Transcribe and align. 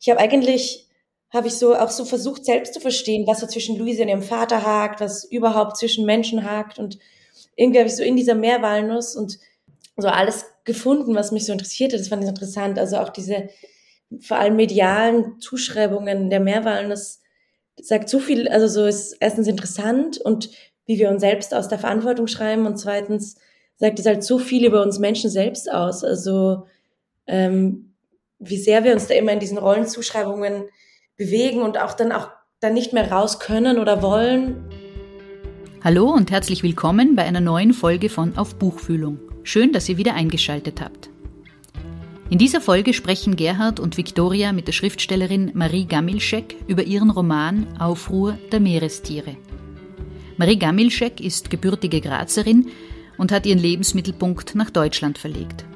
ich 0.00 0.08
habe 0.10 0.20
eigentlich, 0.20 0.88
habe 1.32 1.46
ich 1.46 1.54
so 1.54 1.76
auch 1.76 1.90
so 1.90 2.04
versucht, 2.04 2.44
selbst 2.44 2.74
zu 2.74 2.80
verstehen, 2.80 3.26
was 3.26 3.40
so 3.40 3.46
zwischen 3.46 3.78
Luise 3.78 4.02
und 4.02 4.08
ihrem 4.08 4.22
Vater 4.22 4.64
hakt, 4.64 5.00
was 5.00 5.24
überhaupt 5.24 5.76
zwischen 5.76 6.06
Menschen 6.06 6.44
hakt 6.44 6.78
und 6.78 6.98
irgendwie 7.56 7.78
habe 7.78 7.88
ich 7.88 7.96
so 7.96 8.02
in 8.02 8.16
dieser 8.16 8.34
Meerwalnuss 8.34 9.14
und 9.14 9.38
so 9.96 10.08
alles 10.08 10.46
gefunden, 10.64 11.14
was 11.14 11.32
mich 11.32 11.44
so 11.44 11.52
interessierte. 11.52 11.98
Das 11.98 12.08
fand 12.08 12.22
ich 12.22 12.28
interessant. 12.28 12.78
Also 12.78 12.96
auch 12.96 13.10
diese 13.10 13.50
vor 14.20 14.38
allem 14.38 14.56
medialen 14.56 15.40
Zuschreibungen 15.40 16.30
der 16.30 16.40
Meerwalnuss 16.40 17.20
sagt 17.80 18.08
so 18.08 18.18
viel, 18.18 18.48
also 18.48 18.66
so 18.66 18.86
ist 18.86 19.16
erstens 19.20 19.46
interessant 19.46 20.18
und 20.18 20.50
wie 20.86 20.98
wir 20.98 21.10
uns 21.10 21.20
selbst 21.20 21.54
aus 21.54 21.68
der 21.68 21.78
Verantwortung 21.78 22.26
schreiben 22.26 22.66
und 22.66 22.76
zweitens 22.76 23.36
sagt 23.76 23.98
es 23.98 24.06
halt 24.06 24.24
so 24.24 24.38
viel 24.38 24.66
über 24.66 24.82
uns 24.82 24.98
Menschen 24.98 25.30
selbst 25.30 25.70
aus. 25.70 26.04
Also 26.04 26.66
ähm, 27.26 27.89
wie 28.40 28.56
sehr 28.56 28.84
wir 28.84 28.94
uns 28.94 29.06
da 29.06 29.14
immer 29.14 29.32
in 29.32 29.38
diesen 29.38 29.58
Rollenzuschreibungen 29.58 30.64
bewegen 31.16 31.60
und 31.60 31.78
auch 31.78 31.92
dann 31.92 32.10
auch 32.10 32.28
dann 32.58 32.72
nicht 32.72 32.92
mehr 32.92 33.12
raus 33.12 33.38
können 33.38 33.78
oder 33.78 34.02
wollen. 34.02 34.64
Hallo 35.84 36.10
und 36.10 36.30
herzlich 36.30 36.62
willkommen 36.62 37.16
bei 37.16 37.24
einer 37.24 37.40
neuen 37.40 37.74
Folge 37.74 38.08
von 38.08 38.36
Auf 38.38 38.56
Buchfühlung. 38.56 39.18
Schön, 39.42 39.72
dass 39.72 39.88
ihr 39.88 39.98
wieder 39.98 40.14
eingeschaltet 40.14 40.80
habt. 40.80 41.10
In 42.30 42.38
dieser 42.38 42.60
Folge 42.60 42.94
sprechen 42.94 43.36
Gerhard 43.36 43.78
und 43.78 43.96
Viktoria 43.96 44.52
mit 44.52 44.68
der 44.68 44.72
Schriftstellerin 44.72 45.50
Marie 45.54 45.84
Gamilschek 45.84 46.56
über 46.66 46.84
ihren 46.84 47.10
Roman 47.10 47.66
Aufruhr 47.78 48.38
der 48.52 48.60
Meerestiere. 48.60 49.36
Marie 50.38 50.58
Gamilschek 50.58 51.20
ist 51.20 51.50
gebürtige 51.50 52.00
Grazerin 52.00 52.70
und 53.18 53.32
hat 53.32 53.44
ihren 53.44 53.58
Lebensmittelpunkt 53.58 54.54
nach 54.54 54.70
Deutschland 54.70 55.18
verlegt. 55.18 55.66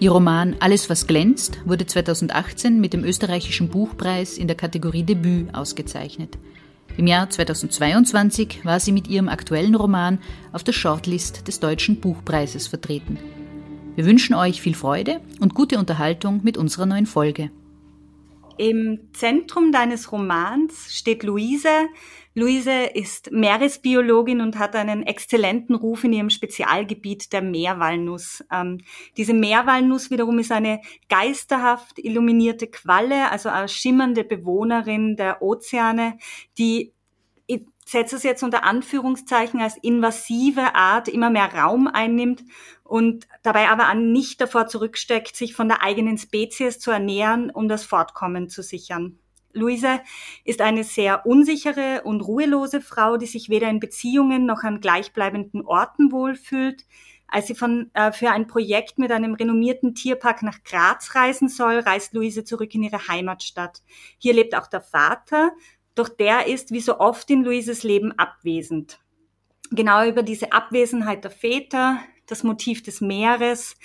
Ihr 0.00 0.10
Roman 0.10 0.56
Alles, 0.60 0.90
was 0.90 1.06
glänzt 1.06 1.58
wurde 1.64 1.86
2018 1.86 2.80
mit 2.80 2.92
dem 2.92 3.04
österreichischen 3.04 3.68
Buchpreis 3.68 4.38
in 4.38 4.48
der 4.48 4.56
Kategorie 4.56 5.04
Debüt 5.04 5.54
ausgezeichnet. 5.54 6.36
Im 6.96 7.06
Jahr 7.06 7.30
2022 7.30 8.64
war 8.64 8.80
sie 8.80 8.92
mit 8.92 9.08
ihrem 9.08 9.28
aktuellen 9.28 9.74
Roman 9.74 10.18
auf 10.52 10.64
der 10.64 10.72
Shortlist 10.72 11.46
des 11.48 11.60
Deutschen 11.60 12.00
Buchpreises 12.00 12.66
vertreten. 12.66 13.18
Wir 13.94 14.04
wünschen 14.04 14.34
euch 14.34 14.60
viel 14.60 14.74
Freude 14.74 15.20
und 15.40 15.54
gute 15.54 15.78
Unterhaltung 15.78 16.40
mit 16.42 16.56
unserer 16.56 16.86
neuen 16.86 17.06
Folge. 17.06 17.50
Im 18.56 19.00
Zentrum 19.12 19.72
deines 19.72 20.12
Romans 20.12 20.94
steht 20.94 21.24
Luise, 21.24 21.88
Luise 22.34 22.84
ist 22.94 23.30
Meeresbiologin 23.30 24.40
und 24.40 24.58
hat 24.58 24.74
einen 24.74 25.04
exzellenten 25.04 25.76
Ruf 25.76 26.02
in 26.04 26.12
ihrem 26.12 26.30
Spezialgebiet 26.30 27.32
der 27.32 27.42
Meerwalnuss. 27.42 28.44
Ähm, 28.52 28.80
diese 29.16 29.34
Meerwalnuss 29.34 30.10
wiederum 30.10 30.40
ist 30.40 30.50
eine 30.50 30.80
geisterhaft 31.08 31.98
illuminierte 31.98 32.66
Qualle, 32.66 33.30
also 33.30 33.48
eine 33.48 33.68
schimmernde 33.68 34.24
Bewohnerin 34.24 35.16
der 35.16 35.42
Ozeane, 35.42 36.18
die 36.58 36.92
setze 37.84 38.16
es 38.16 38.22
jetzt 38.22 38.42
unter 38.42 38.64
Anführungszeichen 38.64 39.60
als 39.60 39.76
invasive 39.76 40.74
Art 40.74 41.08
immer 41.08 41.30
mehr 41.30 41.52
Raum 41.52 41.86
einnimmt 41.86 42.42
und 42.82 43.26
dabei 43.42 43.68
aber 43.68 43.92
nicht 43.94 44.40
davor 44.40 44.66
zurücksteckt, 44.66 45.36
sich 45.36 45.54
von 45.54 45.68
der 45.68 45.82
eigenen 45.82 46.18
Spezies 46.18 46.78
zu 46.78 46.90
ernähren, 46.90 47.50
um 47.50 47.68
das 47.68 47.84
Fortkommen 47.84 48.48
zu 48.48 48.62
sichern. 48.62 49.18
Luise 49.54 50.00
ist 50.44 50.60
eine 50.60 50.84
sehr 50.84 51.26
unsichere 51.26 52.02
und 52.04 52.20
ruhelose 52.20 52.80
Frau, 52.80 53.16
die 53.16 53.26
sich 53.26 53.48
weder 53.48 53.68
in 53.68 53.80
Beziehungen 53.80 54.46
noch 54.46 54.62
an 54.62 54.80
gleichbleibenden 54.80 55.64
Orten 55.64 56.12
wohlfühlt. 56.12 56.84
Als 57.26 57.46
sie 57.46 57.54
von, 57.54 57.90
äh, 57.94 58.12
für 58.12 58.30
ein 58.30 58.46
Projekt 58.46 58.98
mit 58.98 59.10
einem 59.10 59.34
renommierten 59.34 59.94
Tierpark 59.94 60.42
nach 60.42 60.62
Graz 60.62 61.14
reisen 61.14 61.48
soll, 61.48 61.78
reist 61.78 62.12
Luise 62.12 62.44
zurück 62.44 62.74
in 62.74 62.82
ihre 62.82 63.08
Heimatstadt. 63.08 63.82
Hier 64.18 64.34
lebt 64.34 64.54
auch 64.54 64.66
der 64.66 64.82
Vater, 64.82 65.52
doch 65.94 66.08
der 66.08 66.46
ist 66.46 66.70
wie 66.70 66.80
so 66.80 66.98
oft 66.98 67.30
in 67.30 67.42
Luises 67.42 67.82
Leben 67.82 68.12
abwesend. 68.12 69.00
Genau 69.70 70.06
über 70.06 70.22
diese 70.22 70.52
Abwesenheit 70.52 71.24
der 71.24 71.30
Väter, 71.30 71.98
das 72.26 72.42
Motiv 72.42 72.82
des 72.82 73.00
Meeres, 73.00 73.76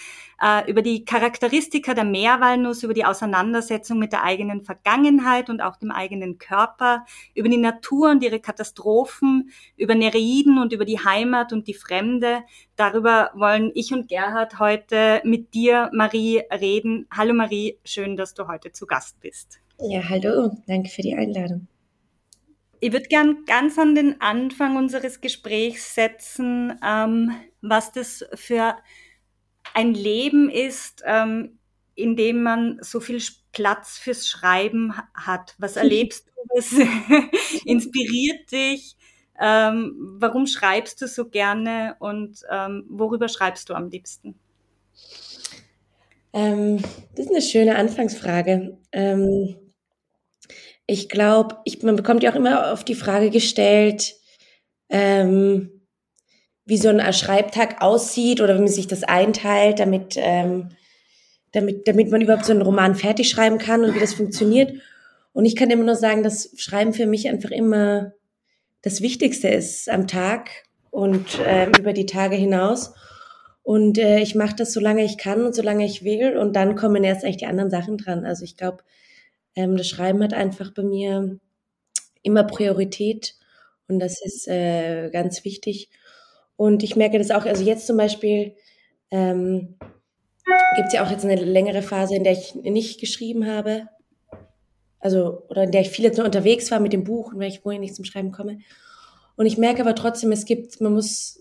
äh, 0.41 0.69
über 0.69 0.81
die 0.81 1.05
Charakteristika 1.05 1.93
der 1.93 2.05
Meerwalnuss, 2.05 2.83
über 2.83 2.93
die 2.93 3.05
Auseinandersetzung 3.05 3.99
mit 3.99 4.11
der 4.11 4.23
eigenen 4.23 4.63
Vergangenheit 4.63 5.49
und 5.49 5.61
auch 5.61 5.75
dem 5.77 5.91
eigenen 5.91 6.37
Körper, 6.37 7.05
über 7.35 7.49
die 7.49 7.57
Natur 7.57 8.11
und 8.11 8.23
ihre 8.23 8.39
Katastrophen, 8.39 9.51
über 9.75 9.95
Nereiden 9.95 10.59
und 10.59 10.73
über 10.73 10.85
die 10.85 10.99
Heimat 10.99 11.53
und 11.53 11.67
die 11.67 11.73
Fremde. 11.73 12.43
Darüber 12.75 13.31
wollen 13.35 13.71
ich 13.73 13.93
und 13.93 14.07
Gerhard 14.07 14.59
heute 14.59 15.21
mit 15.23 15.53
dir, 15.53 15.89
Marie, 15.93 16.41
reden. 16.51 17.07
Hallo 17.11 17.33
Marie, 17.33 17.77
schön, 17.83 18.15
dass 18.15 18.33
du 18.33 18.47
heute 18.47 18.71
zu 18.71 18.85
Gast 18.85 19.19
bist. 19.19 19.59
Ja, 19.81 20.07
hallo, 20.09 20.51
danke 20.67 20.89
für 20.89 21.01
die 21.01 21.15
Einladung. 21.15 21.67
Ich 22.81 22.93
würde 22.93 23.07
gern 23.07 23.45
ganz 23.45 23.77
an 23.77 23.95
den 23.95 24.21
Anfang 24.21 24.77
unseres 24.77 25.19
Gesprächs 25.21 25.95
setzen, 25.95 26.79
ähm, 26.85 27.31
was 27.61 27.91
das 27.91 28.25
für 28.35 28.77
ein 29.73 29.93
Leben 29.93 30.49
ist, 30.49 31.03
ähm, 31.05 31.59
in 31.95 32.15
dem 32.15 32.41
man 32.41 32.79
so 32.81 32.99
viel 32.99 33.21
Platz 33.51 33.97
fürs 33.97 34.27
Schreiben 34.27 34.93
hat. 35.13 35.55
Was 35.57 35.75
erlebst 35.77 36.27
du? 36.27 36.31
Was 36.55 36.71
inspiriert 37.65 38.51
dich? 38.51 38.95
Ähm, 39.41 39.95
warum 40.19 40.47
schreibst 40.47 41.01
du 41.01 41.07
so 41.07 41.29
gerne 41.29 41.95
und 41.99 42.41
ähm, 42.49 42.85
worüber 42.89 43.27
schreibst 43.29 43.69
du 43.69 43.73
am 43.73 43.89
liebsten? 43.89 44.35
Ähm, 46.33 46.77
das 47.15 47.25
ist 47.25 47.31
eine 47.31 47.41
schöne 47.41 47.75
Anfangsfrage. 47.75 48.77
Ich 50.89 51.07
glaube, 51.07 51.57
man 51.83 51.95
bekommt 51.95 52.23
ja 52.23 52.31
auch 52.31 52.35
immer 52.35 52.73
auf 52.73 52.83
die 52.83 52.95
Frage 52.95 53.29
gestellt, 53.29 54.15
ähm, 54.89 55.69
wie 56.65 56.77
so 56.77 56.89
ein 56.89 57.13
Schreibtag 57.13 57.83
aussieht 57.83 58.41
oder 58.41 58.55
wie 58.55 58.61
man 58.61 58.67
sich 58.67 58.87
das 58.87 59.03
einteilt, 59.03 59.79
damit, 59.79 60.15
ähm, 60.17 60.69
damit, 61.51 61.87
damit 61.87 62.09
man 62.09 62.21
überhaupt 62.21 62.45
so 62.45 62.53
einen 62.53 62.63
Roman 62.63 62.95
fertig 62.95 63.29
schreiben 63.29 63.59
kann 63.59 63.83
und 63.83 63.93
wie 63.93 63.99
das 63.99 64.15
funktioniert. 64.15 64.73
Und 65.31 65.45
ich 65.45 65.55
kann 65.55 65.69
immer 65.69 65.83
nur 65.83 65.95
sagen, 65.95 66.23
dass 66.23 66.55
Schreiben 66.57 66.93
für 66.93 67.05
mich 67.05 67.29
einfach 67.29 67.51
immer 67.51 68.13
das 68.81 69.01
Wichtigste 69.01 69.47
ist 69.47 69.89
am 69.89 70.07
Tag 70.07 70.49
und 70.89 71.39
ähm, 71.45 71.71
über 71.79 71.93
die 71.93 72.07
Tage 72.07 72.35
hinaus. 72.35 72.95
Und 73.61 73.99
äh, 73.99 74.21
ich 74.21 74.33
mache 74.33 74.55
das, 74.55 74.73
solange 74.73 75.05
ich 75.05 75.19
kann 75.19 75.43
und 75.43 75.53
solange 75.53 75.85
ich 75.85 76.03
will. 76.03 76.35
Und 76.35 76.55
dann 76.55 76.75
kommen 76.75 77.03
erst 77.03 77.23
eigentlich 77.23 77.37
die 77.37 77.45
anderen 77.45 77.69
Sachen 77.69 77.97
dran. 77.97 78.25
Also 78.25 78.43
ich 78.43 78.57
glaube, 78.57 78.83
ähm, 79.55 79.77
das 79.77 79.87
Schreiben 79.87 80.23
hat 80.23 80.33
einfach 80.33 80.73
bei 80.73 80.83
mir 80.83 81.39
immer 82.21 82.43
Priorität. 82.43 83.35
Und 83.87 83.99
das 83.99 84.23
ist 84.23 84.47
äh, 84.47 85.09
ganz 85.11 85.43
wichtig. 85.43 85.89
Und 86.55 86.83
ich 86.83 86.95
merke 86.95 87.17
das 87.17 87.31
auch, 87.31 87.45
also 87.45 87.63
jetzt 87.63 87.87
zum 87.87 87.97
Beispiel 87.97 88.55
ähm, 89.11 89.77
gibt 90.75 90.87
es 90.87 90.93
ja 90.93 91.05
auch 91.05 91.11
jetzt 91.11 91.25
eine 91.25 91.35
längere 91.35 91.81
Phase, 91.81 92.15
in 92.15 92.23
der 92.23 92.33
ich 92.33 92.55
nicht 92.55 92.99
geschrieben 92.99 93.47
habe. 93.47 93.87
Also, 94.99 95.43
oder 95.47 95.63
in 95.63 95.71
der 95.71 95.81
ich 95.81 95.89
viel 95.89 96.03
jetzt 96.03 96.17
nur 96.17 96.25
unterwegs 96.25 96.69
war 96.71 96.79
mit 96.79 96.93
dem 96.93 97.05
Buch 97.05 97.31
und 97.31 97.39
weil 97.39 97.49
ich 97.49 97.61
vorher 97.61 97.79
nicht 97.79 97.95
zum 97.95 98.05
Schreiben 98.05 98.31
komme. 98.31 98.59
Und 99.37 99.45
ich 99.45 99.57
merke 99.57 99.81
aber 99.81 99.95
trotzdem, 99.95 100.33
es 100.33 100.45
gibt, 100.45 100.81
man 100.81 100.93
muss, 100.93 101.39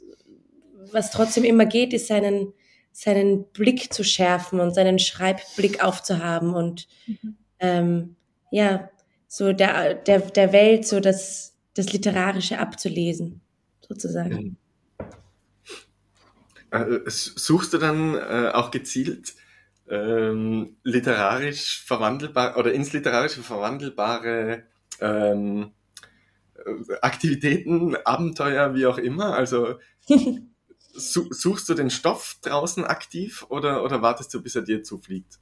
was 0.92 1.10
trotzdem 1.10 1.42
immer 1.42 1.66
geht, 1.66 1.92
ist 1.92 2.06
seinen, 2.06 2.52
seinen 2.92 3.44
Blick 3.50 3.92
zu 3.92 4.04
schärfen 4.04 4.60
und 4.60 4.72
seinen 4.72 5.00
Schreibblick 5.00 5.82
aufzuhaben 5.82 6.54
und 6.54 6.86
mhm. 7.06 7.36
Ähm, 7.60 8.16
ja, 8.50 8.90
so 9.26 9.52
der, 9.52 9.94
der, 9.94 10.20
der 10.20 10.52
Welt 10.52 10.86
so 10.86 11.00
das, 11.00 11.54
das 11.74 11.92
Literarische 11.92 12.58
abzulesen, 12.58 13.40
sozusagen. 13.86 14.34
Mhm. 14.34 14.56
Äh, 16.70 17.00
suchst 17.06 17.72
du 17.72 17.78
dann 17.78 18.14
äh, 18.14 18.50
auch 18.52 18.70
gezielt 18.70 19.34
ähm, 19.88 20.76
literarisch 20.82 21.82
verwandelbar 21.86 22.56
oder 22.58 22.72
ins 22.72 22.92
literarische 22.92 23.42
verwandelbare 23.42 24.64
ähm, 25.00 25.72
äh, 26.56 26.94
Aktivitäten, 27.00 27.96
Abenteuer, 27.96 28.74
wie 28.74 28.86
auch 28.86 28.98
immer? 28.98 29.34
Also 29.34 29.78
suchst 30.92 31.68
du 31.68 31.74
den 31.74 31.90
Stoff 31.90 32.36
draußen 32.42 32.84
aktiv 32.84 33.46
oder, 33.48 33.82
oder 33.82 34.02
wartest 34.02 34.34
du, 34.34 34.42
bis 34.42 34.56
er 34.56 34.62
dir 34.62 34.82
zufliegt? 34.82 35.38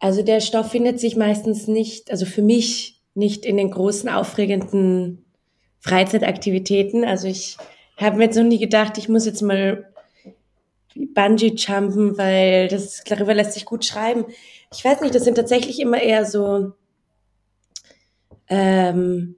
Also 0.00 0.22
der 0.22 0.40
Stoff 0.40 0.70
findet 0.70 1.00
sich 1.00 1.16
meistens 1.16 1.66
nicht, 1.66 2.10
also 2.10 2.24
für 2.24 2.42
mich 2.42 3.00
nicht 3.14 3.44
in 3.44 3.56
den 3.56 3.70
großen, 3.70 4.08
aufregenden 4.08 5.24
Freizeitaktivitäten. 5.80 7.04
Also 7.04 7.26
ich 7.26 7.56
habe 7.96 8.16
mir 8.16 8.24
jetzt 8.24 8.36
noch 8.36 8.44
nie 8.44 8.58
gedacht, 8.58 8.96
ich 8.98 9.08
muss 9.08 9.26
jetzt 9.26 9.42
mal 9.42 9.92
Bungee-Jumpen, 10.94 12.16
weil 12.18 12.68
das 12.68 13.02
darüber 13.04 13.34
lässt 13.34 13.52
sich 13.52 13.64
gut 13.64 13.84
schreiben. 13.84 14.24
Ich 14.72 14.84
weiß 14.84 15.00
nicht, 15.00 15.14
das 15.14 15.24
sind 15.24 15.34
tatsächlich 15.34 15.80
immer 15.80 16.00
eher 16.00 16.24
so 16.24 16.72
ähm, 18.48 19.36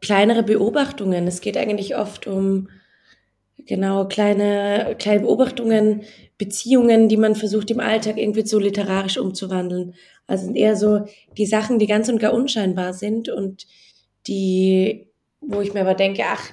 kleinere 0.00 0.42
Beobachtungen. 0.42 1.26
Es 1.26 1.40
geht 1.40 1.56
eigentlich 1.56 1.96
oft 1.96 2.26
um 2.26 2.68
genau 3.66 4.06
kleine, 4.06 4.96
kleine 4.98 5.20
Beobachtungen, 5.20 6.02
Beziehungen, 6.38 7.08
die 7.08 7.16
man 7.16 7.34
versucht 7.34 7.70
im 7.70 7.80
Alltag 7.80 8.16
irgendwie 8.16 8.46
so 8.46 8.58
literarisch 8.58 9.18
umzuwandeln. 9.18 9.94
Also 10.26 10.44
sind 10.44 10.56
eher 10.56 10.76
so 10.76 11.06
die 11.36 11.46
Sachen, 11.46 11.78
die 11.78 11.86
ganz 11.86 12.08
und 12.08 12.18
gar 12.18 12.32
unscheinbar 12.32 12.94
sind 12.94 13.28
und 13.28 13.66
die, 14.26 15.08
wo 15.40 15.60
ich 15.60 15.74
mir 15.74 15.80
aber 15.80 15.94
denke, 15.94 16.22
ach, 16.26 16.52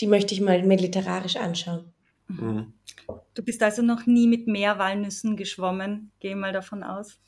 die 0.00 0.06
möchte 0.06 0.34
ich 0.34 0.40
mal 0.40 0.62
mehr 0.62 0.78
literarisch 0.78 1.36
anschauen. 1.36 1.92
Mhm. 2.28 2.72
Du 3.34 3.42
bist 3.42 3.62
also 3.62 3.82
noch 3.82 4.06
nie 4.06 4.26
mit 4.26 4.46
Meerwalnüssen 4.46 5.36
geschwommen, 5.36 6.10
gehe 6.20 6.36
mal 6.36 6.52
davon 6.52 6.82
aus. 6.82 7.18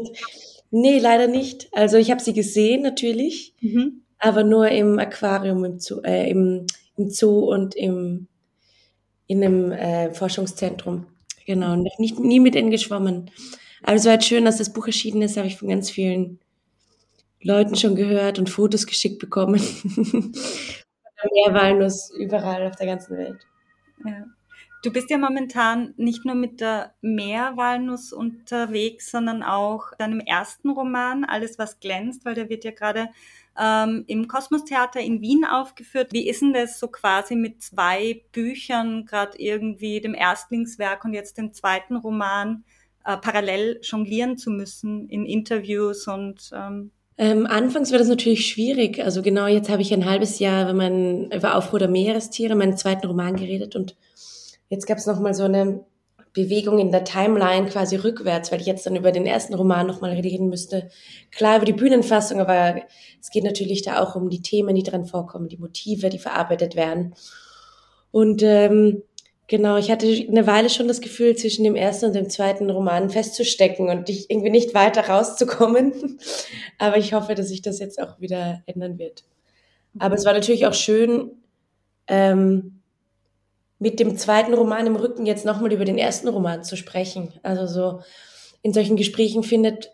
nee, 0.70 0.98
leider 0.98 1.26
nicht. 1.26 1.68
Also 1.72 1.96
ich 1.96 2.10
habe 2.10 2.22
sie 2.22 2.32
gesehen 2.32 2.82
natürlich, 2.82 3.54
mhm. 3.60 4.02
aber 4.18 4.44
nur 4.44 4.68
im 4.68 4.98
Aquarium, 4.98 5.64
im 5.64 5.78
Zoo, 5.78 6.00
äh, 6.02 6.30
im, 6.30 6.66
im 6.96 7.10
Zoo 7.10 7.52
und 7.52 7.74
im, 7.74 8.28
in 9.26 9.44
einem 9.44 9.72
äh, 9.72 10.12
Forschungszentrum. 10.12 11.06
Genau, 11.46 11.76
noch 11.76 11.98
nicht, 11.98 12.18
nie 12.18 12.40
mit 12.40 12.54
ihnen 12.54 12.70
geschwommen. 12.70 13.30
Aber 13.82 13.96
es 13.96 14.04
war 14.04 14.12
halt 14.12 14.24
schön, 14.24 14.44
dass 14.44 14.58
das 14.58 14.72
Buch 14.72 14.86
erschienen 14.86 15.22
ist, 15.22 15.36
habe 15.36 15.48
ich 15.48 15.56
von 15.56 15.68
ganz 15.68 15.90
vielen 15.90 16.38
Leuten 17.42 17.76
schon 17.76 17.96
gehört 17.96 18.38
und 18.38 18.50
Fotos 18.50 18.86
geschickt 18.86 19.18
bekommen. 19.18 19.60
Meerwalnuss 21.34 22.10
überall 22.18 22.66
auf 22.66 22.76
der 22.76 22.86
ganzen 22.86 23.16
Welt. 23.16 23.46
Ja. 24.04 24.26
Du 24.82 24.90
bist 24.90 25.10
ja 25.10 25.18
momentan 25.18 25.92
nicht 25.98 26.24
nur 26.24 26.34
mit 26.34 26.62
der 26.62 26.94
Meerwalnuss 27.02 28.14
unterwegs, 28.14 29.10
sondern 29.10 29.42
auch 29.42 29.94
deinem 29.98 30.20
ersten 30.20 30.70
Roman, 30.70 31.24
Alles, 31.24 31.58
was 31.58 31.80
glänzt, 31.80 32.24
weil 32.24 32.34
der 32.34 32.48
wird 32.48 32.64
ja 32.64 32.70
gerade 32.70 33.08
ähm, 33.58 34.04
im 34.06 34.28
Kosmos-Theater 34.28 35.00
in 35.00 35.20
Wien 35.20 35.44
aufgeführt. 35.44 36.12
Wie 36.12 36.28
ist 36.28 36.42
denn 36.42 36.52
das 36.52 36.78
so 36.78 36.88
quasi 36.88 37.34
mit 37.34 37.62
zwei 37.62 38.22
Büchern, 38.32 39.06
gerade 39.06 39.38
irgendwie 39.38 40.00
dem 40.00 40.14
Erstlingswerk 40.14 41.04
und 41.04 41.14
jetzt 41.14 41.38
dem 41.38 41.52
zweiten 41.52 41.96
Roman, 41.96 42.64
äh, 43.04 43.16
parallel 43.16 43.80
jonglieren 43.82 44.36
zu 44.36 44.50
müssen 44.50 45.08
in 45.08 45.24
Interviews 45.26 46.06
und 46.06 46.50
ähm 46.54 46.92
ähm, 47.18 47.46
anfangs 47.46 47.92
war 47.92 47.98
das 47.98 48.08
natürlich 48.08 48.46
schwierig. 48.46 49.04
Also 49.04 49.20
genau 49.20 49.46
jetzt 49.46 49.68
habe 49.68 49.82
ich 49.82 49.92
ein 49.92 50.06
halbes 50.06 50.38
Jahr 50.38 50.62
über, 50.62 50.72
meinen, 50.72 51.30
über 51.30 51.54
Aufruhr 51.54 51.78
der 51.78 51.88
Meerestiere, 51.88 52.54
meinen 52.54 52.78
zweiten 52.78 53.06
Roman 53.06 53.36
geredet 53.36 53.76
und 53.76 53.94
jetzt 54.70 54.86
gab 54.86 54.96
es 54.96 55.04
nochmal 55.04 55.34
so 55.34 55.44
eine 55.44 55.84
Bewegung 56.32 56.78
in 56.78 56.92
der 56.92 57.04
Timeline 57.04 57.66
quasi 57.66 57.96
rückwärts, 57.96 58.52
weil 58.52 58.60
ich 58.60 58.66
jetzt 58.66 58.86
dann 58.86 58.96
über 58.96 59.10
den 59.10 59.26
ersten 59.26 59.54
Roman 59.54 59.86
nochmal 59.86 60.12
reden 60.12 60.48
müsste. 60.48 60.88
Klar 61.32 61.56
über 61.56 61.64
die 61.64 61.72
Bühnenfassung, 61.72 62.40
aber 62.40 62.82
es 63.20 63.30
geht 63.30 63.44
natürlich 63.44 63.82
da 63.82 64.00
auch 64.00 64.14
um 64.14 64.30
die 64.30 64.42
Themen, 64.42 64.74
die 64.74 64.82
drin 64.82 65.04
vorkommen, 65.04 65.48
die 65.48 65.56
Motive, 65.56 66.08
die 66.08 66.18
verarbeitet 66.18 66.76
werden. 66.76 67.14
Und 68.12 68.42
ähm, 68.42 69.02
genau, 69.48 69.76
ich 69.76 69.90
hatte 69.90 70.06
eine 70.06 70.46
Weile 70.46 70.70
schon 70.70 70.88
das 70.88 71.00
Gefühl, 71.00 71.36
zwischen 71.36 71.64
dem 71.64 71.74
ersten 71.74 72.06
und 72.06 72.14
dem 72.14 72.30
zweiten 72.30 72.70
Roman 72.70 73.10
festzustecken 73.10 73.88
und 73.88 74.08
dich 74.08 74.30
irgendwie 74.30 74.50
nicht 74.50 74.72
weiter 74.74 75.08
rauszukommen. 75.08 76.18
aber 76.78 76.96
ich 76.96 77.12
hoffe, 77.12 77.34
dass 77.34 77.48
sich 77.48 77.62
das 77.62 77.80
jetzt 77.80 78.00
auch 78.00 78.20
wieder 78.20 78.62
ändern 78.66 78.98
wird. 78.98 79.24
Aber 79.98 80.14
es 80.14 80.24
war 80.24 80.32
natürlich 80.32 80.66
auch 80.66 80.74
schön, 80.74 81.32
ähm, 82.06 82.79
mit 83.80 83.98
dem 83.98 84.16
zweiten 84.16 84.54
Roman 84.54 84.86
im 84.86 84.94
Rücken 84.94 85.26
jetzt 85.26 85.44
nochmal 85.44 85.72
über 85.72 85.86
den 85.86 85.98
ersten 85.98 86.28
Roman 86.28 86.62
zu 86.62 86.76
sprechen. 86.76 87.32
Also 87.42 87.66
so 87.66 88.02
in 88.62 88.74
solchen 88.74 88.96
Gesprächen 88.96 89.42
findet, 89.42 89.90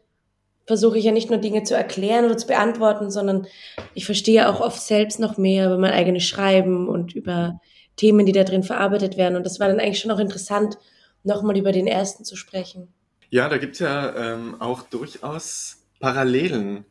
versuche 0.67 0.99
ich 0.99 1.05
ja 1.05 1.13
nicht 1.13 1.31
nur 1.31 1.39
Dinge 1.39 1.63
zu 1.63 1.75
erklären 1.75 2.25
oder 2.25 2.37
zu 2.37 2.49
beantworten, 2.49 3.11
sondern 3.13 3.47
ich 3.95 4.05
verstehe 4.05 4.49
auch 4.49 4.61
oft 4.61 4.83
selbst 4.83 5.21
noch 5.21 5.39
mehr 5.39 5.67
über 5.67 5.79
mein 5.79 5.93
eigenes 5.93 6.25
Schreiben 6.25 6.89
und 6.89 7.15
über 7.15 7.61
Themen, 7.95 8.27
die 8.27 8.33
da 8.33 8.43
drin 8.43 8.65
verarbeitet 8.65 9.17
werden. 9.17 9.37
Und 9.37 9.47
das 9.47 9.61
war 9.61 9.69
dann 9.69 9.79
eigentlich 9.79 10.01
schon 10.01 10.11
auch 10.11 10.19
interessant, 10.19 10.79
nochmal 11.23 11.57
über 11.57 11.71
den 11.71 11.87
ersten 11.87 12.25
zu 12.25 12.35
sprechen. 12.35 12.93
Ja, 13.31 13.49
da 13.49 13.57
gibt's 13.57 13.79
ja 13.79 14.15
ähm, 14.17 14.61
auch 14.61 14.83
durchaus 14.83 15.87
Parallelen. 16.01 16.85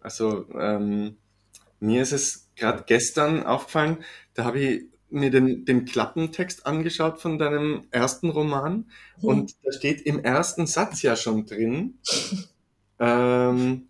Also 0.00 0.46
ähm, 0.58 1.18
mir 1.78 2.00
ist 2.02 2.12
es 2.12 2.50
gerade 2.56 2.84
gestern 2.86 3.44
aufgefallen, 3.44 3.98
da 4.32 4.44
habe 4.44 4.60
ich 4.60 4.84
mir 5.10 5.30
den, 5.30 5.64
den 5.64 5.84
Klappentext 5.84 6.66
angeschaut 6.66 7.20
von 7.20 7.38
deinem 7.38 7.86
ersten 7.90 8.30
Roman 8.30 8.90
mhm. 9.20 9.28
und 9.28 9.56
da 9.64 9.72
steht 9.72 10.02
im 10.02 10.22
ersten 10.22 10.66
Satz 10.66 11.02
ja 11.02 11.16
schon 11.16 11.46
drin, 11.46 11.98
ähm, 12.98 13.88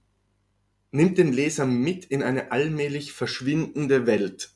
nimmt 0.91 1.19
den 1.19 1.33
Leser 1.33 1.67
mit 1.67 2.05
in 2.05 2.23
eine 2.23 2.53
allmählich 2.53 3.13
verschwindende 3.13 4.07
Welt. 4.07 4.51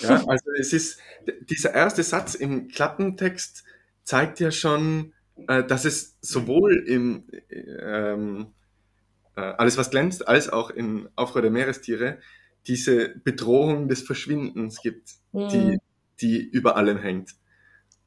Ja, 0.00 0.24
also 0.26 0.50
es 0.58 0.72
ist, 0.72 0.98
dieser 1.50 1.74
erste 1.74 2.02
Satz 2.02 2.34
im 2.34 2.68
Klappentext 2.68 3.64
zeigt 4.04 4.40
ja 4.40 4.50
schon, 4.50 5.12
äh, 5.48 5.64
dass 5.64 5.84
es 5.84 6.16
sowohl 6.20 6.84
im 6.86 7.24
ähm, 7.50 8.46
äh, 9.36 9.40
Alles, 9.40 9.76
was 9.76 9.90
glänzt, 9.90 10.28
als 10.28 10.48
auch 10.48 10.70
in 10.70 11.08
Aufruhr 11.16 11.42
der 11.42 11.50
Meerestiere 11.50 12.18
diese 12.66 13.08
Bedrohung 13.24 13.88
des 13.88 14.02
Verschwindens 14.02 14.80
gibt, 14.82 15.14
mhm. 15.32 15.48
die, 15.48 15.78
die 16.20 16.38
über 16.40 16.76
allem 16.76 16.98
hängt. 16.98 17.34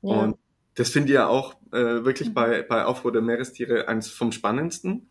Ja. 0.02 0.16
Und 0.16 0.38
das 0.75 0.90
finde 0.90 1.10
ich 1.10 1.16
ja 1.16 1.28
auch 1.28 1.56
äh, 1.72 2.06
wirklich 2.06 2.30
mhm. 2.30 2.34
bei, 2.34 2.62
bei 2.62 2.86
Aufruhr 2.86 3.12
der 3.12 3.22
Meerestiere 3.22 3.88
eins 3.88 4.10
vom 4.10 4.31
Spannendsten. 4.31 5.10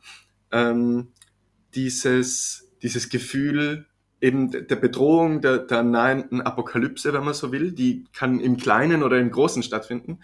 Ähm, 0.52 1.08
dieses, 1.74 2.70
dieses 2.82 3.08
Gefühl 3.08 3.86
eben 4.20 4.50
der 4.50 4.76
Bedrohung, 4.76 5.40
der, 5.40 5.58
der 5.58 5.82
nahenden 5.82 6.40
Apokalypse, 6.40 7.12
wenn 7.12 7.24
man 7.24 7.34
so 7.34 7.52
will, 7.52 7.72
die 7.72 8.04
kann 8.12 8.40
im 8.40 8.56
Kleinen 8.56 9.02
oder 9.02 9.18
im 9.18 9.30
Großen 9.30 9.62
stattfinden. 9.62 10.20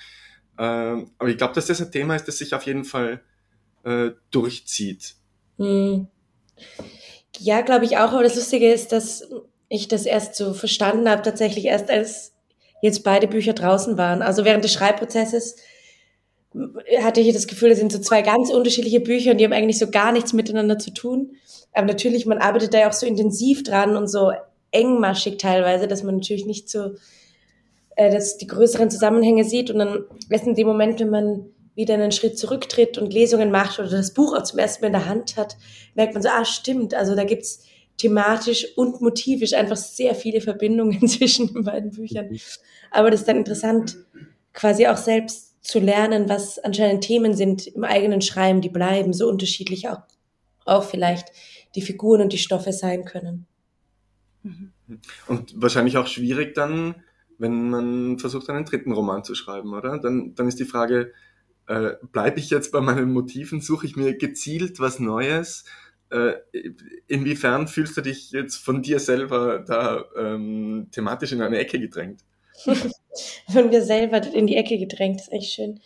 Ähm, 0.58 1.10
aber 1.18 1.28
ich 1.28 1.36
glaube, 1.36 1.54
dass 1.54 1.66
das 1.66 1.82
ein 1.82 1.92
Thema 1.92 2.16
ist, 2.16 2.26
das 2.26 2.38
sich 2.38 2.54
auf 2.54 2.62
jeden 2.64 2.84
Fall 2.84 3.22
äh, 3.82 4.10
durchzieht. 4.30 5.16
Mhm. 5.58 6.08
Ja, 7.38 7.60
glaube 7.60 7.84
ich 7.84 7.96
auch. 7.96 8.12
Aber 8.12 8.22
das 8.22 8.36
Lustige 8.36 8.72
ist, 8.72 8.92
dass 8.92 9.28
ich 9.68 9.88
das 9.88 10.06
erst 10.06 10.34
so 10.34 10.52
verstanden 10.52 11.08
habe, 11.08 11.22
tatsächlich 11.22 11.66
erst 11.66 11.90
als 11.90 12.32
jetzt 12.82 13.04
beide 13.04 13.28
Bücher 13.28 13.52
draußen 13.52 13.96
waren. 13.96 14.22
Also 14.22 14.44
während 14.44 14.64
des 14.64 14.72
Schreibprozesses 14.72 15.56
hatte 17.02 17.20
ich 17.20 17.32
das 17.32 17.46
Gefühl, 17.46 17.68
das 17.68 17.78
sind 17.78 17.92
so 17.92 18.00
zwei 18.00 18.22
ganz 18.22 18.50
unterschiedliche 18.50 19.00
Bücher 19.00 19.30
und 19.30 19.38
die 19.38 19.44
haben 19.44 19.52
eigentlich 19.52 19.78
so 19.78 19.90
gar 19.90 20.10
nichts 20.10 20.32
miteinander 20.32 20.78
zu 20.78 20.92
tun. 20.92 21.36
Aber 21.72 21.86
natürlich, 21.86 22.26
man 22.26 22.38
arbeitet 22.38 22.74
da 22.74 22.80
ja 22.80 22.88
auch 22.88 22.92
so 22.92 23.06
intensiv 23.06 23.62
dran 23.62 23.96
und 23.96 24.08
so 24.08 24.32
engmaschig 24.72 25.36
teilweise, 25.36 25.86
dass 25.86 26.02
man 26.02 26.16
natürlich 26.16 26.46
nicht 26.46 26.68
so 26.68 26.94
äh, 27.96 28.10
dass 28.10 28.38
die 28.38 28.46
größeren 28.46 28.90
Zusammenhänge 28.90 29.44
sieht 29.44 29.70
und 29.70 29.78
dann 29.78 30.04
erst 30.30 30.46
in 30.46 30.54
dem 30.54 30.66
Moment, 30.66 31.00
wenn 31.00 31.10
man 31.10 31.44
wieder 31.80 31.94
einen 31.94 32.12
Schritt 32.12 32.38
zurücktritt 32.38 32.98
und 32.98 33.12
Lesungen 33.12 33.50
macht 33.50 33.78
oder 33.78 33.88
das 33.88 34.14
Buch 34.14 34.36
auch 34.36 34.42
zum 34.42 34.58
ersten 34.58 34.82
Mal 34.82 34.88
in 34.88 34.92
der 34.92 35.06
Hand 35.06 35.36
hat, 35.36 35.56
merkt 35.94 36.14
man 36.14 36.22
so, 36.22 36.28
ah, 36.28 36.44
stimmt, 36.44 36.94
also 36.94 37.16
da 37.16 37.24
gibt's 37.24 37.64
thematisch 37.96 38.66
und 38.76 39.00
motivisch 39.00 39.52
einfach 39.54 39.76
sehr 39.76 40.14
viele 40.14 40.40
Verbindungen 40.40 41.06
zwischen 41.08 41.52
den 41.52 41.64
beiden 41.64 41.90
Büchern. 41.90 42.30
Mhm. 42.30 42.38
Aber 42.90 43.10
das 43.10 43.20
ist 43.20 43.28
dann 43.28 43.36
interessant, 43.36 43.96
quasi 44.52 44.86
auch 44.86 44.96
selbst 44.96 45.62
zu 45.62 45.78
lernen, 45.78 46.28
was 46.28 46.58
anscheinend 46.58 47.04
Themen 47.04 47.34
sind 47.34 47.66
im 47.66 47.84
eigenen 47.84 48.22
Schreiben, 48.22 48.60
die 48.60 48.70
bleiben, 48.70 49.12
so 49.12 49.28
unterschiedlich 49.28 49.88
auch, 49.88 50.02
auch 50.64 50.84
vielleicht 50.84 51.28
die 51.74 51.82
Figuren 51.82 52.20
und 52.22 52.32
die 52.32 52.38
Stoffe 52.38 52.72
sein 52.72 53.04
können. 53.04 53.46
Mhm. 54.42 54.72
Und 55.26 55.60
wahrscheinlich 55.60 55.96
auch 55.96 56.06
schwierig 56.06 56.54
dann, 56.54 56.96
wenn 57.38 57.70
man 57.70 58.18
versucht, 58.18 58.50
einen 58.50 58.64
dritten 58.64 58.92
Roman 58.92 59.24
zu 59.24 59.34
schreiben, 59.34 59.72
oder? 59.72 59.98
Dann, 59.98 60.34
dann 60.34 60.46
ist 60.46 60.58
die 60.58 60.64
Frage, 60.64 61.12
äh, 61.70 61.94
bleibe 62.10 62.40
ich 62.40 62.50
jetzt 62.50 62.72
bei 62.72 62.80
meinen 62.80 63.12
Motiven, 63.12 63.60
suche 63.60 63.86
ich 63.86 63.94
mir 63.94 64.18
gezielt 64.18 64.80
was 64.80 64.98
Neues? 64.98 65.64
Äh, 66.10 66.32
inwiefern 67.06 67.68
fühlst 67.68 67.96
du 67.96 68.00
dich 68.00 68.32
jetzt 68.32 68.56
von 68.56 68.82
dir 68.82 68.98
selber 68.98 69.60
da 69.60 70.04
ähm, 70.18 70.88
thematisch 70.90 71.30
in 71.30 71.42
eine 71.42 71.58
Ecke 71.58 71.78
gedrängt? 71.78 72.24
von 73.52 73.68
mir 73.68 73.82
selber 73.82 74.20
in 74.34 74.48
die 74.48 74.56
Ecke 74.56 74.78
gedrängt, 74.78 75.20
ist 75.20 75.32
echt 75.32 75.52
schön. 75.52 75.80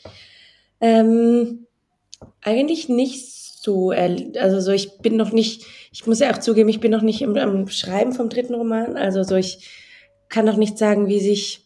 Ähm, 0.81 1.67
eigentlich 2.41 2.89
nicht 2.89 3.31
so, 3.31 3.91
also 3.91 4.61
so 4.61 4.73
ich 4.73 4.99
bin 4.99 5.17
noch 5.17 5.33
nicht, 5.33 5.67
ich 5.93 6.07
muss 6.07 6.21
ja 6.21 6.33
auch 6.33 6.39
zugeben, 6.39 6.71
ich 6.71 6.81
bin 6.81 6.93
noch 6.93 7.03
nicht 7.03 7.21
im, 7.21 7.37
am 7.37 7.69
Schreiben 7.69 8.13
vom 8.13 8.31
dritten 8.31 8.55
Roman, 8.55 8.97
also 8.97 9.23
so 9.23 9.37
ich 9.37 9.69
kann 10.31 10.47
noch 10.47 10.57
nicht 10.57 10.79
sagen, 10.79 11.09
wie 11.09 11.21
sich 11.21 11.64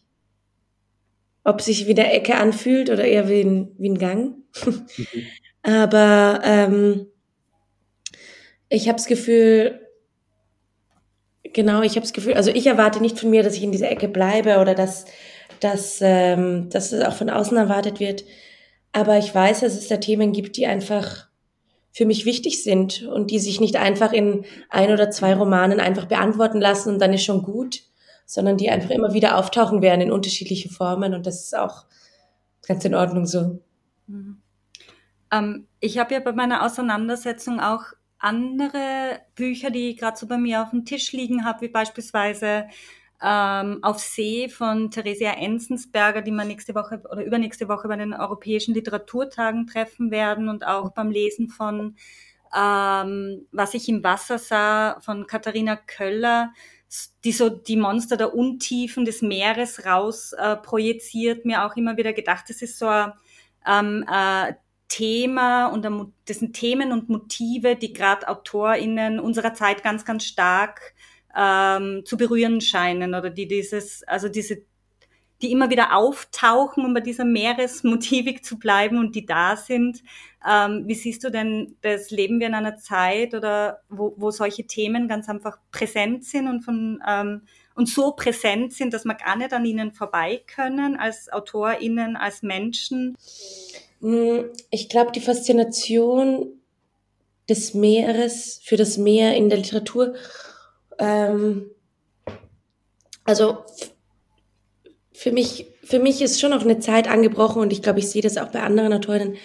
ob 1.43 1.61
sich 1.61 1.87
wie 1.87 1.91
eine 1.91 2.11
Ecke 2.11 2.35
anfühlt 2.35 2.89
oder 2.89 3.05
eher 3.05 3.29
wie 3.29 3.41
ein, 3.41 3.71
wie 3.77 3.89
ein 3.89 3.97
Gang. 3.97 4.35
Mhm. 4.65 4.85
Aber 5.63 6.41
ähm, 6.43 7.07
ich 8.69 8.87
habe 8.87 8.97
das 8.97 9.07
Gefühl, 9.07 9.81
genau, 11.43 11.81
ich 11.81 11.91
habe 11.91 12.01
das 12.01 12.13
Gefühl, 12.13 12.35
also 12.35 12.51
ich 12.51 12.67
erwarte 12.67 13.01
nicht 13.01 13.19
von 13.19 13.29
mir, 13.29 13.43
dass 13.43 13.55
ich 13.55 13.63
in 13.63 13.71
dieser 13.71 13.91
Ecke 13.91 14.07
bleibe 14.07 14.59
oder 14.59 14.75
dass, 14.75 15.05
dass, 15.59 15.99
ähm, 16.01 16.69
dass 16.69 16.91
es 16.91 17.03
auch 17.03 17.13
von 17.13 17.29
außen 17.29 17.57
erwartet 17.57 17.99
wird. 17.99 18.23
Aber 18.91 19.17
ich 19.17 19.33
weiß, 19.33 19.61
dass 19.61 19.73
es 19.73 19.87
da 19.87 19.97
Themen 19.97 20.31
gibt, 20.31 20.57
die 20.57 20.65
einfach 20.65 21.27
für 21.91 22.05
mich 22.05 22.25
wichtig 22.25 22.63
sind 22.63 23.03
und 23.03 23.31
die 23.31 23.39
sich 23.39 23.59
nicht 23.59 23.75
einfach 23.75 24.13
in 24.13 24.45
ein 24.69 24.91
oder 24.91 25.11
zwei 25.11 25.33
Romanen 25.33 25.79
einfach 25.79 26.05
beantworten 26.05 26.61
lassen 26.61 26.93
und 26.93 26.99
dann 26.99 27.13
ist 27.13 27.23
schon 27.23 27.43
gut, 27.43 27.81
sondern 28.29 28.57
die 28.57 28.69
einfach 28.69 28.91
immer 28.91 29.15
wieder 29.15 29.37
auftauchen 29.37 29.81
werden 29.81 30.01
in 30.01 30.11
unterschiedliche 30.11 30.69
Formen 30.69 31.15
und 31.15 31.25
das 31.25 31.45
ist 31.45 31.57
auch 31.57 31.85
ganz 32.61 32.85
in 32.85 32.93
Ordnung 32.93 33.25
so. 33.25 33.59
Mhm. 34.05 34.39
Ähm, 35.31 35.67
ich 35.79 35.97
habe 35.97 36.13
ja 36.13 36.19
bei 36.19 36.31
meiner 36.31 36.63
Auseinandersetzung 36.63 37.59
auch 37.59 37.85
andere 38.19 39.19
Bücher, 39.33 39.71
die 39.71 39.95
gerade 39.95 40.15
so 40.15 40.27
bei 40.27 40.37
mir 40.37 40.61
auf 40.61 40.69
dem 40.69 40.85
Tisch 40.85 41.11
liegen 41.11 41.43
habe, 41.43 41.61
wie 41.61 41.69
beispielsweise 41.69 42.67
ähm, 43.19 43.79
auf 43.81 43.97
See 43.97 44.47
von 44.47 44.91
Theresia 44.91 45.31
Enzensberger, 45.31 46.21
die 46.21 46.29
wir 46.31 46.45
nächste 46.45 46.75
Woche 46.75 47.01
oder 47.11 47.25
übernächste 47.25 47.67
Woche 47.67 47.87
bei 47.87 47.95
den 47.95 48.13
Europäischen 48.13 48.75
Literaturtagen 48.75 49.65
treffen 49.65 50.11
werden 50.11 50.49
und 50.49 50.67
auch 50.67 50.91
beim 50.91 51.09
Lesen 51.09 51.49
von 51.49 51.95
ähm, 52.55 53.47
Was 53.51 53.73
ich 53.73 53.89
im 53.89 54.03
Wasser 54.03 54.37
sah 54.37 54.99
von 55.01 55.25
Katharina 55.25 55.75
Köller, 55.75 56.53
die 57.23 57.31
so 57.31 57.49
die 57.49 57.77
Monster 57.77 58.17
der 58.17 58.33
Untiefen 58.33 59.05
des 59.05 59.21
Meeres 59.21 59.85
raus 59.85 60.33
äh, 60.33 60.55
projiziert, 60.55 61.45
mir 61.45 61.65
auch 61.65 61.75
immer 61.75 61.97
wieder 61.97 62.13
gedacht, 62.13 62.45
das 62.49 62.61
ist 62.61 62.79
so 62.79 62.87
ein 62.87 63.13
ähm, 63.65 64.05
äh, 64.11 64.53
Thema 64.87 65.67
und 65.67 65.85
das 66.25 66.39
sind 66.39 66.53
Themen 66.53 66.91
und 66.91 67.09
Motive, 67.09 67.75
die 67.75 67.93
gerade 67.93 68.27
AutorInnen 68.27 69.19
unserer 69.19 69.53
Zeit 69.53 69.83
ganz, 69.83 70.03
ganz 70.03 70.25
stark 70.25 70.95
ähm, 71.37 72.03
zu 72.05 72.17
berühren 72.17 72.59
scheinen 72.59 73.13
oder 73.13 73.29
die 73.29 73.47
dieses, 73.47 74.03
also 74.03 74.29
diese, 74.29 74.63
die 75.41 75.51
immer 75.51 75.69
wieder 75.69 75.95
auftauchen, 75.95 76.85
um 76.85 76.93
bei 76.93 76.99
dieser 76.99 77.25
Meeresmotivik 77.25 78.43
zu 78.43 78.59
bleiben 78.59 78.97
und 78.97 79.15
die 79.15 79.25
da 79.25 79.55
sind. 79.55 80.03
Ähm, 80.47 80.83
wie 80.85 80.95
siehst 80.95 81.23
du 81.23 81.29
denn, 81.29 81.75
das 81.81 82.11
leben 82.11 82.39
wir 82.39 82.47
in 82.47 82.55
einer 82.55 82.77
Zeit 82.77 83.33
oder 83.33 83.81
wo, 83.89 84.13
wo 84.17 84.31
solche 84.31 84.65
Themen 84.65 85.07
ganz 85.07 85.29
einfach 85.29 85.57
präsent 85.71 86.25
sind 86.25 86.47
und 86.47 86.61
von 86.61 87.01
ähm, 87.07 87.41
und 87.79 87.87
so 87.87 88.11
präsent 88.11 88.73
sind, 88.73 88.93
dass 88.93 89.05
man 89.05 89.15
gar 89.15 89.37
nicht 89.37 89.53
an 89.53 89.63
ihnen 89.63 89.93
vorbei 89.93 90.43
können 90.53 90.97
als 90.97 91.31
AutorInnen, 91.31 92.17
als 92.17 92.41
Menschen? 92.41 93.15
Hm, 94.01 94.49
ich 94.69 94.89
glaube, 94.89 95.13
die 95.13 95.21
Faszination 95.21 96.59
des 97.47 97.73
Meeres 97.73 98.59
für 98.63 98.75
das 98.75 98.97
Meer 98.97 99.35
in 99.35 99.47
der 99.47 99.59
Literatur, 99.59 100.13
ähm, 100.97 101.71
also 103.23 103.63
für 105.19 105.33
mich, 105.33 105.67
für 105.83 105.99
mich 105.99 106.21
ist 106.21 106.39
schon 106.39 106.51
noch 106.51 106.61
eine 106.61 106.79
Zeit 106.79 107.09
angebrochen 107.09 107.61
und 107.61 107.73
ich 107.73 107.81
glaube, 107.81 107.99
ich 107.99 108.07
sehe 108.07 108.21
das 108.21 108.37
auch 108.37 108.47
bei 108.47 108.61
anderen 108.61 108.93
Autorinnen, 108.93 109.35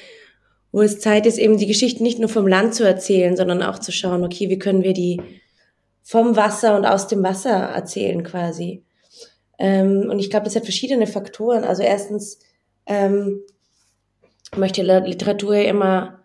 wo 0.71 0.83
es 0.83 1.01
Zeit 1.01 1.27
ist, 1.27 1.37
eben 1.37 1.59
die 1.59 1.67
Geschichte 1.67 2.01
nicht 2.01 2.21
nur 2.21 2.29
vom 2.29 2.47
Land 2.47 2.77
zu 2.77 2.85
erzählen, 2.85 3.37
sondern 3.37 3.61
auch 3.61 3.81
zu 3.81 3.91
schauen, 3.91 4.23
okay, 4.23 4.49
wie 4.49 4.59
können 4.61 4.85
wir 4.85 4.93
die 4.93 5.21
vom 6.05 6.37
Wasser 6.37 6.77
und 6.77 6.87
aus 6.87 7.09
dem 7.09 7.25
Wasser 7.25 7.51
erzählen 7.51 8.23
quasi. 8.23 8.85
Ähm, 9.59 10.09
und 10.09 10.21
ich 10.21 10.31
glaube, 10.31 10.45
das 10.45 10.55
hat 10.55 10.63
verschiedene 10.63 11.09
Faktoren. 11.09 11.65
Also 11.65 11.83
erstens 11.83 12.39
ähm, 12.87 13.41
möchte 14.55 14.83
Literatur 14.83 15.57
immer 15.57 16.21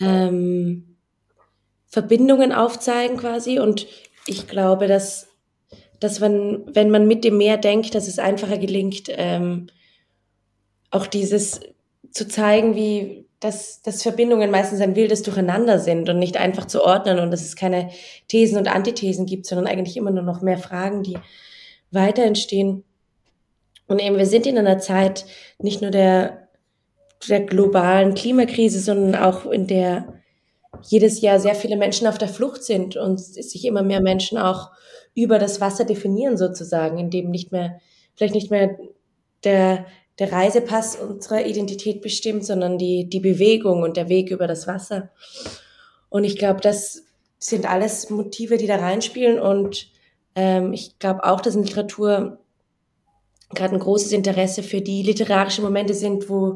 ähm, 0.00 0.96
Verbindungen 1.88 2.52
aufzeigen 2.52 3.18
quasi. 3.18 3.58
Und 3.58 3.86
ich 4.26 4.48
glaube, 4.48 4.86
dass, 4.86 5.27
dass 6.00 6.20
man, 6.20 6.62
wenn 6.74 6.90
man 6.90 7.06
mit 7.06 7.24
dem 7.24 7.36
Meer 7.36 7.56
denkt, 7.56 7.94
dass 7.94 8.08
es 8.08 8.18
einfacher 8.18 8.58
gelingt, 8.58 9.08
ähm, 9.08 9.68
auch 10.90 11.06
dieses 11.06 11.60
zu 12.10 12.28
zeigen, 12.28 12.74
wie 12.74 13.26
dass, 13.40 13.82
dass 13.82 14.02
Verbindungen 14.02 14.50
meistens 14.50 14.80
ein 14.80 14.96
wildes 14.96 15.22
Durcheinander 15.22 15.78
sind 15.78 16.08
und 16.08 16.18
nicht 16.18 16.36
einfach 16.36 16.64
zu 16.64 16.82
ordnen 16.84 17.20
und 17.20 17.30
dass 17.30 17.42
es 17.42 17.54
keine 17.54 17.90
Thesen 18.26 18.58
und 18.58 18.66
Antithesen 18.66 19.26
gibt, 19.26 19.46
sondern 19.46 19.68
eigentlich 19.68 19.96
immer 19.96 20.10
nur 20.10 20.24
noch 20.24 20.42
mehr 20.42 20.58
Fragen, 20.58 21.04
die 21.04 21.18
weiter 21.92 22.24
entstehen. 22.24 22.82
Und 23.86 24.00
eben, 24.00 24.18
wir 24.18 24.26
sind 24.26 24.46
in 24.46 24.58
einer 24.58 24.80
Zeit 24.80 25.24
nicht 25.58 25.82
nur 25.82 25.92
der 25.92 26.48
der 27.28 27.40
globalen 27.40 28.14
Klimakrise, 28.14 28.80
sondern 28.80 29.20
auch 29.20 29.46
in 29.46 29.66
der 29.66 30.14
jedes 30.82 31.20
Jahr 31.20 31.40
sehr 31.40 31.54
viele 31.54 31.76
Menschen 31.76 32.06
auf 32.06 32.18
der 32.18 32.28
Flucht 32.28 32.62
sind 32.62 32.96
und 32.96 33.18
sich 33.18 33.64
immer 33.64 33.82
mehr 33.82 34.00
Menschen 34.00 34.38
auch 34.38 34.70
über 35.22 35.38
das 35.38 35.60
Wasser 35.60 35.84
definieren 35.84 36.36
sozusagen, 36.36 36.98
indem 36.98 37.30
nicht 37.30 37.52
mehr, 37.52 37.80
vielleicht 38.14 38.34
nicht 38.34 38.50
mehr 38.50 38.78
der, 39.44 39.86
der 40.18 40.32
Reisepass 40.32 40.96
unserer 40.96 41.46
Identität 41.46 42.02
bestimmt, 42.02 42.44
sondern 42.44 42.78
die, 42.78 43.08
die 43.08 43.20
Bewegung 43.20 43.82
und 43.82 43.96
der 43.96 44.08
Weg 44.08 44.30
über 44.30 44.46
das 44.46 44.66
Wasser. 44.66 45.10
Und 46.08 46.24
ich 46.24 46.38
glaube, 46.38 46.60
das 46.60 47.04
sind 47.38 47.70
alles 47.70 48.10
Motive, 48.10 48.56
die 48.56 48.66
da 48.66 48.76
reinspielen 48.76 49.38
und 49.38 49.90
ähm, 50.34 50.72
ich 50.72 50.98
glaube 50.98 51.24
auch, 51.24 51.40
dass 51.40 51.54
in 51.54 51.64
Literatur 51.64 52.38
gerade 53.54 53.74
ein 53.74 53.80
großes 53.80 54.12
Interesse 54.12 54.62
für 54.62 54.80
die 54.80 55.02
literarischen 55.02 55.64
Momente 55.64 55.94
sind, 55.94 56.28
wo 56.28 56.54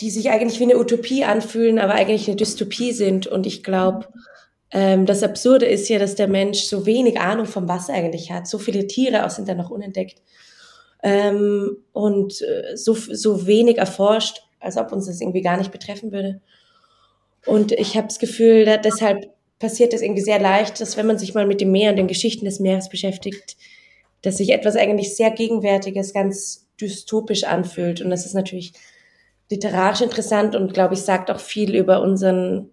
die 0.00 0.10
sich 0.10 0.30
eigentlich 0.30 0.60
wie 0.60 0.64
eine 0.64 0.78
Utopie 0.78 1.24
anfühlen, 1.24 1.78
aber 1.78 1.94
eigentlich 1.94 2.28
eine 2.28 2.36
Dystopie 2.36 2.92
sind. 2.92 3.26
Und 3.26 3.46
ich 3.46 3.64
glaube, 3.64 4.06
ähm, 4.70 5.06
das 5.06 5.22
Absurde 5.22 5.66
ist 5.66 5.88
ja, 5.88 5.98
dass 5.98 6.14
der 6.14 6.28
Mensch 6.28 6.64
so 6.64 6.84
wenig 6.84 7.18
Ahnung 7.18 7.46
vom 7.46 7.68
Wasser 7.68 7.94
eigentlich 7.94 8.30
hat. 8.30 8.46
So 8.46 8.58
viele 8.58 8.86
Tiere 8.86 9.24
auch 9.24 9.30
sind 9.30 9.48
da 9.48 9.54
noch 9.54 9.70
unentdeckt. 9.70 10.20
Ähm, 11.02 11.78
und 11.92 12.42
äh, 12.42 12.76
so, 12.76 12.94
so 12.94 13.46
wenig 13.46 13.78
erforscht, 13.78 14.42
als 14.60 14.76
ob 14.76 14.92
uns 14.92 15.06
das 15.06 15.20
irgendwie 15.20 15.42
gar 15.42 15.56
nicht 15.56 15.72
betreffen 15.72 16.12
würde. 16.12 16.40
Und 17.46 17.72
ich 17.72 17.96
habe 17.96 18.08
das 18.08 18.18
Gefühl, 18.18 18.64
da, 18.64 18.76
deshalb 18.76 19.30
passiert 19.58 19.92
das 19.92 20.02
irgendwie 20.02 20.22
sehr 20.22 20.40
leicht, 20.40 20.80
dass 20.80 20.96
wenn 20.96 21.06
man 21.06 21.18
sich 21.18 21.34
mal 21.34 21.46
mit 21.46 21.60
dem 21.60 21.72
Meer 21.72 21.90
und 21.90 21.96
den 21.96 22.08
Geschichten 22.08 22.44
des 22.44 22.60
Meeres 22.60 22.88
beschäftigt, 22.88 23.56
dass 24.22 24.36
sich 24.36 24.50
etwas 24.50 24.76
eigentlich 24.76 25.16
sehr 25.16 25.30
Gegenwärtiges 25.30 26.12
ganz 26.12 26.66
dystopisch 26.80 27.44
anfühlt. 27.44 28.00
Und 28.00 28.10
das 28.10 28.26
ist 28.26 28.34
natürlich 28.34 28.72
literarisch 29.50 30.02
interessant 30.02 30.54
und 30.54 30.74
glaube 30.74 30.94
ich 30.94 31.00
sagt 31.00 31.30
auch 31.30 31.40
viel 31.40 31.74
über 31.74 32.02
unseren 32.02 32.70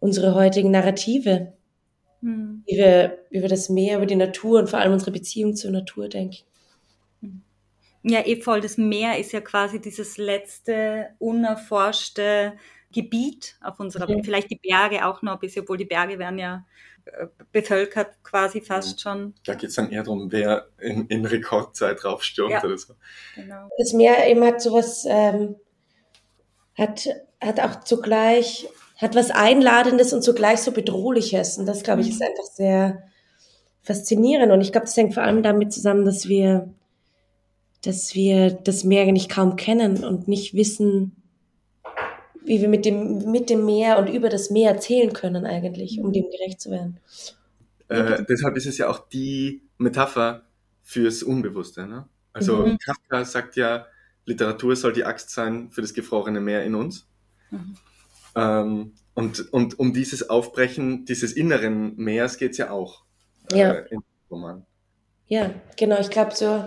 unsere 0.00 0.34
heutigen 0.34 0.70
Narrative, 0.70 1.52
hm. 2.20 2.62
wie 2.66 2.76
wir 2.76 3.18
über 3.30 3.48
das 3.48 3.68
Meer, 3.68 3.98
über 3.98 4.06
die 4.06 4.16
Natur 4.16 4.60
und 4.60 4.70
vor 4.70 4.78
allem 4.78 4.92
unsere 4.92 5.10
Beziehung 5.10 5.56
zur 5.56 5.70
Natur 5.70 6.08
denken. 6.08 6.38
Hm. 7.20 7.42
Ja, 8.02 8.26
eh 8.26 8.40
voll. 8.40 8.60
Das 8.60 8.76
Meer 8.76 9.18
ist 9.18 9.32
ja 9.32 9.40
quasi 9.40 9.80
dieses 9.80 10.18
letzte 10.18 11.08
unerforschte 11.18 12.54
Gebiet 12.92 13.56
auf 13.60 13.78
unserer, 13.80 14.10
mhm. 14.10 14.24
vielleicht 14.24 14.50
die 14.50 14.60
Berge 14.62 15.06
auch 15.06 15.20
noch 15.22 15.34
ein 15.34 15.38
bisschen, 15.40 15.62
obwohl 15.62 15.76
die 15.76 15.84
Berge 15.84 16.18
werden 16.18 16.38
ja 16.38 16.64
äh, 17.04 17.26
bevölkert 17.52 18.22
quasi 18.22 18.62
fast 18.62 19.00
schon. 19.00 19.34
Da 19.44 19.54
geht 19.54 19.70
es 19.70 19.76
dann 19.76 19.90
eher 19.90 20.04
darum, 20.04 20.32
wer 20.32 20.68
in, 20.78 21.06
in 21.08 21.26
Rekordzeit 21.26 22.02
draufstürmt 22.02 22.52
ja. 22.52 22.64
oder 22.64 22.78
so. 22.78 22.94
Genau. 23.34 23.68
Das 23.76 23.92
Meer 23.92 24.26
eben 24.28 24.42
hat 24.42 24.62
sowas 24.62 25.04
ähm, 25.06 25.56
hat, 26.78 27.08
hat 27.40 27.60
auch 27.60 27.80
zugleich, 27.80 28.68
hat 28.98 29.14
was 29.14 29.30
Einladendes 29.30 30.12
und 30.12 30.22
zugleich 30.22 30.60
so 30.60 30.72
Bedrohliches. 30.72 31.56
Und 31.56 31.66
das, 31.66 31.84
glaube 31.84 32.02
ich, 32.02 32.10
ist 32.10 32.20
mhm. 32.20 32.26
einfach 32.26 32.52
sehr 32.52 33.02
faszinierend. 33.82 34.52
Und 34.52 34.60
ich 34.60 34.72
glaube, 34.72 34.86
das 34.86 34.96
hängt 34.96 35.14
vor 35.14 35.22
allem 35.22 35.42
damit 35.42 35.72
zusammen, 35.72 36.04
dass 36.04 36.28
wir, 36.28 36.68
dass 37.82 38.14
wir 38.14 38.50
das 38.50 38.84
Meer 38.84 39.10
nicht 39.12 39.30
kaum 39.30 39.56
kennen 39.56 40.04
und 40.04 40.26
nicht 40.26 40.52
wissen, 40.52 41.14
wie 42.44 42.60
wir 42.60 42.68
mit 42.68 42.84
dem, 42.84 43.30
mit 43.30 43.50
dem 43.50 43.64
Meer 43.64 43.98
und 43.98 44.08
über 44.08 44.28
das 44.28 44.50
Meer 44.50 44.72
erzählen 44.72 45.12
können 45.12 45.46
eigentlich, 45.46 46.00
um 46.00 46.12
dem 46.12 46.28
gerecht 46.30 46.60
zu 46.60 46.70
werden. 46.70 46.98
Äh, 47.88 48.24
deshalb 48.28 48.56
ist 48.56 48.66
es 48.66 48.78
ja 48.78 48.88
auch 48.88 49.08
die 49.08 49.62
Metapher 49.78 50.42
fürs 50.82 51.22
Unbewusste. 51.22 51.86
Ne? 51.86 52.08
Also 52.32 52.66
mhm. 52.66 52.78
Kafka 52.78 53.24
sagt 53.24 53.56
ja, 53.56 53.86
Literatur 54.24 54.74
soll 54.74 54.92
die 54.92 55.04
Axt 55.04 55.30
sein 55.30 55.70
für 55.70 55.82
das 55.82 55.94
gefrorene 55.94 56.40
Meer 56.40 56.64
in 56.64 56.74
uns. 56.74 57.06
Mhm. 57.50 57.76
Ähm, 58.38 58.94
und, 59.14 59.52
und 59.52 59.78
um 59.78 59.92
dieses 59.92 60.30
Aufbrechen 60.30 61.04
dieses 61.04 61.32
inneren 61.32 61.96
Meers 61.96 62.38
geht 62.38 62.52
es 62.52 62.58
ja 62.58 62.70
auch 62.70 63.02
äh, 63.52 63.58
ja. 63.58 63.72
im 63.90 64.02
Roman. 64.30 64.64
Ja, 65.26 65.50
genau. 65.76 65.98
Ich 65.98 66.10
glaube, 66.10 66.34
so 66.34 66.64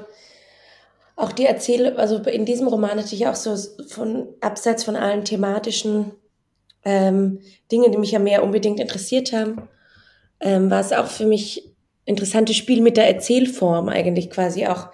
auch 1.15 1.31
die 1.31 1.45
Erzählung, 1.45 1.97
also 1.97 2.17
in 2.17 2.45
diesem 2.45 2.67
Roman 2.67 2.97
natürlich 2.97 3.27
auch 3.27 3.35
so 3.35 3.55
von 3.87 4.27
abseits 4.41 4.83
von 4.83 4.95
allen 4.95 5.23
thematischen 5.23 6.11
ähm, 6.83 7.39
Dingen, 7.71 7.91
die 7.91 7.97
mich 7.97 8.11
ja 8.11 8.19
mehr 8.19 8.43
unbedingt 8.43 8.79
interessiert 8.79 9.31
haben, 9.31 9.69
ähm, 10.39 10.69
war 10.69 10.81
es 10.81 10.91
auch 10.91 11.07
für 11.07 11.25
mich 11.25 11.71
interessantes 12.05 12.57
Spiel 12.57 12.81
mit 12.81 12.97
der 12.97 13.07
Erzählform 13.07 13.87
eigentlich 13.87 14.29
quasi 14.29 14.65
auch. 14.65 14.89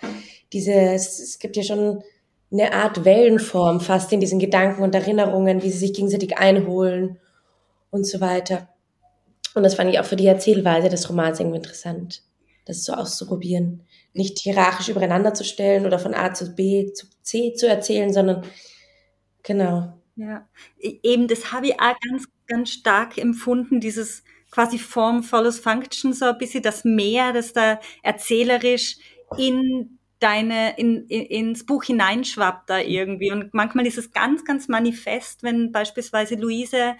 Diese, 0.53 0.73
es 0.73 1.39
gibt 1.39 1.55
ja 1.55 1.63
schon 1.63 2.03
eine 2.51 2.73
Art 2.73 3.03
Wellenform 3.03 3.79
fast 3.79 4.11
in 4.13 4.19
diesen 4.19 4.39
Gedanken 4.39 4.83
und 4.83 4.95
Erinnerungen, 4.95 5.61
wie 5.63 5.69
sie 5.69 5.79
sich 5.79 5.93
gegenseitig 5.93 6.37
einholen 6.37 7.19
und 7.91 8.05
so 8.05 8.21
weiter. 8.21 8.69
Und 9.53 9.63
das 9.63 9.75
fand 9.75 9.89
ich 9.89 9.99
auch 9.99 10.05
für 10.05 10.15
die 10.15 10.27
Erzählweise 10.27 10.89
des 10.89 11.09
Romans 11.09 11.39
irgendwie 11.39 11.57
interessant, 11.57 12.21
das 12.65 12.83
so 12.83 12.93
auszuprobieren. 12.93 13.81
Nicht 14.13 14.39
hierarchisch 14.39 14.89
übereinander 14.89 15.33
zu 15.33 15.43
stellen 15.43 15.85
oder 15.85 15.99
von 15.99 16.13
A 16.13 16.33
zu 16.33 16.55
B 16.55 16.93
zu 16.93 17.07
C 17.21 17.53
zu 17.53 17.67
erzählen, 17.67 18.13
sondern 18.13 18.43
genau. 19.43 19.93
Ja, 20.15 20.47
e-, 20.79 20.99
eben 21.03 21.27
das 21.27 21.51
habe 21.51 21.67
ich 21.67 21.73
auch 21.73 21.95
ganz, 22.09 22.27
ganz 22.47 22.69
stark 22.69 23.17
empfunden, 23.17 23.79
dieses 23.79 24.23
quasi 24.51 24.77
Form 24.77 25.23
follows 25.23 25.59
Function, 25.59 26.13
so 26.13 26.25
ein 26.25 26.37
bisschen 26.37 26.63
das 26.63 26.83
Meer, 26.83 27.33
das 27.33 27.53
da 27.53 27.79
erzählerisch 28.01 28.97
in 29.37 29.96
deine, 30.19 30.77
in, 30.77 31.05
in, 31.07 31.25
ins 31.25 31.65
Buch 31.65 31.83
hineinschwappt 31.83 32.69
da 32.69 32.79
irgendwie. 32.79 33.31
Und 33.31 33.53
manchmal 33.53 33.85
ist 33.85 33.97
es 33.97 34.11
ganz, 34.11 34.45
ganz 34.45 34.67
manifest, 34.67 35.43
wenn 35.43 35.71
beispielsweise 35.71 36.35
Luise 36.35 36.95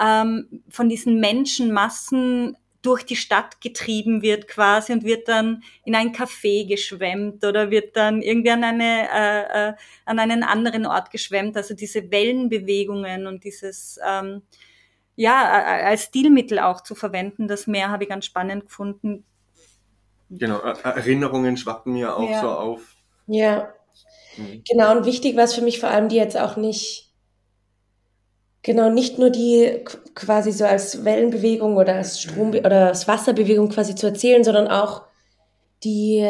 ähm, 0.00 0.62
von 0.68 0.88
diesen 0.88 1.20
Menschenmassen 1.20 2.56
durch 2.82 3.04
die 3.04 3.16
Stadt 3.16 3.60
getrieben 3.60 4.22
wird 4.22 4.46
quasi 4.46 4.92
und 4.92 5.04
wird 5.04 5.26
dann 5.28 5.62
in 5.84 5.96
ein 5.96 6.12
Café 6.14 6.66
geschwemmt 6.66 7.44
oder 7.44 7.70
wird 7.70 7.96
dann 7.96 8.22
irgendwie 8.22 8.50
an, 8.50 8.62
eine, 8.62 9.08
äh, 9.12 9.68
äh, 9.68 9.74
an 10.04 10.18
einen 10.18 10.44
anderen 10.44 10.86
Ort 10.86 11.10
geschwemmt. 11.10 11.56
Also 11.56 11.74
diese 11.74 12.10
Wellenbewegungen 12.10 13.26
und 13.26 13.42
dieses, 13.42 13.98
ähm, 14.06 14.42
ja, 15.16 15.50
als 15.84 16.04
Stilmittel 16.04 16.60
auch 16.60 16.82
zu 16.82 16.94
verwenden, 16.94 17.48
das 17.48 17.66
Meer 17.66 17.90
habe 17.90 18.04
ich 18.04 18.08
ganz 18.08 18.24
spannend 18.26 18.66
gefunden. 18.66 19.24
Genau, 20.30 20.58
Erinnerungen 20.58 21.56
schwappen 21.56 21.94
mir 21.94 22.16
auch 22.16 22.30
ja. 22.30 22.40
so 22.40 22.48
auf. 22.48 22.96
Ja, 23.26 23.68
mhm. 24.36 24.62
genau. 24.68 24.96
Und 24.96 25.06
wichtig 25.06 25.36
war 25.36 25.44
es 25.44 25.54
für 25.54 25.62
mich 25.62 25.80
vor 25.80 25.90
allem, 25.90 26.08
die 26.08 26.16
jetzt 26.16 26.38
auch 26.38 26.56
nicht 26.56 27.08
Genau, 28.62 28.90
nicht 28.90 29.18
nur 29.18 29.30
die 29.30 29.84
quasi 30.14 30.52
so 30.52 30.64
als 30.64 31.04
Wellenbewegung 31.04 31.76
oder 31.76 31.94
als 31.94 32.20
Strom 32.20 32.50
oder 32.50 32.88
als 32.88 33.06
Wasserbewegung 33.06 33.68
quasi 33.68 33.94
zu 33.94 34.08
erzählen, 34.08 34.42
sondern 34.44 34.68
auch 34.68 35.02
die 35.84 36.28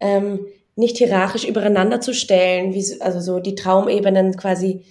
ähm, 0.00 0.46
nicht 0.74 0.98
hierarchisch 0.98 1.44
übereinander 1.44 2.00
zu 2.00 2.12
stellen, 2.12 2.74
wie, 2.74 3.00
also 3.00 3.20
so 3.20 3.38
die 3.38 3.54
Traumebenen 3.54 4.36
quasi, 4.36 4.84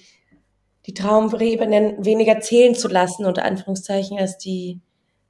die 0.87 0.93
Traumebenen 0.93 2.03
weniger 2.03 2.39
zählen 2.39 2.75
zu 2.75 2.87
lassen, 2.87 3.25
unter 3.25 3.43
Anführungszeichen, 3.43 4.17
als 4.17 4.37
die, 4.37 4.79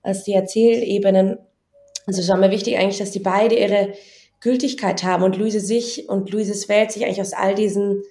als 0.01 0.23
die 0.23 0.33
Erzählebenen. 0.33 1.39
Also 2.09 2.21
es 2.21 2.29
war 2.29 2.37
mir 2.37 2.49
wichtig 2.49 2.75
eigentlich, 2.75 2.97
dass 2.97 3.11
die 3.11 3.19
beide 3.19 3.55
ihre 3.55 3.93
Gültigkeit 4.39 5.03
haben 5.03 5.21
und 5.21 5.37
Luise 5.37 5.59
sich 5.59 6.09
und 6.09 6.31
Luises 6.31 6.67
Welt 6.67 6.91
sich 6.91 7.05
eigentlich 7.05 7.21
aus 7.21 7.33
all 7.33 7.53
diesen 7.53 8.01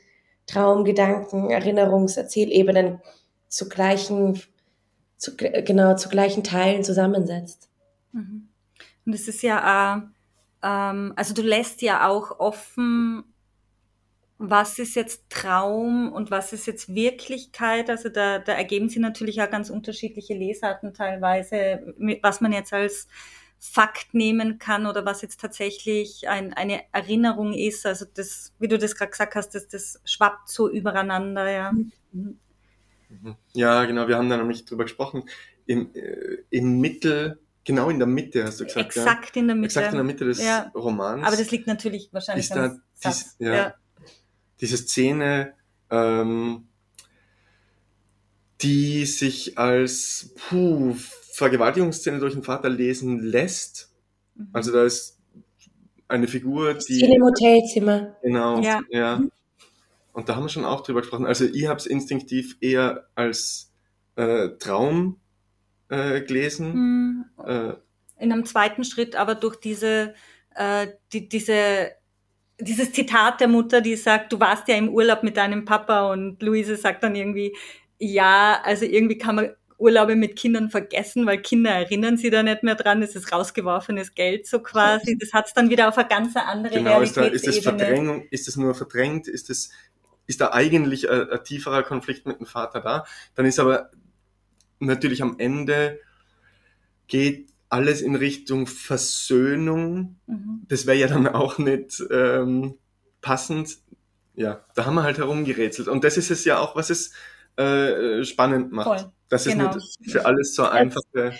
Traumgedanken, 0.47 1.51
Erinnerungs-, 1.51 2.17
Erzählebenen 2.17 3.01
zu 3.49 3.69
gleichen, 3.69 4.41
zu, 5.17 5.35
genau, 5.37 5.97
zu 5.97 6.09
gleichen 6.11 6.45
Teilen 6.45 6.85
zusammensetzt. 6.85 7.71
Mhm. 8.13 8.49
Und 9.05 9.15
es 9.15 9.27
ist 9.27 9.43
ja, 9.43 9.97
äh, 9.97 10.01
ähm, 10.63 11.13
also 11.17 11.35
du 11.35 11.43
lässt 11.43 11.83
ja 11.83 12.09
auch 12.09 12.39
offen, 12.39 13.25
was 14.39 14.79
ist 14.79 14.95
jetzt 14.95 15.29
Traum 15.29 16.13
und 16.13 16.31
was 16.31 16.53
ist 16.53 16.69
jetzt 16.69 16.95
Wirklichkeit. 16.95 17.91
Also 17.91 18.11
da, 18.11 18.39
da 18.39 18.53
ergeben 18.53 18.89
sich 18.89 19.01
natürlich 19.01 19.43
auch 19.43 19.51
ganz 19.51 19.71
unterschiedliche 19.71 20.35
Lesarten 20.35 20.95
teilweise, 20.95 21.95
was 22.23 22.41
man 22.41 22.53
jetzt 22.53 22.73
als 22.73 23.09
Fakt 23.61 24.15
nehmen 24.15 24.59
kann 24.59 24.87
oder 24.87 25.05
was 25.05 25.23
jetzt 25.23 25.41
tatsächlich 25.41 26.29
ein, 26.29 26.55
eine 26.55 26.83
Erinnerung 26.93 27.53
ist. 27.53 27.87
Also 27.87 28.07
das, 28.13 28.53
wie 28.59 28.69
du 28.69 28.79
das 28.79 28.95
gerade 28.95 29.11
gesagt 29.11 29.35
hast, 29.35 29.55
das, 29.55 29.69
das 29.69 30.01
schwappt 30.05 30.49
so 30.49 30.71
übereinander, 30.71 31.51
ja. 31.51 31.73
Mhm. 31.73 32.39
Mhm. 33.09 33.37
Ja, 33.55 33.85
genau, 33.85 34.07
wir 34.07 34.17
haben 34.17 34.29
da 34.29 34.37
nämlich 34.37 34.65
drüber 34.65 34.85
gesprochen. 34.85 35.25
Im, 35.67 35.95
äh, 35.95 36.39
im 36.51 36.81
Mittel, 36.81 37.41
genau 37.65 37.91
in 37.91 37.99
der 37.99 38.07
Mitte, 38.07 38.45
hast 38.45 38.61
du 38.61 38.65
gesagt. 38.65 38.97
Exakt 38.97 39.37
ja? 39.37 39.43
in 39.43 39.49
der 39.49 39.57
Mitte. 39.57 39.67
Exakt 39.67 39.93
in 39.93 39.97
der 39.97 40.05
Mitte 40.05 40.25
des 40.25 40.43
ja. 40.43 40.71
Romans. 40.75 41.27
Aber 41.27 41.37
das 41.37 41.51
liegt 41.51 41.67
natürlich 41.67 42.11
wahrscheinlich 42.13 42.47
ist 42.47 42.55
da 42.55 42.77
dies, 43.05 43.37
ja, 43.39 43.55
ja. 43.55 43.75
diese 44.61 44.77
Szene, 44.77 45.55
ähm, 45.91 46.69
die 48.61 49.07
sich 49.07 49.59
als 49.59 50.35
puh, 50.49 50.97
Vergewaltigungsszene 51.39 52.19
durch 52.19 52.35
den 52.35 52.43
Vater 52.43 52.69
lesen 52.69 53.23
lässt. 53.23 53.91
Mhm. 54.35 54.49
Also 54.53 54.73
da 54.73 54.85
ist 54.85 55.19
eine 56.09 56.27
Figur, 56.27 56.75
die. 56.75 56.97
Szene 56.97 57.17
im 57.17 57.23
Hotelzimmer. 57.23 58.17
Genau, 58.23 58.61
ja. 58.61 58.81
ja. 58.91 59.19
Mhm. 59.19 59.31
Und 60.13 60.29
da 60.29 60.37
haben 60.37 60.45
wir 60.45 60.49
schon 60.49 60.65
auch 60.65 60.81
drüber 60.83 61.01
gesprochen. 61.01 61.27
Also 61.27 61.45
ich 61.45 61.67
habe 61.69 61.79
es 61.79 61.87
instinktiv 61.87 62.57
eher 62.61 63.07
als 63.15 63.73
äh, 64.17 64.49
Traum 64.59 65.21
äh, 65.89 66.21
gelesen. 66.23 66.75
Mhm. 66.75 67.25
Äh, 67.47 67.73
In 68.19 68.33
einem 68.33 68.45
zweiten 68.45 68.83
Schritt 68.83 69.15
aber 69.15 69.37
durch 69.37 69.57
diese, 69.57 70.15
äh, 70.55 70.89
die, 71.13 71.29
diese 71.29 71.93
dieses 72.61 72.93
Zitat 72.93 73.41
der 73.41 73.47
Mutter, 73.47 73.81
die 73.81 73.95
sagt, 73.95 74.33
du 74.33 74.41
warst 74.41 74.67
ja 74.67 74.75
im 74.75 74.89
Urlaub 74.89 75.23
mit 75.23 75.37
deinem 75.37 75.65
Papa 75.65 76.11
und 76.13 76.43
Luise 76.43 76.75
sagt 76.75 77.05
dann 77.05 77.15
irgendwie, 77.15 77.55
ja, 77.99 78.61
also 78.65 78.85
irgendwie 78.85 79.17
kann 79.17 79.37
man 79.37 79.51
Urlaube 79.79 80.17
mit 80.17 80.37
Kindern 80.37 80.71
vergessen, 80.71 81.25
weil 81.25 81.41
Kinder 81.41 81.71
erinnern 81.71 82.17
sie 82.17 82.31
da 82.31 82.43
nicht 82.43 82.63
mehr 82.65 82.75
dran, 82.75 83.01
es 83.03 83.15
ist 83.15 83.33
rausgeworfenes 83.33 84.15
Geld 84.15 84.47
so 84.47 84.61
quasi. 84.61 85.17
Das 85.19 85.33
hat 85.33 85.47
es 85.47 85.55
dann 85.55 85.71
wieder 85.71 85.89
auf 85.89 85.97
eine 85.97 86.09
ganz 86.09 86.37
andere 86.37 86.75
genau, 86.75 87.01
ist, 87.01 87.17
da, 87.17 87.25
ist 87.25 87.47
das 87.47 87.59
Verdrängung, 87.61 88.27
ist 88.31 88.49
das 88.49 88.57
nur 88.57 88.75
verdrängt, 88.75 89.29
ist 89.29 89.49
das 89.51 89.71
ist 90.27 90.41
da 90.41 90.53
eigentlich 90.53 91.09
ein, 91.11 91.31
ein 91.31 91.45
tieferer 91.45 91.83
Konflikt 91.83 92.27
mit 92.27 92.39
dem 92.39 92.47
Vater 92.47 92.81
da. 92.81 93.07
Dann 93.35 93.47
ist 93.47 93.59
aber 93.59 93.91
natürlich 94.79 95.23
am 95.23 95.37
Ende 95.39 96.01
geht 97.07 97.51
alles 97.71 98.03
in 98.03 98.15
Richtung 98.15 98.67
Versöhnung. 98.67 100.17
Mhm. 100.27 100.67
Das 100.69 100.87
wäre 100.87 100.99
ja 100.99 101.07
dann 101.09 101.27
auch 101.29 101.59
nicht 101.59 102.03
ähm, 102.11 102.75
passend. 103.21 103.79
Ja, 104.35 104.65
da 104.75 104.87
haben 104.87 104.95
wir 104.95 105.03
halt 105.03 105.19
herumgerätselt. 105.19 105.89
Und 105.89 106.05
das 106.05 106.17
ist 106.17 106.31
es 106.31 106.45
ja 106.45 106.59
auch, 106.59 106.77
was 106.77 106.91
es 106.91 107.13
äh, 107.57 108.25
spannend 108.25 108.73
macht. 108.73 108.87
Voll. 108.87 109.13
Das 109.29 109.47
ist 109.47 109.53
genau. 109.53 109.75
nicht 109.75 109.99
für 110.11 110.25
alles 110.25 110.55
so 110.55 110.65
einfache. 110.65 111.33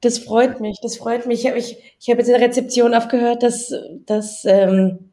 Das 0.00 0.18
freut 0.18 0.60
mich, 0.60 0.78
das 0.82 0.96
freut 0.96 1.26
mich. 1.26 1.40
Ich 1.40 1.46
habe 1.46 1.58
ich, 1.58 1.76
ich 2.00 2.10
hab 2.10 2.18
jetzt 2.18 2.28
in 2.28 2.38
der 2.38 2.46
Rezeption 2.46 2.94
aufgehört, 2.94 3.42
dass, 3.42 3.72
dass 4.04 4.44
ähm, 4.44 5.10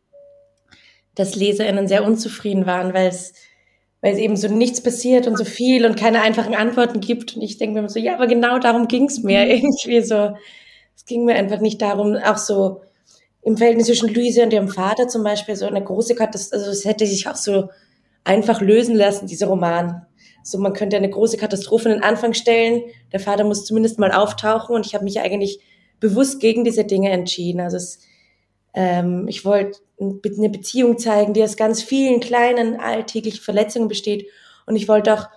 dass 1.18 1.36
LeserInnen 1.36 1.88
sehr 1.88 2.06
unzufrieden 2.06 2.66
waren, 2.68 2.94
weil 2.94 3.08
es, 3.08 3.34
weil 4.02 4.14
es 4.14 4.20
eben 4.20 4.38
so 4.38 4.48
nichts 4.48 4.82
passiert 4.82 5.26
und 5.26 5.36
so 5.38 5.46
viel 5.46 5.86
und 5.86 5.98
keine 5.98 6.22
einfachen 6.22 6.54
Antworten 6.54 7.00
gibt. 7.00 7.36
Und 7.36 7.42
ich 7.42 7.58
denke 7.58 7.74
mir 7.74 7.80
immer 7.80 7.90
so, 7.90 8.00
ja, 8.00 8.14
aber 8.14 8.28
genau 8.28 8.60
darum 8.60 8.88
ging 8.88 9.06
es 9.06 9.24
mir 9.24 9.48
irgendwie 9.48 10.02
so. 10.02 10.36
Es 10.96 11.06
ging 11.06 11.26
mir 11.26 11.36
einfach 11.36 11.60
nicht 11.60 11.82
darum, 11.82 12.16
auch 12.16 12.38
so 12.38 12.82
im 13.42 13.58
Verhältnis 13.58 13.88
zwischen 13.88 14.14
Luise 14.14 14.44
und 14.44 14.54
ihrem 14.54 14.68
Vater 14.68 15.08
zum 15.08 15.24
Beispiel 15.24 15.56
so 15.56 15.66
eine 15.66 15.84
große 15.84 16.16
Katastrophe, 16.16 16.60
also 16.60 16.72
es 16.72 16.86
hätte 16.86 17.06
sich 17.08 17.28
auch 17.28 17.36
so 17.36 17.70
einfach 18.24 18.62
lösen 18.62 18.96
lassen, 18.96 19.26
dieser 19.26 19.48
Roman. 19.48 20.06
So, 20.48 20.58
man 20.60 20.72
könnte 20.72 20.96
eine 20.96 21.10
große 21.10 21.36
Katastrophe 21.36 21.90
in 21.90 21.96
den 21.96 22.04
Anfang 22.04 22.34
stellen. 22.34 22.84
Der 23.12 23.20
Vater 23.20 23.44
muss 23.44 23.66
zumindest 23.66 24.00
mal 24.00 24.14
auftauchen 24.14 24.78
und 24.78 24.86
ich 24.86 24.96
habe 24.96 25.04
mich 25.04 25.20
eigentlich 25.20 25.60
bewusst 26.00 26.40
gegen 26.40 26.64
diese 26.64 26.86
Dinge 26.86 27.10
entschieden. 27.10 27.60
Also 27.60 27.76
es, 27.76 28.00
ähm, 28.74 29.28
ich 29.28 29.44
wollte 29.44 29.80
eine 30.00 30.50
Beziehung 30.50 30.98
zeigen, 31.00 31.34
die 31.34 31.44
aus 31.44 31.58
ganz 31.58 31.84
vielen 31.84 32.22
kleinen 32.22 32.80
alltäglichen 32.80 33.42
Verletzungen 33.42 33.90
besteht. 33.90 34.28
Und 34.66 34.78
ich 34.78 34.88
wollte 34.88 35.16
auch 35.16 35.28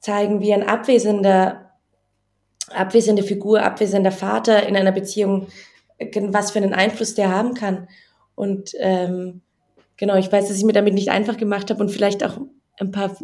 zeigen, 0.00 0.40
wie 0.40 0.52
ein 0.52 0.64
abwesender, 0.64 1.70
abwesende 2.68 3.22
Figur, 3.22 3.62
abwesender 3.62 4.10
Vater 4.10 4.66
in 4.66 4.76
einer 4.76 4.90
Beziehung, 4.92 5.46
was 6.22 6.50
für 6.50 6.58
einen 6.58 6.74
Einfluss 6.74 7.14
der 7.14 7.30
haben 7.30 7.54
kann. 7.54 7.86
Und 8.34 8.72
ähm, 8.80 9.40
genau, 9.96 10.16
ich 10.16 10.32
weiß, 10.32 10.48
dass 10.48 10.58
ich 10.58 10.64
mir 10.64 10.72
damit 10.72 10.94
nicht 10.94 11.10
einfach 11.10 11.36
gemacht 11.36 11.70
habe 11.70 11.80
und 11.80 11.90
vielleicht 11.90 12.24
auch 12.24 12.38
ein 12.80 12.90
paar 12.90 13.16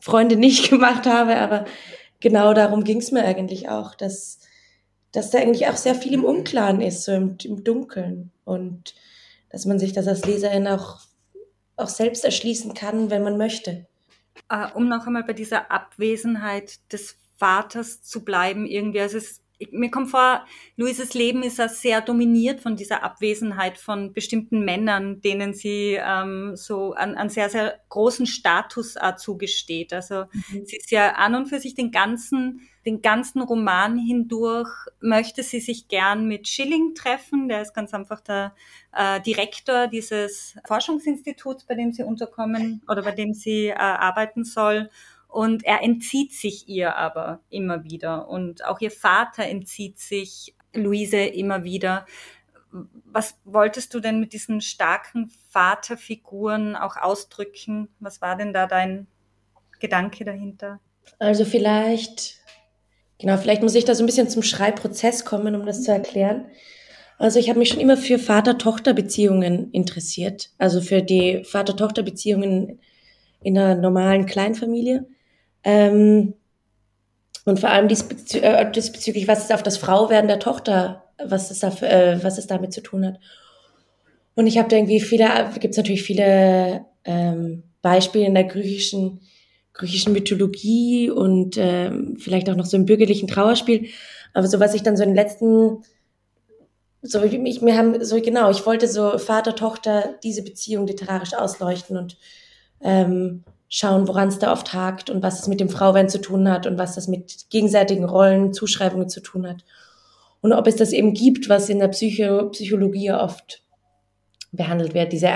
Freunde 0.00 0.36
nicht 0.36 0.70
gemacht 0.70 1.06
habe, 1.06 1.36
aber 1.36 1.64
genau 2.20 2.54
darum 2.54 2.84
ging 2.84 2.98
es 2.98 3.12
mir 3.12 3.24
eigentlich 3.24 3.68
auch, 3.68 3.94
dass, 3.94 4.40
dass 5.12 5.30
da 5.30 5.38
eigentlich 5.38 5.68
auch 5.68 5.76
sehr 5.76 5.94
viel 5.94 6.14
im 6.14 6.24
Unklaren 6.24 6.80
ist, 6.80 7.04
so 7.04 7.12
im, 7.12 7.36
im 7.44 7.64
Dunkeln. 7.64 8.32
Und 8.44 8.94
dass 9.50 9.64
man 9.64 9.78
sich 9.78 9.92
das 9.92 10.06
als 10.06 10.24
Leserin 10.24 10.66
auch, 10.66 11.00
auch 11.76 11.88
selbst 11.88 12.24
erschließen 12.24 12.74
kann, 12.74 13.10
wenn 13.10 13.22
man 13.22 13.36
möchte. 13.36 13.86
Uh, 14.52 14.66
um 14.74 14.88
noch 14.88 15.06
einmal 15.06 15.24
bei 15.24 15.32
dieser 15.32 15.70
Abwesenheit 15.70 16.92
des 16.92 17.16
Vaters 17.36 18.02
zu 18.02 18.24
bleiben, 18.24 18.66
irgendwie, 18.66 19.00
also 19.00 19.16
es 19.16 19.40
mir 19.70 19.90
kommt 19.90 20.10
vor, 20.10 20.44
Luises 20.76 21.14
Leben 21.14 21.42
ist 21.42 21.58
ja 21.58 21.68
sehr 21.68 22.02
dominiert 22.02 22.60
von 22.60 22.76
dieser 22.76 23.02
Abwesenheit 23.02 23.78
von 23.78 24.12
bestimmten 24.12 24.64
Männern, 24.64 25.22
denen 25.22 25.54
sie 25.54 25.98
ähm, 25.98 26.56
so 26.56 26.92
einen, 26.92 27.30
sehr, 27.30 27.48
sehr 27.48 27.80
großen 27.88 28.26
Status 28.26 28.96
äh, 28.96 29.16
zugesteht. 29.16 29.94
Also 29.94 30.24
mhm. 30.32 30.66
sie 30.66 30.76
ist 30.76 30.90
ja 30.90 31.12
an 31.14 31.34
und 31.34 31.46
für 31.46 31.58
sich 31.58 31.74
den 31.74 31.90
ganzen, 31.90 32.68
den 32.84 33.00
ganzen 33.00 33.40
Roman 33.40 33.98
hindurch, 33.98 34.68
möchte 35.00 35.42
sie 35.42 35.60
sich 35.60 35.88
gern 35.88 36.28
mit 36.28 36.48
Schilling 36.48 36.94
treffen. 36.94 37.48
Der 37.48 37.62
ist 37.62 37.72
ganz 37.72 37.94
einfach 37.94 38.20
der 38.20 38.54
äh, 38.92 39.22
Direktor 39.22 39.86
dieses 39.86 40.56
Forschungsinstituts, 40.66 41.64
bei 41.64 41.74
dem 41.74 41.92
sie 41.92 42.02
unterkommen 42.02 42.82
oder 42.88 43.02
bei 43.02 43.12
dem 43.12 43.32
sie 43.32 43.68
äh, 43.68 43.74
arbeiten 43.74 44.44
soll. 44.44 44.90
Und 45.36 45.66
er 45.66 45.82
entzieht 45.82 46.32
sich 46.32 46.66
ihr 46.66 46.96
aber 46.96 47.40
immer 47.50 47.84
wieder. 47.84 48.26
Und 48.26 48.64
auch 48.64 48.80
ihr 48.80 48.90
Vater 48.90 49.44
entzieht 49.44 49.98
sich 49.98 50.54
Luise 50.72 51.18
immer 51.18 51.62
wieder. 51.62 52.06
Was 53.04 53.36
wolltest 53.44 53.92
du 53.92 54.00
denn 54.00 54.18
mit 54.18 54.32
diesen 54.32 54.62
starken 54.62 55.30
Vaterfiguren 55.50 56.74
auch 56.74 56.96
ausdrücken? 56.96 57.90
Was 58.00 58.22
war 58.22 58.38
denn 58.38 58.54
da 58.54 58.66
dein 58.66 59.08
Gedanke 59.78 60.24
dahinter? 60.24 60.80
Also 61.18 61.44
vielleicht 61.44 62.38
Genau, 63.18 63.36
vielleicht 63.36 63.62
muss 63.62 63.74
ich 63.74 63.84
da 63.84 63.94
so 63.94 64.02
ein 64.02 64.06
bisschen 64.06 64.30
zum 64.30 64.42
Schreibprozess 64.42 65.26
kommen, 65.26 65.54
um 65.54 65.66
das 65.66 65.82
zu 65.82 65.92
erklären. 65.92 66.46
Also 67.18 67.38
ich 67.38 67.50
habe 67.50 67.58
mich 67.58 67.68
schon 67.68 67.80
immer 67.80 67.98
für 67.98 68.18
Vater-Tochter-Beziehungen 68.18 69.70
interessiert, 69.72 70.48
also 70.56 70.80
für 70.80 71.02
die 71.02 71.44
Vater-Tochter-Beziehungen 71.44 72.80
in 73.42 73.58
einer 73.58 73.74
normalen 73.74 74.24
Kleinfamilie. 74.24 75.04
Ähm, 75.66 76.34
und 77.44 77.58
vor 77.58 77.70
allem 77.70 77.88
diesbezü 77.88 78.38
äh, 78.38 78.70
diesbezüglich, 78.70 79.26
was 79.26 79.44
es 79.44 79.50
auf 79.50 79.64
das 79.64 79.76
Frauwerden 79.76 80.28
der 80.28 80.38
Tochter, 80.38 81.04
was 81.18 81.50
es, 81.50 81.58
da, 81.58 81.68
äh, 81.80 82.22
was 82.22 82.38
es 82.38 82.46
damit 82.46 82.72
zu 82.72 82.82
tun 82.82 83.04
hat. 83.04 83.18
Und 84.36 84.46
ich 84.46 84.58
habe 84.58 84.68
da 84.68 84.76
irgendwie 84.76 85.00
viele, 85.00 85.28
gibt 85.58 85.72
es 85.72 85.76
natürlich 85.76 86.04
viele 86.04 86.86
ähm, 87.04 87.64
Beispiele 87.82 88.26
in 88.26 88.34
der 88.34 88.44
griechischen, 88.44 89.20
griechischen 89.72 90.12
Mythologie 90.12 91.10
und 91.10 91.56
ähm, 91.58 92.16
vielleicht 92.16 92.48
auch 92.48 92.56
noch 92.56 92.66
so 92.66 92.76
im 92.76 92.86
bürgerlichen 92.86 93.26
Trauerspiel. 93.26 93.88
Aber 94.34 94.46
so 94.46 94.60
was 94.60 94.74
ich 94.74 94.84
dann 94.84 94.96
so 94.96 95.02
in 95.02 95.10
den 95.10 95.16
letzten, 95.16 95.82
so 97.02 97.20
mich, 97.20 97.60
mir 97.60 97.76
haben, 97.76 98.04
so 98.04 98.20
genau, 98.20 98.50
ich 98.50 98.64
wollte 98.66 98.86
so 98.86 99.18
Vater, 99.18 99.56
Tochter 99.56 100.14
diese 100.22 100.42
Beziehung 100.42 100.86
literarisch 100.86 101.34
ausleuchten 101.34 101.96
und 101.96 102.18
ähm, 102.82 103.42
schauen, 103.68 104.06
woran 104.08 104.28
es 104.28 104.38
da 104.38 104.52
oft 104.52 104.72
hakt 104.72 105.10
und 105.10 105.22
was 105.22 105.40
es 105.40 105.48
mit 105.48 105.60
dem 105.60 105.68
Frauwerden 105.68 106.08
zu 106.08 106.20
tun 106.20 106.50
hat 106.50 106.66
und 106.66 106.78
was 106.78 106.94
das 106.94 107.08
mit 107.08 107.50
gegenseitigen 107.50 108.04
Rollen, 108.04 108.52
Zuschreibungen 108.52 109.08
zu 109.08 109.20
tun 109.20 109.46
hat. 109.46 109.64
Und 110.40 110.52
ob 110.52 110.66
es 110.66 110.76
das 110.76 110.92
eben 110.92 111.14
gibt, 111.14 111.48
was 111.48 111.68
in 111.68 111.80
der 111.80 111.88
Psycho 111.88 112.50
Psychologie 112.50 113.12
oft 113.12 113.62
behandelt 114.52 114.94
wird, 114.94 115.12
diese, 115.12 115.30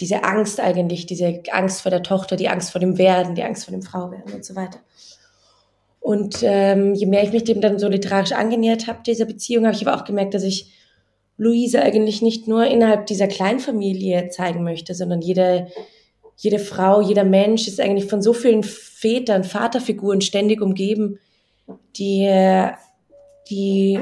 diese 0.00 0.24
Angst 0.24 0.60
eigentlich, 0.60 1.06
diese 1.06 1.42
Angst 1.50 1.82
vor 1.82 1.90
der 1.90 2.02
Tochter, 2.02 2.36
die 2.36 2.48
Angst 2.48 2.70
vor 2.70 2.80
dem 2.80 2.96
Werden, 2.96 3.34
die 3.34 3.42
Angst 3.42 3.64
vor 3.64 3.72
dem 3.72 3.82
Frauwerden 3.82 4.32
und 4.32 4.44
so 4.44 4.54
weiter. 4.54 4.78
Und 6.00 6.42
ähm, 6.42 6.94
je 6.94 7.06
mehr 7.06 7.22
ich 7.22 7.32
mich 7.32 7.44
dem 7.44 7.60
dann 7.60 7.78
so 7.78 7.88
literarisch 7.88 8.32
angenähert 8.32 8.86
habe, 8.88 9.00
dieser 9.06 9.24
Beziehung, 9.24 9.66
habe 9.66 9.76
ich 9.76 9.86
aber 9.86 9.96
auch 9.96 10.04
gemerkt, 10.04 10.34
dass 10.34 10.42
ich 10.42 10.72
Luise 11.36 11.80
eigentlich 11.80 12.22
nicht 12.22 12.48
nur 12.48 12.66
innerhalb 12.66 13.06
dieser 13.06 13.28
Kleinfamilie 13.28 14.28
zeigen 14.28 14.64
möchte, 14.64 14.94
sondern 14.94 15.22
jede, 15.22 15.68
jede 16.36 16.58
Frau, 16.58 17.00
jeder 17.00 17.24
Mensch 17.24 17.68
ist 17.68 17.80
eigentlich 17.80 18.10
von 18.10 18.22
so 18.22 18.32
vielen 18.32 18.62
Vätern, 18.62 19.44
Vaterfiguren 19.44 20.20
ständig 20.20 20.60
umgeben, 20.60 21.18
die, 21.96 22.28
die 23.48 24.00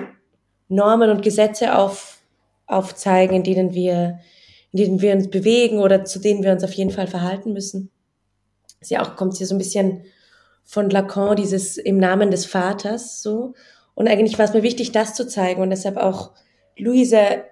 Normen 0.69 1.11
und 1.11 1.23
Gesetze 1.23 1.77
auf, 1.77 2.19
aufzeigen, 2.67 3.37
in 3.37 3.43
denen 3.43 3.75
wir 3.75 4.21
in 4.73 4.79
denen 4.79 5.01
wir 5.01 5.15
uns 5.15 5.31
bewegen 5.31 5.79
oder 5.79 6.05
zu 6.05 6.19
denen 6.19 6.43
wir 6.43 6.53
uns 6.53 6.65
auf 6.65 6.73
jeden 6.73 6.91
Fall 6.91 7.07
verhalten 7.07 7.53
müssen. 7.53 7.91
Sie 8.81 8.99
auch 8.99 9.17
kommt 9.17 9.37
hier 9.37 9.47
so 9.47 9.55
ein 9.55 9.59
bisschen 9.59 10.05
von 10.65 10.91
Lacan, 10.91 11.37
dieses 11.37 11.77
im 11.77 11.99
Namen 11.99 12.31
des 12.31 12.47
Vaters, 12.47 13.23
so. 13.23 13.55
Und 13.95 14.09
eigentlich 14.09 14.39
war 14.39 14.47
es 14.47 14.55
mir 14.55 14.63
wichtig, 14.63 14.93
das 14.93 15.15
zu 15.15 15.27
zeigen 15.27 15.61
und 15.61 15.71
deshalb 15.71 15.97
auch 15.97 16.31
Luise 16.79 17.45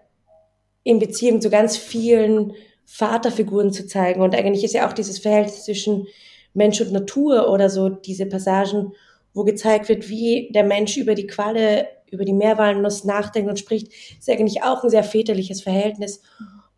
in 0.85 0.99
Beziehung 0.99 1.41
zu 1.41 1.51
ganz 1.51 1.77
vielen 1.77 2.53
Vaterfiguren 2.91 3.71
zu 3.71 3.87
zeigen. 3.87 4.23
Und 4.23 4.35
eigentlich 4.35 4.65
ist 4.65 4.73
ja 4.73 4.89
auch 4.89 4.95
dieses 4.95 5.19
Verhältnis 5.19 5.65
zwischen 5.65 6.07
Mensch 6.55 6.81
und 6.81 6.91
Natur 6.91 7.51
oder 7.51 7.69
so 7.69 7.91
diese 7.91 8.25
Passagen, 8.25 8.93
wo 9.35 9.45
gezeigt 9.45 9.91
wird, 9.91 10.09
wie 10.09 10.51
der 10.55 10.65
Mensch 10.65 10.97
über 10.97 11.15
die 11.15 11.27
Qualle, 11.27 11.87
über 12.11 12.25
die 12.25 12.33
Meerwalnuss 12.33 13.05
nachdenkt 13.05 13.51
und 13.51 13.59
spricht, 13.59 13.93
ist 14.19 14.31
eigentlich 14.31 14.63
auch 14.63 14.83
ein 14.83 14.91
sehr 14.91 15.05
väterliches 15.05 15.61
Verhältnis. 15.61 16.23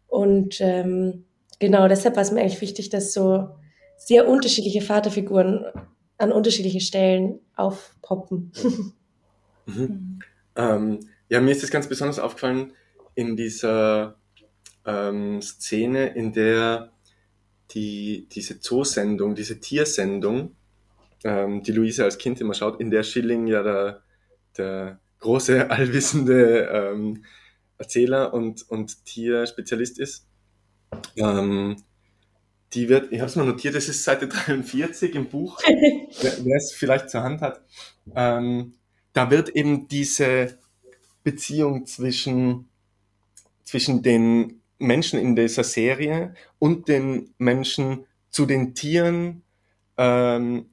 Und 0.09 0.61
ähm, 0.61 1.27
genau 1.61 1.87
deshalb 1.87 2.17
war 2.17 2.25
es 2.25 2.33
mir 2.33 2.41
eigentlich 2.41 2.61
wichtig, 2.61 2.91
dass 2.91 3.13
so 3.13 3.49
sehr 3.97 4.29
unterschiedliche 4.29 4.83
Vaterfiguren 4.83 5.65
an 6.19 6.33
unterschiedlichen 6.33 6.81
Stellen 6.81 7.39
aufpoppen. 7.57 8.53
Mhm. 9.67 10.19
Ähm, 10.57 11.01
ja, 11.29 11.41
mir 11.41 11.53
ist 11.53 11.63
das 11.63 11.71
ganz 11.71 11.87
besonders 11.87 12.19
aufgefallen 12.19 12.73
in 13.15 13.37
dieser 13.37 14.17
ähm, 14.87 15.43
Szene, 15.43 16.15
in 16.15 16.33
der 16.33 16.93
die, 17.73 18.27
diese 18.31 18.61
Zoosendung, 18.61 19.35
diese 19.35 19.61
Tiersendung, 19.61 20.57
ähm, 21.25 21.63
die 21.63 21.73
Luise 21.73 22.05
als 22.05 22.19
Kind 22.19 22.41
immer 22.41 22.55
schaut, 22.55 22.81
in 22.81 22.91
der 22.91 23.03
Schilling 23.03 23.47
ja 23.47 23.63
der, 23.63 24.03
der 24.57 25.01
große, 25.21 25.71
allwissende 25.71 26.69
ähm, 26.73 27.25
Erzähler 27.79 28.35
und, 28.35 28.69
und 28.69 29.05
Tierspezialist 29.05 29.99
ist. 29.99 30.27
Ähm, 31.17 31.77
die 32.73 32.89
wird, 32.89 33.13
ich 33.13 33.21
habe 33.21 33.29
es 33.29 33.37
mal 33.37 33.47
notiert, 33.47 33.75
das 33.75 33.89
ist 33.89 34.05
Seite 34.05 34.29
43 34.29 35.15
im 35.15 35.29
Buch, 35.29 35.61
wer, 36.21 36.57
es 36.57 36.73
vielleicht 36.73 37.11
zur 37.11 37.23
Hand 37.23 37.41
hat. 37.41 37.63
Ähm, 38.15 38.75
da 39.13 39.31
wird 39.31 39.51
eben 39.51 39.89
diese 39.89 40.59
Beziehung 41.25 41.87
zwischen, 41.87 42.69
zwischen 43.65 44.03
den 44.03 44.60
Menschen 44.81 45.21
in 45.21 45.37
dieser 45.37 45.65
Serie 45.65 46.35
und 46.59 46.89
den 46.89 47.35
Menschen 47.39 48.07
zu 48.31 48.47
den 48.47 48.75
Tieren, 48.75 49.43
ähm, 49.97 50.67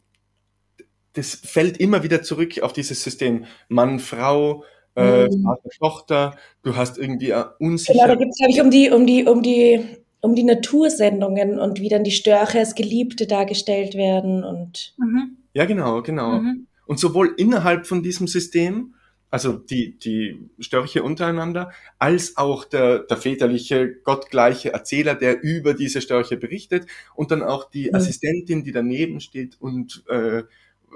das 1.13 1.35
fällt 1.35 1.77
immer 1.77 2.03
wieder 2.03 2.21
zurück 2.21 2.59
auf 2.61 2.73
dieses 2.73 3.03
System 3.03 3.45
Mann, 3.69 3.99
Frau, 3.99 4.63
äh, 4.95 5.27
mhm. 5.27 5.43
Vater, 5.43 5.69
Tochter, 5.79 6.35
du 6.63 6.75
hast 6.75 6.97
irgendwie 6.97 7.33
unsicher. 7.59 7.93
Genau, 7.93 8.07
da 8.07 8.15
geht 8.15 8.29
es, 8.29 8.37
glaube 8.37 8.51
ich, 8.51 8.61
um 8.61 8.71
die, 8.71 8.89
um 8.91 9.05
die, 9.05 9.25
um 9.25 9.41
die, 9.41 9.79
um 10.21 10.35
die 10.35 10.43
Natursendungen 10.43 11.59
und 11.59 11.79
wie 11.79 11.89
dann 11.89 12.03
die 12.03 12.11
Störche 12.11 12.59
als 12.59 12.75
Geliebte 12.75 13.27
dargestellt 13.27 13.95
werden 13.95 14.43
und. 14.43 14.95
Mhm. 14.97 15.37
Ja, 15.53 15.65
genau, 15.65 16.01
genau. 16.01 16.39
Mhm. 16.39 16.67
Und 16.85 16.99
sowohl 16.99 17.33
innerhalb 17.37 17.85
von 17.85 18.01
diesem 18.03 18.27
System, 18.27 18.93
also 19.29 19.53
die, 19.53 19.97
die 19.97 20.49
Störche 20.59 21.03
untereinander, 21.03 21.71
als 21.99 22.37
auch 22.37 22.63
der, 22.63 22.99
der 22.99 23.17
väterliche, 23.17 23.93
gottgleiche 23.93 24.71
Erzähler, 24.71 25.15
der 25.15 25.43
über 25.43 25.73
diese 25.73 26.01
Störche 26.01 26.37
berichtet 26.37 26.87
und 27.15 27.31
dann 27.31 27.43
auch 27.43 27.69
die 27.69 27.89
mhm. 27.89 27.95
Assistentin, 27.95 28.63
die 28.63 28.71
daneben 28.71 29.19
steht 29.19 29.59
und 29.59 30.03
äh, 30.07 30.43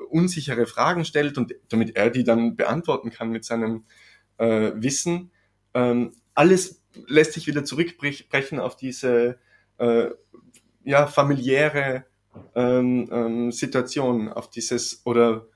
unsichere 0.09 0.65
Fragen 0.65 1.03
stellt 1.03 1.37
und 1.37 1.53
damit 1.69 1.95
er 1.95 2.09
die 2.09 2.23
dann 2.23 2.55
beantworten 2.55 3.09
kann 3.09 3.29
mit 3.29 3.43
seinem 3.43 3.83
äh, 4.37 4.71
Wissen. 4.75 5.31
Ähm, 5.73 6.13
alles 6.33 6.81
lässt 7.07 7.33
sich 7.33 7.47
wieder 7.47 7.65
zurückbrechen 7.65 8.59
auf 8.59 8.75
diese 8.77 9.37
äh, 9.77 10.09
ja, 10.83 11.07
familiäre 11.07 12.05
ähm, 12.55 13.09
ähm, 13.11 13.51
Situation, 13.51 14.29
auf 14.29 14.49
dieses 14.49 15.01
oder 15.05 15.47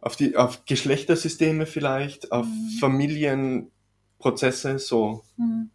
auf 0.00 0.16
die 0.16 0.36
auf 0.36 0.64
Geschlechtersysteme 0.64 1.66
vielleicht, 1.66 2.32
auf 2.32 2.46
mhm. 2.46 2.78
Familienprozesse, 2.80 4.78
so. 4.78 5.22
Mhm. 5.36 5.70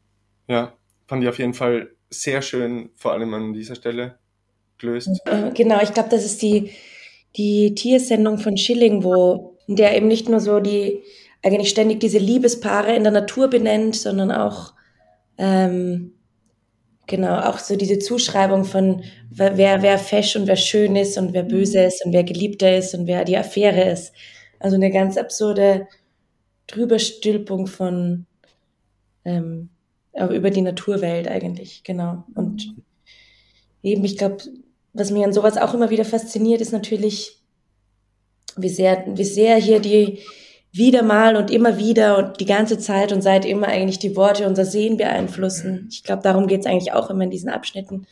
Ja, 0.48 0.74
fand 1.08 1.24
ich 1.24 1.30
auf 1.30 1.40
jeden 1.40 1.54
Fall 1.54 1.92
sehr 2.10 2.42
schön, 2.42 2.90
vor 2.96 3.14
allem 3.14 3.34
an 3.34 3.54
dieser 3.54 3.76
Stelle 3.76 4.18
gelöst. 4.78 5.10
Äh, 5.26 5.52
genau, 5.52 5.82
ich 5.82 5.94
glaube, 5.94 6.10
das 6.10 6.26
ist 6.26 6.42
die 6.42 6.72
die 7.36 7.76
Tiersendung 7.76 8.38
von 8.38 8.58
Schilling, 8.58 9.04
wo 9.04 9.58
der 9.68 9.96
eben 9.98 10.08
nicht 10.08 10.30
nur 10.30 10.40
so 10.40 10.60
die 10.60 11.04
eigentlich 11.44 11.70
ständig 11.70 12.00
diese 12.00 12.18
Liebespaare 12.18 12.96
in 12.96 13.04
der 13.04 13.12
Natur 13.12 13.50
benennt, 13.50 13.96
sondern 13.96 14.32
auch 14.32 14.74
ähm, 15.38 16.15
genau 17.08 17.40
auch 17.40 17.60
so 17.60 17.76
diese 17.76 18.00
Zuschreibung 18.00 18.66
von 18.66 19.04
wer 19.30 19.82
wer 19.82 20.00
fesch 20.00 20.36
und 20.36 20.48
wer 20.48 20.56
schön 20.56 20.96
ist 20.96 21.18
und 21.18 21.34
wer 21.34 21.44
böse 21.44 21.84
ist 21.84 22.06
und 22.06 22.14
wer 22.14 22.24
geliebter 22.24 22.78
ist 22.78 22.94
und 22.94 23.08
wer 23.08 23.26
die 23.26 23.38
Affäre 23.38 23.90
ist. 23.90 24.14
Also 24.60 24.76
eine 24.76 24.92
ganz 24.92 25.18
absurde 25.18 25.88
Drüberstülpung 26.68 27.68
von 27.68 28.26
ähm, 29.24 29.70
über 30.14 30.50
die 30.50 30.62
Naturwelt 30.62 31.28
eigentlich, 31.28 31.84
genau. 31.84 32.24
Und 32.36 32.74
eben, 33.84 34.04
ich 34.06 34.18
glaube, 34.18 34.38
was 34.94 35.12
mich 35.12 35.24
an 35.26 35.34
sowas 35.34 35.58
auch 35.58 35.74
immer 35.74 35.90
wieder 35.90 36.06
fasziniert, 36.06 36.62
ist 36.62 36.72
natürlich, 36.72 37.42
wie 38.56 38.70
sehr, 38.70 39.04
wie 39.08 39.26
sehr 39.26 39.58
hier 39.58 39.80
die 39.80 40.20
wieder 40.76 41.04
mal 41.04 41.38
und 41.38 41.52
immer 41.52 41.78
wieder 41.78 42.18
und 42.18 42.40
die 42.40 42.46
ganze 42.46 42.78
Zeit 42.78 43.14
und 43.14 43.22
seit 43.22 43.46
immer 43.46 43.68
eigentlich 43.68 44.00
die 44.00 44.16
Worte 44.16 44.46
unser 44.46 44.66
Sehen 44.66 44.98
beeinflussen. 44.98 45.88
Ich 45.90 46.04
glaube, 46.04 46.22
darum 46.22 46.48
geht 46.48 46.62
es 46.62 46.66
eigentlich 46.66 46.92
auch 46.92 47.10
immer 47.10 47.24
in 47.24 47.30
diesen 47.30 47.50
Abschnitten. 47.50 48.08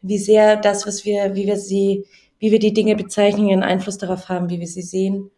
Wie 0.00 0.18
sehr 0.18 0.56
das, 0.56 0.86
was 0.86 1.04
wir, 1.04 1.34
wie 1.34 1.46
wir 1.46 1.58
sie, 1.58 2.06
wie 2.38 2.50
wir 2.50 2.58
die 2.58 2.72
Dinge 2.72 2.96
bezeichnen, 2.96 3.50
einen 3.50 3.62
Einfluss 3.62 3.98
darauf 3.98 4.30
haben, 4.30 4.48
wie 4.48 4.58
wir 4.58 4.66
sie 4.66 4.82
sehen. 4.82 5.30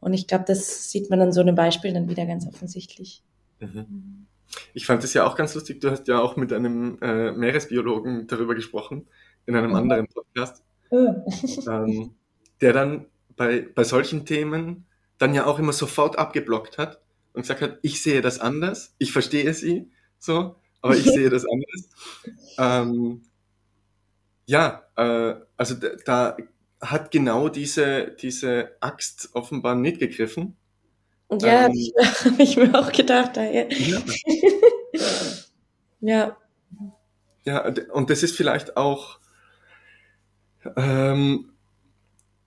Und 0.00 0.12
ich 0.12 0.26
glaube, 0.26 0.44
das 0.46 0.90
sieht 0.90 1.08
man 1.08 1.22
an 1.22 1.32
so 1.32 1.40
einem 1.40 1.54
Beispiel 1.54 1.94
dann 1.94 2.08
wieder 2.08 2.26
ganz 2.26 2.46
offensichtlich. 2.46 3.22
Mhm. 3.60 4.26
Ich 4.74 4.84
fand 4.84 5.02
es 5.04 5.14
ja 5.14 5.26
auch 5.26 5.36
ganz 5.36 5.54
lustig, 5.54 5.80
du 5.80 5.90
hast 5.90 6.06
ja 6.06 6.20
auch 6.20 6.36
mit 6.36 6.52
einem 6.52 6.98
äh, 7.00 7.32
Meeresbiologen 7.32 8.26
darüber 8.26 8.54
gesprochen 8.54 9.06
in 9.46 9.56
einem 9.56 9.74
anderen 9.74 10.06
Podcast, 10.06 10.62
ähm, 10.92 12.14
der 12.60 12.72
dann 12.72 13.06
bei, 13.36 13.66
bei 13.74 13.84
solchen 13.84 14.26
Themen 14.26 14.86
dann 15.18 15.34
ja 15.34 15.46
auch 15.46 15.58
immer 15.58 15.72
sofort 15.72 16.18
abgeblockt 16.18 16.78
hat 16.78 17.00
und 17.32 17.42
gesagt 17.42 17.62
hat, 17.62 17.78
ich 17.82 18.02
sehe 18.02 18.20
das 18.20 18.40
anders, 18.40 18.94
ich 18.98 19.12
verstehe 19.12 19.52
sie 19.54 19.90
so, 20.18 20.56
aber 20.80 20.96
ich 20.96 21.04
sehe 21.12 21.30
das 21.30 21.44
anders. 21.44 21.88
Ähm, 22.58 23.22
ja, 24.46 24.84
äh, 24.96 25.34
also 25.56 25.74
da, 26.04 26.36
hat 26.80 27.10
genau 27.10 27.48
diese, 27.48 28.14
diese 28.20 28.76
Axt 28.80 29.30
offenbar 29.32 29.74
nicht 29.74 30.00
gegriffen. 30.00 30.56
Ja, 31.40 31.66
ähm, 31.66 31.72
habe 32.24 32.42
ich 32.42 32.56
mir 32.56 32.74
auch 32.78 32.92
gedacht. 32.92 33.36
Ja. 33.36 33.66
ja. 36.00 36.36
Ja, 37.46 37.70
und 37.92 38.08
das 38.08 38.22
ist 38.22 38.34
vielleicht 38.36 38.78
auch 38.78 39.18
ähm, 40.76 41.52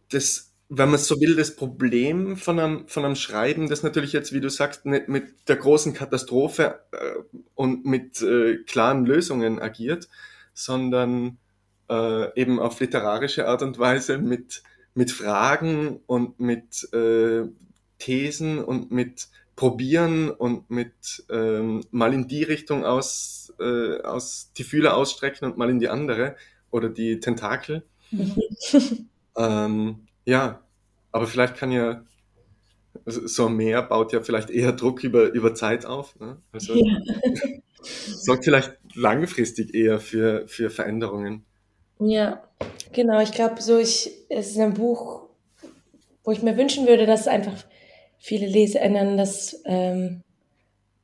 das, 0.10 0.47
wenn 0.70 0.90
man 0.90 1.00
so 1.00 1.20
will, 1.22 1.36
das 1.36 1.56
Problem 1.56 2.36
von 2.36 2.60
einem, 2.60 2.88
von 2.88 3.06
einem 3.06 3.16
Schreiben, 3.16 3.70
das 3.70 3.84
natürlich 3.84 4.12
jetzt, 4.12 4.34
wie 4.34 4.42
du 4.42 4.50
sagst, 4.50 4.86
nicht 4.86 5.08
mit 5.08 5.48
der 5.48 5.56
großen 5.56 5.94
Katastrophe 5.94 6.82
äh, 6.92 7.38
und 7.56 7.86
mit 7.86 8.22
äh, 8.22 8.58
klaren 8.66 9.06
Lösungen 9.06 9.60
agiert, 9.60 10.10
sondern 10.54 11.38
äh, 11.90 12.40
eben 12.40 12.60
auf 12.60 12.80
literarische 12.80 13.48
Art 13.48 13.62
und 13.62 13.80
Weise 13.80 14.18
mit, 14.18 14.64
mit 14.94 15.12
Fragen 15.12 16.02
und 16.06 16.40
mit 16.40 16.92
äh, 16.94 17.44
Thesen 17.98 18.64
und 18.64 18.92
mit 18.92 19.30
Probieren 19.56 20.30
und 20.30 20.70
mit 20.70 21.26
ähm, 21.32 21.84
mal 21.90 22.14
in 22.14 22.28
die 22.28 22.44
Richtung 22.44 22.86
aus, 22.86 23.54
äh, 23.60 24.02
aus 24.02 24.52
die 24.56 24.64
Fühler 24.64 24.96
ausstrecken 24.96 25.46
und 25.46 25.58
mal 25.58 25.70
in 25.70 25.80
die 25.80 25.90
andere 25.90 26.36
oder 26.70 26.90
die 26.90 27.20
Tentakel. 27.20 27.84
Mhm. 28.12 28.36
ähm, 29.36 30.07
ja, 30.28 30.62
aber 31.14 31.26
vielleicht 31.26 31.56
kann 31.56 31.72
ja 31.72 32.04
so 33.06 33.48
ein 33.48 33.56
Meer 33.56 33.82
baut 33.82 34.12
ja 34.12 34.22
vielleicht 34.22 34.50
eher 34.50 34.74
Druck 34.74 35.04
über, 35.04 35.32
über 35.32 35.56
Zeit 35.56 35.86
auf. 35.86 36.20
Ne? 36.20 36.38
Also 36.52 36.76
ja. 36.76 36.98
sorgt 37.82 38.44
vielleicht 38.44 38.74
langfristig 38.94 39.74
eher 39.74 40.00
für, 40.00 40.46
für 40.48 40.70
Veränderungen. 40.70 41.46
Ja, 42.00 42.44
genau. 42.92 43.22
Ich 43.22 43.32
glaube, 43.32 43.62
so 43.62 43.78
ich, 43.78 44.12
es 44.28 44.52
ist 44.52 44.60
ein 44.60 44.74
Buch, 44.74 45.30
wo 46.26 46.32
ich 46.32 46.44
mir 46.44 46.58
wünschen 46.58 46.88
würde, 46.88 47.06
dass 47.06 47.30
einfach 47.30 47.64
viele 48.18 48.48
LeserInnen 48.48 49.16
das, 49.16 49.62
ähm, 49.66 50.24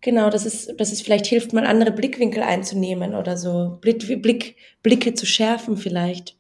genau, 0.01 0.29
dass 0.29 0.45
es, 0.45 0.67
dass 0.75 0.91
es 0.91 1.01
vielleicht 1.01 1.27
hilft, 1.27 1.53
mal 1.53 1.65
andere 1.65 1.91
Blickwinkel 1.91 2.43
einzunehmen 2.43 3.15
oder 3.15 3.37
so 3.37 3.77
Blick, 3.79 4.21
Blick, 4.21 4.57
Blicke 4.81 5.13
zu 5.13 5.25
schärfen 5.25 5.77
vielleicht. 5.77 6.35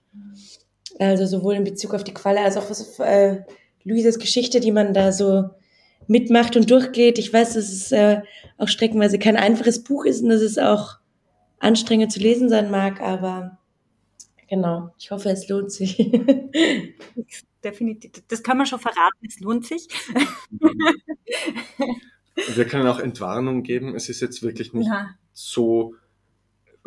Also 0.99 1.25
sowohl 1.25 1.55
in 1.55 1.63
Bezug 1.63 1.93
auf 1.93 2.03
die 2.03 2.13
Qualle 2.13 2.41
als 2.41 2.57
auch 2.57 2.69
auf 2.69 2.99
äh, 2.99 3.41
Luises 3.83 4.19
Geschichte, 4.19 4.59
die 4.59 4.71
man 4.71 4.93
da 4.93 5.11
so 5.11 5.49
mitmacht 6.07 6.55
und 6.55 6.69
durchgeht. 6.69 7.17
Ich 7.17 7.33
weiß, 7.33 7.53
dass 7.53 7.69
es 7.69 7.91
äh, 7.91 8.21
auch 8.57 8.67
streckenweise 8.67 9.19
kein 9.19 9.37
einfaches 9.37 9.83
Buch 9.83 10.05
ist 10.05 10.21
und 10.21 10.29
dass 10.29 10.41
es 10.41 10.57
auch 10.57 10.97
anstrengend 11.59 12.11
zu 12.11 12.19
lesen 12.19 12.49
sein 12.49 12.69
mag, 12.69 12.99
aber 13.01 13.57
genau, 14.49 14.93
ich 14.99 15.11
hoffe, 15.11 15.29
es 15.29 15.47
lohnt 15.47 15.71
sich. 15.71 15.97
Definitiv. 17.63 18.11
Das 18.27 18.43
kann 18.43 18.57
man 18.57 18.65
schon 18.65 18.79
verraten, 18.79 19.25
es 19.25 19.39
lohnt 19.39 19.65
sich. 19.65 19.87
Wir 22.53 22.65
können 22.65 22.87
auch 22.87 22.99
Entwarnung 22.99 23.63
geben. 23.63 23.95
Es 23.95 24.09
ist 24.09 24.19
jetzt 24.19 24.43
wirklich 24.43 24.73
nicht 24.73 24.87
ja. 24.87 25.11
so 25.31 25.95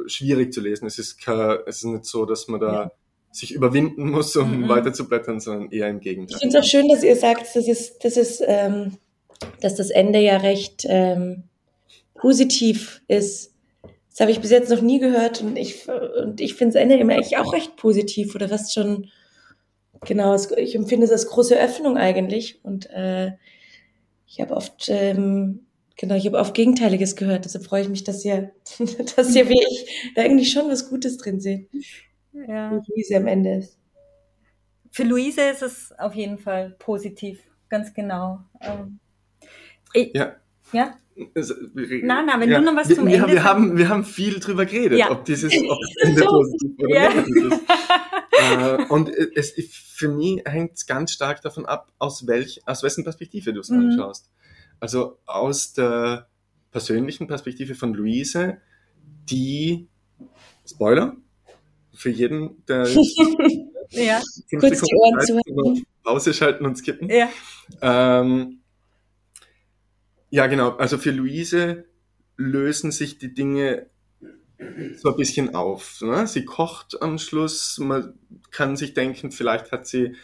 schwierig 0.07 0.53
zu 0.53 0.61
lesen. 0.61 0.87
Es 0.87 0.99
ist, 0.99 1.19
kein, 1.19 1.61
es 1.65 1.79
ist 1.79 1.85
nicht 1.85 2.05
so, 2.05 2.27
dass 2.27 2.47
man 2.49 2.61
da 2.61 2.73
ja 2.73 2.91
sich 3.37 3.53
überwinden 3.53 4.11
muss, 4.11 4.35
um 4.37 4.63
mhm. 4.63 4.69
weiterzublättern, 4.69 5.41
sondern 5.41 5.71
eher 5.71 5.89
im 5.89 6.01
Gegenteil. 6.01 6.37
Ich 6.37 6.41
finde 6.41 6.59
es 6.59 6.65
auch 6.65 6.69
schön, 6.69 6.89
dass 6.89 7.03
ihr 7.03 7.17
sagt, 7.17 7.55
dass, 7.55 7.69
es, 7.69 7.99
dass, 7.99 8.17
es, 8.17 8.43
ähm, 8.45 8.97
dass 9.61 9.75
das 9.75 9.91
Ende 9.91 10.21
ja 10.21 10.39
recht 10.39 10.87
ähm, 10.89 11.45
positiv 12.15 13.03
ist. 13.09 13.53
Das 14.11 14.21
habe 14.21 14.31
ich 14.31 14.41
bis 14.41 14.51
jetzt 14.51 14.71
noch 14.71 14.81
nie 14.81 14.99
gehört 14.99 15.43
und 15.43 15.57
ich, 15.57 15.87
und 15.89 16.41
ich 16.41 16.55
finde 16.55 16.75
das 16.75 16.83
Ende 16.83 16.97
immer 16.97 17.13
eigentlich 17.13 17.37
auch 17.37 17.53
recht 17.53 17.77
positiv 17.77 18.35
oder 18.35 18.49
fast 18.49 18.73
schon, 18.73 19.11
genau, 20.07 20.35
ich 20.57 20.75
empfinde 20.75 21.05
es 21.05 21.13
als 21.13 21.27
große 21.27 21.59
Öffnung 21.61 21.99
eigentlich 21.99 22.61
und 22.65 22.89
äh, 22.91 23.33
ich 24.27 24.41
habe 24.41 24.57
oft, 24.57 24.89
ähm, 24.89 25.67
genau, 25.99 26.15
ich 26.15 26.25
habe 26.25 26.39
oft 26.39 26.55
Gegenteiliges 26.55 27.15
gehört, 27.15 27.45
deshalb 27.45 27.67
freue 27.67 27.83
ich 27.83 27.91
mich, 27.91 28.05
dass 28.05 28.25
ihr, 28.25 28.53
dass 29.17 29.35
ihr 29.35 29.51
wie 29.51 29.61
ich 29.61 30.13
da 30.15 30.23
eigentlich 30.23 30.51
schon 30.51 30.71
was 30.71 30.89
Gutes 30.89 31.19
drin 31.19 31.39
seht 31.39 31.69
ja. 32.49 32.71
wie 32.71 32.93
Luise 32.93 33.17
am 33.17 33.27
Ende 33.27 33.57
ist. 33.57 33.79
Für 34.91 35.05
Luise 35.05 35.43
ist 35.43 35.63
es 35.63 35.93
auf 35.99 36.15
jeden 36.15 36.39
Fall 36.39 36.77
positiv, 36.79 37.41
ganz 37.69 37.93
genau. 37.93 38.41
Ähm, 38.61 38.99
ich, 39.93 40.15
ja. 40.15 40.37
Ja? 40.73 40.97
Nein, 41.15 42.27
nein, 42.27 42.41
wenn 42.41 42.51
ja. 42.51 42.59
du 42.59 42.65
noch 42.65 42.77
was 42.77 42.89
zum 42.89 43.07
wir, 43.07 43.15
Ende 43.15 43.33
wir 43.33 43.45
haben, 43.45 43.79
wir 43.79 43.89
haben 43.89 44.05
viel 44.05 44.39
drüber 44.39 44.67
geredet, 44.67 44.99
ja. 44.99 45.11
ob 45.11 45.25
dieses 45.25 45.53
ob 45.69 45.79
Ende 46.03 46.23
positiv 46.25 46.79
oder 46.79 46.95
ja. 46.95 47.09
negativ 47.09 47.37
ist. 47.37 47.63
äh, 48.81 48.85
und 48.89 49.09
es, 49.09 49.53
für 49.95 50.09
mich 50.09 50.43
hängt 50.45 50.75
es 50.75 50.87
ganz 50.87 51.13
stark 51.13 51.41
davon 51.41 51.65
ab, 51.65 51.91
aus, 51.99 52.27
welch, 52.27 52.61
aus 52.67 52.83
wessen 52.83 53.05
Perspektive 53.05 53.55
du 53.55 53.61
es 53.61 53.71
mhm. 53.71 53.91
anschaust. 53.91 54.31
Also 54.79 55.19
aus 55.25 55.73
der 55.73 56.29
persönlichen 56.71 57.27
Perspektive 57.27 57.75
von 57.75 57.95
Luise, 57.95 58.59
die, 59.31 59.89
Spoiler, 60.67 61.17
für 61.97 62.11
jeden, 62.11 62.65
der 62.67 62.87
ja, 63.91 64.21
kurz 64.59 64.83
die 64.83 64.95
Ohren 64.95 65.21
zu 65.21 65.85
Pause 66.03 66.35
schalten 66.35 66.65
und 66.65 66.77
skippen. 66.77 67.11
Ja. 67.11 67.29
Ähm, 67.83 68.61
ja, 70.31 70.47
genau. 70.47 70.77
Also 70.77 70.99
für 70.99 71.11
Luise 71.11 71.87
lösen 72.37 72.93
sich 72.93 73.19
die 73.19 73.33
Dinge 73.33 73.87
so 74.97 75.11
ein 75.11 75.17
bisschen 75.17 75.55
auf. 75.55 76.01
Ne? 76.01 76.27
Sie 76.27 76.45
kocht 76.45 77.01
am 77.03 77.19
Schluss. 77.19 77.79
Man 77.79 78.15
kann 78.51 78.77
sich 78.77 78.95
denken, 78.95 79.31
vielleicht 79.31 79.73
hat 79.73 79.87
sie 79.87 80.15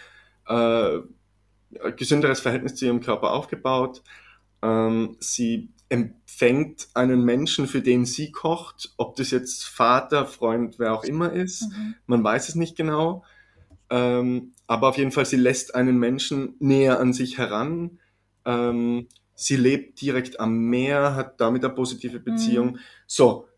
äh, 0.47 0.99
ein 0.99 1.97
gesünderes 1.97 2.41
Verhältnis 2.41 2.75
zu 2.75 2.87
ihrem 2.87 3.01
Körper 3.01 3.33
aufgebaut. 3.33 4.03
Ähm, 4.63 5.17
sie 5.21 5.71
empfängt 5.93 6.89
einen 6.95 7.23
Menschen, 7.23 7.67
für 7.69 7.83
den 7.83 8.07
sie 8.07 8.33
kocht, 8.33 8.95
ob 8.97 9.15
das 9.17 9.31
jetzt 9.31 9.65
Vater, 9.65 10.25
Freund, 10.25 10.79
wer 10.79 10.95
auch 10.95 11.05
immer 11.05 11.31
ist. 11.31 11.69
Mhm. 11.71 11.95
Man 12.07 12.25
weiß 12.25 12.49
es 12.49 12.55
nicht 12.55 12.77
genau. 12.77 13.25
Ähm, 13.91 14.55
aber 14.67 14.89
auf 14.89 14.97
jeden 14.97 15.13
Fall, 15.13 15.27
sie 15.27 15.37
lässt 15.37 15.75
einen 15.75 15.99
Menschen 15.99 16.55
näher 16.61 16.99
an 16.99 17.13
sich 17.13 17.37
heran. 17.37 17.99
Ähm, 18.47 19.07
sie 19.35 19.57
lebt 19.57 20.01
direkt 20.01 20.41
am 20.41 20.61
Meer, 20.61 21.15
hat 21.15 21.39
damit 21.43 21.63
eine 21.63 21.75
positive 21.75 22.21
Beziehung. 22.21 22.73
Mhm. 22.73 22.79
So, 23.07 23.49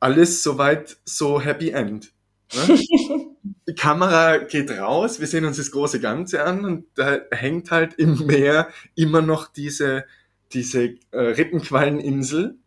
alles 0.00 0.42
soweit 0.42 0.96
so 1.04 1.40
Happy 1.40 1.70
End. 1.70 2.12
Ne? 2.56 2.80
Die 3.68 3.74
Kamera 3.74 4.38
geht 4.38 4.70
raus, 4.70 5.20
wir 5.20 5.28
sehen 5.28 5.44
uns 5.44 5.58
das 5.58 5.70
große 5.70 6.00
Ganze 6.00 6.42
an 6.42 6.64
und 6.64 6.86
da 6.94 7.18
hängt 7.30 7.70
halt 7.70 7.94
im 7.94 8.26
Meer 8.26 8.68
immer 8.94 9.22
noch 9.22 9.46
diese 9.46 10.06
diese 10.52 10.96
äh, 11.10 11.18
Rippenqualleninsel 11.18 12.58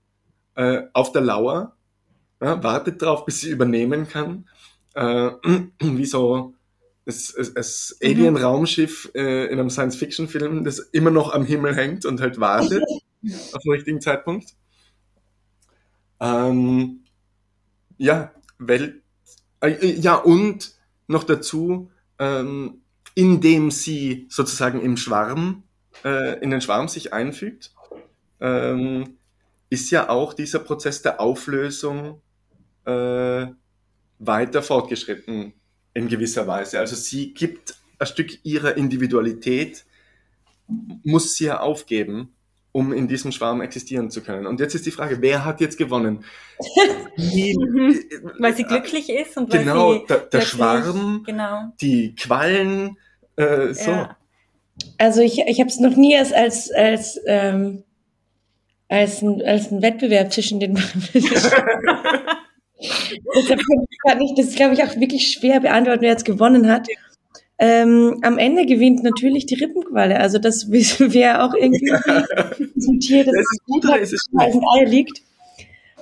äh, 0.55 0.83
auf 0.93 1.11
der 1.11 1.21
Lauer, 1.21 1.75
ja, 2.41 2.63
wartet 2.63 3.01
darauf, 3.01 3.25
bis 3.25 3.41
sie 3.41 3.49
übernehmen 3.49 4.07
kann, 4.07 4.47
äh, 4.95 5.31
wie 5.81 6.05
so 6.05 6.53
das, 7.05 7.33
das, 7.35 7.53
das 7.53 7.97
mhm. 8.01 8.07
Alien-Raumschiff 8.09 9.11
äh, 9.15 9.45
in 9.45 9.59
einem 9.59 9.69
Science-Fiction-Film, 9.69 10.63
das 10.63 10.79
immer 10.79 11.11
noch 11.11 11.33
am 11.33 11.45
Himmel 11.45 11.75
hängt 11.75 12.05
und 12.05 12.21
halt 12.21 12.39
wartet 12.39 12.83
auf 13.53 13.61
den 13.63 13.71
richtigen 13.71 14.01
Zeitpunkt. 14.01 14.55
Ähm, 16.19 17.03
ja, 17.97 18.31
Welt, 18.59 19.01
äh, 19.61 19.71
äh, 19.71 19.99
ja 19.99 20.15
und 20.15 20.73
noch 21.07 21.23
dazu, 21.23 21.89
ähm, 22.19 22.81
indem 23.15 23.71
sie 23.71 24.27
sozusagen 24.29 24.81
im 24.81 24.97
Schwarm 24.97 25.63
äh, 26.03 26.39
in 26.39 26.51
den 26.51 26.61
Schwarm 26.61 26.87
sich 26.87 27.13
einfügt, 27.13 27.71
ähm, 28.39 29.17
ist 29.69 29.91
ja 29.91 30.09
auch 30.09 30.33
dieser 30.33 30.59
Prozess 30.59 31.01
der 31.01 31.21
Auflösung 31.21 32.21
äh, 32.85 33.47
weiter 34.19 34.61
fortgeschritten 34.61 35.53
in 35.93 36.07
gewisser 36.07 36.47
Weise. 36.47 36.79
Also 36.79 36.95
sie 36.95 37.33
gibt 37.33 37.75
ein 37.99 38.07
Stück 38.07 38.43
ihrer 38.43 38.77
Individualität, 38.77 39.85
muss 41.03 41.35
sie 41.35 41.45
ja 41.45 41.59
aufgeben, 41.59 42.33
um 42.71 42.93
in 42.93 43.07
diesem 43.07 43.31
Schwarm 43.31 43.61
existieren 43.61 44.09
zu 44.09 44.21
können. 44.21 44.47
Und 44.47 44.59
jetzt 44.59 44.75
ist 44.75 44.85
die 44.85 44.91
Frage, 44.91 45.21
wer 45.21 45.43
hat 45.43 45.59
jetzt 45.59 45.77
gewonnen? 45.77 46.23
Die, 47.17 47.55
weil 48.39 48.55
sie 48.55 48.63
glücklich 48.63 49.09
ist 49.09 49.37
und 49.37 49.51
weil 49.51 49.63
genau, 49.63 49.93
sie 49.93 50.05
der, 50.07 50.17
der 50.19 50.41
Schwarm, 50.41 51.23
genau. 51.25 51.73
die 51.81 52.15
Quallen, 52.15 52.97
äh, 53.35 53.73
so. 53.73 53.91
Ja. 53.91 54.17
Also 54.97 55.21
ich, 55.21 55.39
ich 55.39 55.59
habe 55.59 55.69
es 55.69 55.79
noch 55.79 55.95
nie 55.95 56.17
als, 56.17 56.31
als, 56.33 56.71
als, 56.71 57.19
ähm, 57.25 57.83
als, 58.87 59.21
ein, 59.21 59.41
als 59.41 59.71
ein 59.71 59.81
Wettbewerb 59.81 60.31
zwischen 60.31 60.59
den. 60.59 60.75
Deshalb 61.13 61.55
kann 64.07 64.21
ich 64.21 64.33
das, 64.35 64.55
glaube 64.55 64.73
ich, 64.73 64.83
auch 64.83 64.95
wirklich 64.97 65.31
schwer 65.31 65.59
beantworten, 65.59 66.01
wer 66.01 66.11
jetzt 66.11 66.25
gewonnen 66.25 66.69
hat. 66.69 66.87
Ähm, 67.57 68.19
am 68.23 68.39
Ende 68.39 68.65
gewinnt 68.65 69.03
natürlich 69.03 69.45
die 69.45 69.55
Rippenqualle. 69.55 70.19
Also 70.19 70.39
das 70.39 70.71
wir 70.71 71.43
auch 71.43 71.53
irgendwie 71.53 71.93
zum 72.79 72.99
Tier, 72.99 73.23
das, 73.23 73.35
das 73.35 73.45
ist 73.51 73.65
gut 73.65 73.85
oder 73.85 73.99
ist 73.99 74.13
es 74.13 74.25
schlecht? 74.29 74.55
ein 74.55 74.63
Ei 74.79 74.85
liegt. 74.85 75.21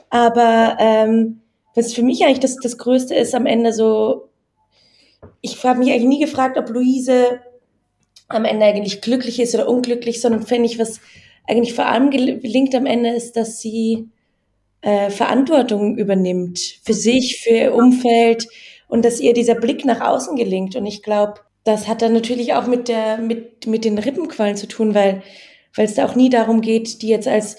Aber 0.10 0.78
ähm, 0.80 1.42
was 1.76 1.94
für 1.94 2.04
mich 2.04 2.24
eigentlich 2.24 2.40
das, 2.40 2.56
das 2.56 2.78
Größte 2.78 3.14
ist 3.14 3.36
am 3.36 3.46
Ende 3.46 3.74
so, 3.74 4.30
ich 5.42 5.64
habe 5.64 5.80
mich 5.80 5.92
eigentlich 5.92 6.08
nie 6.08 6.20
gefragt, 6.20 6.58
ob 6.58 6.70
Luise 6.70 7.42
am 8.30 8.46
Ende 8.46 8.66
eigentlich 8.66 9.02
glücklich 9.02 9.40
ist 9.40 9.56
oder 9.56 9.68
unglücklich, 9.68 10.22
sondern 10.22 10.46
finde 10.46 10.68
ich, 10.68 10.80
was 10.80 11.02
eigentlich 11.48 11.74
vor 11.74 11.88
allem 11.88 12.12
gelingt 12.12 12.76
am 12.76 12.86
Ende 12.86 13.10
ist, 13.10 13.36
dass 13.36 13.60
sie 13.60 14.08
äh, 14.82 15.10
Verantwortung 15.10 15.98
übernimmt 15.98 16.60
für 16.84 16.94
sich, 16.94 17.42
für 17.44 17.50
ihr 17.50 17.76
Umfeld 17.76 18.48
und 18.88 19.04
dass 19.04 19.20
ihr 19.20 19.34
dieser 19.34 19.56
Blick 19.56 19.84
nach 19.84 20.02
außen 20.02 20.36
gelingt. 20.36 20.76
Und 20.76 20.86
ich 20.86 21.04
glaube, 21.04 21.42
das 21.64 21.88
hat 21.88 22.02
dann 22.02 22.14
natürlich 22.14 22.54
auch 22.54 22.68
mit 22.68 22.88
der 22.88 23.18
mit 23.18 23.68
mit 23.68 23.84
den 23.84 23.98
Rippenquallen 23.98 24.56
zu 24.56 24.68
tun, 24.68 24.94
weil 24.94 25.22
es 25.76 25.96
da 25.96 26.06
auch 26.06 26.16
nie 26.16 26.30
darum 26.30 26.62
geht, 26.62 27.02
die 27.02 27.10
jetzt 27.10 27.28
als 27.28 27.58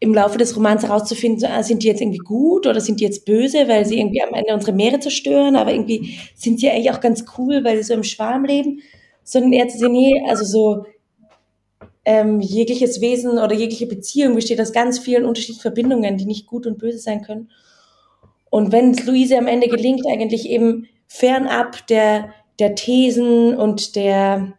im 0.00 0.12
Laufe 0.12 0.36
des 0.36 0.54
Romans 0.54 0.82
herauszufinden, 0.82 1.48
ah, 1.50 1.62
sind 1.62 1.82
die 1.82 1.86
jetzt 1.86 2.02
irgendwie 2.02 2.18
gut 2.18 2.66
oder 2.66 2.80
sind 2.80 3.00
die 3.00 3.04
jetzt 3.04 3.24
böse, 3.24 3.68
weil 3.68 3.86
sie 3.86 3.98
irgendwie 3.98 4.22
am 4.22 4.34
Ende 4.34 4.52
unsere 4.52 4.72
Meere 4.72 5.00
zerstören, 5.00 5.56
aber 5.56 5.72
irgendwie 5.72 6.18
sind 6.34 6.60
sie 6.60 6.68
eigentlich 6.68 6.90
auch 6.90 7.00
ganz 7.00 7.24
cool, 7.38 7.64
weil 7.64 7.78
sie 7.78 7.84
so 7.84 7.94
im 7.94 8.04
Schwarm 8.04 8.44
leben, 8.44 8.82
sondern 9.24 9.52
eher 9.52 9.68
zu 9.68 9.78
sehen, 9.78 9.92
nee, 9.92 10.22
also 10.28 10.44
so 10.44 10.84
ähm, 12.04 12.40
jegliches 12.40 13.00
Wesen 13.00 13.38
oder 13.38 13.54
jegliche 13.54 13.86
Beziehung 13.86 14.34
besteht 14.34 14.60
aus 14.60 14.72
ganz 14.72 14.98
vielen 14.98 15.24
unterschiedlichen 15.24 15.62
Verbindungen, 15.62 16.18
die 16.18 16.26
nicht 16.26 16.46
gut 16.46 16.66
und 16.66 16.78
böse 16.78 16.98
sein 16.98 17.22
können. 17.22 17.50
Und 18.50 18.70
wenn 18.70 18.90
es 18.90 19.04
Luise 19.04 19.38
am 19.38 19.46
Ende 19.46 19.68
gelingt, 19.68 20.06
eigentlich 20.06 20.48
eben 20.48 20.86
fernab 21.08 21.86
der, 21.88 22.30
der 22.58 22.74
Thesen 22.74 23.56
und 23.56 23.96
der 23.96 24.52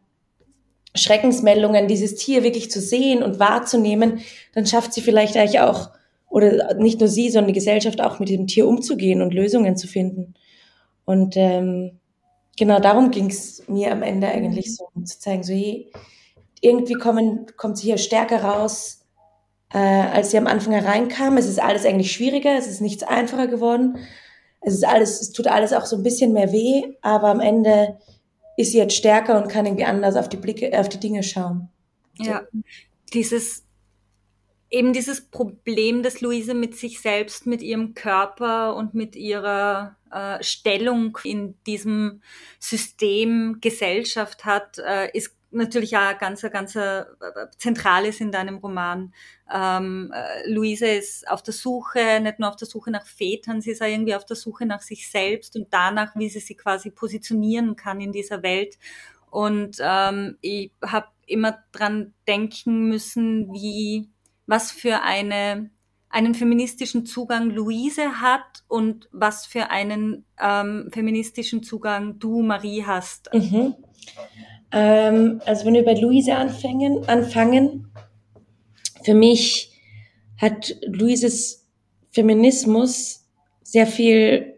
Schreckensmeldungen 0.96 1.88
dieses 1.88 2.16
Tier 2.16 2.44
wirklich 2.44 2.72
zu 2.72 2.82
sehen 2.82 3.22
und 3.22 3.40
wahrzunehmen, 3.40 4.20
dann 4.54 4.66
schafft 4.66 4.94
sie 4.94 5.02
vielleicht 5.02 5.38
eigentlich 5.38 5.60
auch, 5.60 5.90
oder 6.30 6.74
nicht 6.76 7.00
nur 7.00 7.10
sie, 7.10 7.30
sondern 7.30 7.50
die 7.50 7.60
Gesellschaft 7.60 8.02
auch 8.02 8.20
mit 8.20 8.30
dem 8.30 8.48
Tier 8.48 8.68
umzugehen 8.68 9.22
und 9.22 9.34
Lösungen 9.34 9.78
zu 9.78 9.88
finden. 9.88 10.34
Und 11.06 11.36
ähm, 11.38 12.00
genau 12.58 12.80
darum 12.80 13.12
ging 13.12 13.30
es 13.30 13.68
mir 13.68 13.92
am 13.92 14.04
Ende 14.04 14.28
eigentlich 14.28 14.76
so, 14.76 14.90
um 14.94 15.06
zu 15.06 15.20
zeigen, 15.20 15.44
so 15.44 15.54
hey, 15.54 15.92
irgendwie 16.62 16.94
kommen, 16.94 17.46
kommt 17.58 17.78
sie 17.78 17.88
hier 17.88 17.98
stärker 17.98 18.44
raus, 18.44 19.06
äh, 19.74 19.78
als 19.78 20.32
sie 20.32 20.38
am 20.38 20.48
Anfang 20.48 20.74
hereinkam. 20.74 21.38
Es 21.38 21.48
ist 21.48 21.62
alles 21.62 21.86
eigentlich 21.86 22.12
schwieriger, 22.12 22.58
es 22.58 22.68
ist 22.68 22.82
nichts 22.82 23.04
einfacher 23.04 23.48
geworden. 23.48 23.98
Es 24.62 24.74
ist 24.74 24.86
alles, 24.86 25.22
es 25.22 25.32
tut 25.32 25.48
alles 25.48 25.74
auch 25.74 25.86
so 25.86 25.96
ein 25.96 26.04
bisschen 26.04 26.34
mehr 26.34 26.52
weh, 26.52 26.96
aber 27.02 27.28
am 27.28 27.40
Ende 27.40 28.00
ist 28.58 28.72
sie 28.72 28.80
jetzt 28.80 28.96
stärker 28.96 29.42
und 29.42 29.50
kann 29.50 29.66
irgendwie 29.66 29.86
anders 29.86 30.16
auf 30.16 30.30
die 30.30 30.38
Blicke, 30.38 30.78
auf 30.80 30.90
die 30.90 31.00
Dinge 31.00 31.22
schauen. 31.22 31.70
So. 32.18 32.24
Ja, 32.24 32.44
dieses 33.14 33.66
eben 34.70 34.94
dieses 34.94 35.22
Problem, 35.22 36.04
das 36.04 36.22
Luise 36.22 36.54
mit 36.54 36.76
sich 36.76 37.00
selbst, 37.00 37.46
mit 37.46 37.62
ihrem 37.62 37.94
Körper 37.94 38.76
und 38.76 38.94
mit 38.94 39.16
ihrer 39.16 39.96
äh, 40.16 40.44
Stellung 40.44 41.18
in 41.24 41.56
diesem 41.66 42.22
System 42.60 43.58
Gesellschaft 43.60 44.46
hat, 44.46 44.78
äh, 44.80 45.10
ist 45.16 45.36
natürlich 45.52 45.98
auch 45.98 46.18
ganz, 46.18 46.42
ganz 46.42 46.76
äh, 46.76 47.06
zentrales 47.58 48.22
in 48.22 48.32
deinem 48.32 48.58
Roman. 48.58 49.14
Ähm, 49.54 50.12
äh, 50.14 50.50
Luise 50.50 50.88
ist 50.88 51.28
auf 51.28 51.44
der 51.44 51.54
Suche, 51.54 52.20
nicht 52.22 52.40
nur 52.40 52.50
auf 52.50 52.56
der 52.56 52.68
Suche 52.68 52.92
nach 52.92 53.06
Vätern, 53.06 53.62
sie 53.62 53.72
ist 53.72 53.82
auch 53.82 53.88
irgendwie 53.88 54.16
auf 54.16 54.26
der 54.26 54.36
Suche 54.36 54.66
nach 54.66 54.82
sich 54.82 55.10
selbst 55.10 55.56
und 55.56 55.68
danach, 55.72 56.16
wie 56.16 56.30
sie 56.30 56.40
sich 56.40 56.58
quasi 56.58 56.92
positionieren 56.92 57.76
kann 57.76 58.02
in 58.02 58.12
dieser 58.12 58.44
Welt. 58.44 58.78
Und 59.30 59.78
ähm, 59.82 60.38
ich 60.42 60.72
habe 60.82 61.08
immer 61.28 61.60
dran 61.72 62.14
denken 62.28 62.88
müssen, 62.88 63.52
wie 63.54 64.10
was 64.48 64.72
für 64.72 65.02
eine 65.02 65.72
einen 66.16 66.34
feministischen 66.34 67.06
Zugang 67.06 67.50
Luise 67.50 68.22
hat 68.22 68.64
und 68.70 69.10
was 69.12 69.46
für 69.46 69.70
einen 69.70 70.24
ähm, 70.42 70.90
feministischen 70.94 71.62
Zugang 71.62 72.20
du, 72.20 72.42
Marie, 72.42 72.86
hast. 72.86 73.30
Mhm. 73.34 73.76
Ähm, 74.72 75.42
also 75.46 75.66
wenn 75.66 75.74
wir 75.74 75.84
bei 75.84 75.94
Luise 75.94 76.36
anfangen, 76.36 77.04
anfangen, 77.10 77.92
für 79.04 79.14
mich 79.14 79.74
hat 80.38 80.74
Luises 80.88 81.68
Feminismus 82.12 83.26
sehr 83.62 83.86
viel 83.86 84.56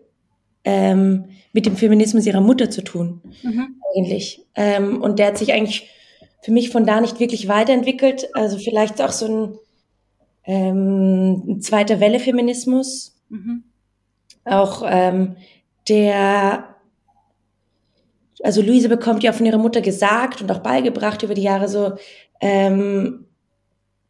ähm, 0.64 1.26
mit 1.54 1.66
dem 1.66 1.76
Feminismus 1.76 2.28
ihrer 2.28 2.42
Mutter 2.42 2.70
zu 2.70 2.84
tun, 2.84 3.24
mhm. 3.42 3.82
eigentlich. 3.96 4.46
Ähm, 4.54 5.02
und 5.02 5.18
der 5.18 5.30
hat 5.30 5.40
sich 5.40 5.54
eigentlich 5.54 5.90
für 6.44 6.52
mich 6.52 6.70
von 6.70 6.86
da 6.86 7.02
nicht 7.02 7.20
wirklich 7.20 7.48
weiterentwickelt. 7.48 8.30
Also 8.36 8.60
vielleicht 8.60 9.02
auch 9.02 9.12
so 9.12 9.26
ein, 9.26 9.58
ähm, 10.48 11.44
ein 11.48 11.62
zweiter 11.62 12.00
Welle 12.00 12.20
Feminismus. 12.20 13.16
Mhm. 13.30 13.64
Auch 14.46 14.84
ähm, 14.88 15.36
der 15.88 16.78
also 18.44 18.62
Luise 18.62 18.90
bekommt 18.90 19.24
ja 19.24 19.34
von 19.34 19.46
ihrer 19.46 19.58
Mutter 19.58 19.82
gesagt 19.82 20.42
und 20.42 20.52
auch 20.52 20.60
beigebracht 20.60 21.24
über 21.24 21.34
die 21.34 21.44
Jahre 21.44 21.68
so, 21.68 21.94
ähm, 22.40 23.26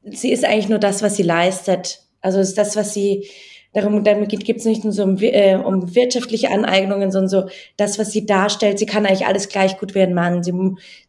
sie 0.03 0.31
ist 0.31 0.45
eigentlich 0.45 0.69
nur 0.69 0.79
das, 0.79 1.01
was 1.01 1.15
sie 1.15 1.23
leistet. 1.23 2.01
Also 2.21 2.39
ist 2.39 2.57
das, 2.57 2.75
was 2.75 2.93
sie, 2.93 3.27
darum, 3.73 4.03
damit 4.03 4.29
geht 4.29 4.57
es 4.57 4.65
nicht 4.65 4.83
nur 4.83 4.93
so 4.93 5.03
um, 5.03 5.17
äh, 5.19 5.55
um 5.55 5.95
wirtschaftliche 5.95 6.49
Aneignungen, 6.49 7.11
sondern 7.11 7.29
so 7.29 7.49
das, 7.77 7.99
was 7.99 8.11
sie 8.11 8.25
darstellt. 8.25 8.79
Sie 8.79 8.85
kann 8.85 9.05
eigentlich 9.05 9.27
alles 9.27 9.49
gleich 9.49 9.77
gut 9.77 9.95
wie 9.95 10.01
ein 10.01 10.13
Mann. 10.13 10.43
Sie, 10.43 10.53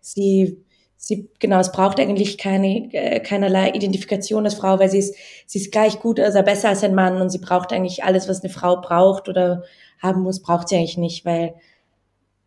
sie, 0.00 0.64
sie, 0.98 1.30
genau, 1.38 1.60
es 1.60 1.72
braucht 1.72 1.98
eigentlich 1.98 2.36
keine, 2.36 2.92
äh, 2.92 3.20
keinerlei 3.20 3.70
Identifikation 3.70 4.44
als 4.44 4.54
Frau, 4.54 4.78
weil 4.78 4.90
sie 4.90 4.98
ist, 4.98 5.14
sie 5.46 5.58
ist 5.60 5.72
gleich 5.72 6.00
gut, 6.00 6.20
also 6.20 6.42
besser 6.42 6.68
als 6.68 6.84
ein 6.84 6.94
Mann 6.94 7.22
und 7.22 7.30
sie 7.30 7.38
braucht 7.38 7.72
eigentlich 7.72 8.04
alles, 8.04 8.28
was 8.28 8.42
eine 8.42 8.52
Frau 8.52 8.80
braucht 8.80 9.28
oder 9.28 9.62
haben 10.00 10.22
muss, 10.22 10.42
braucht 10.42 10.68
sie 10.68 10.76
eigentlich 10.76 10.98
nicht, 10.98 11.24
weil 11.24 11.54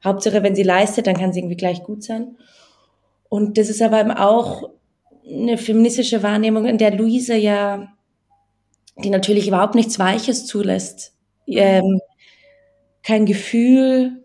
Hauptsache, 0.04 0.44
wenn 0.44 0.56
sie 0.56 0.64
leistet, 0.64 1.08
dann 1.08 1.18
kann 1.18 1.32
sie 1.32 1.40
irgendwie 1.40 1.58
gleich 1.58 1.84
gut 1.84 2.04
sein. 2.04 2.38
Und 3.30 3.58
das 3.58 3.70
ist 3.70 3.82
aber 3.82 4.02
eben 4.02 4.12
auch 4.12 4.70
eine 5.26 5.58
feministische 5.58 6.22
Wahrnehmung, 6.22 6.66
in 6.66 6.78
der 6.78 6.92
Luise 6.92 7.36
ja, 7.36 7.88
die 8.98 9.10
natürlich 9.10 9.48
überhaupt 9.48 9.76
nichts 9.76 9.98
Weiches 9.98 10.46
zulässt. 10.46 11.14
Ähm, 11.48 12.00
kein 13.04 13.26
Gefühl. 13.26 14.24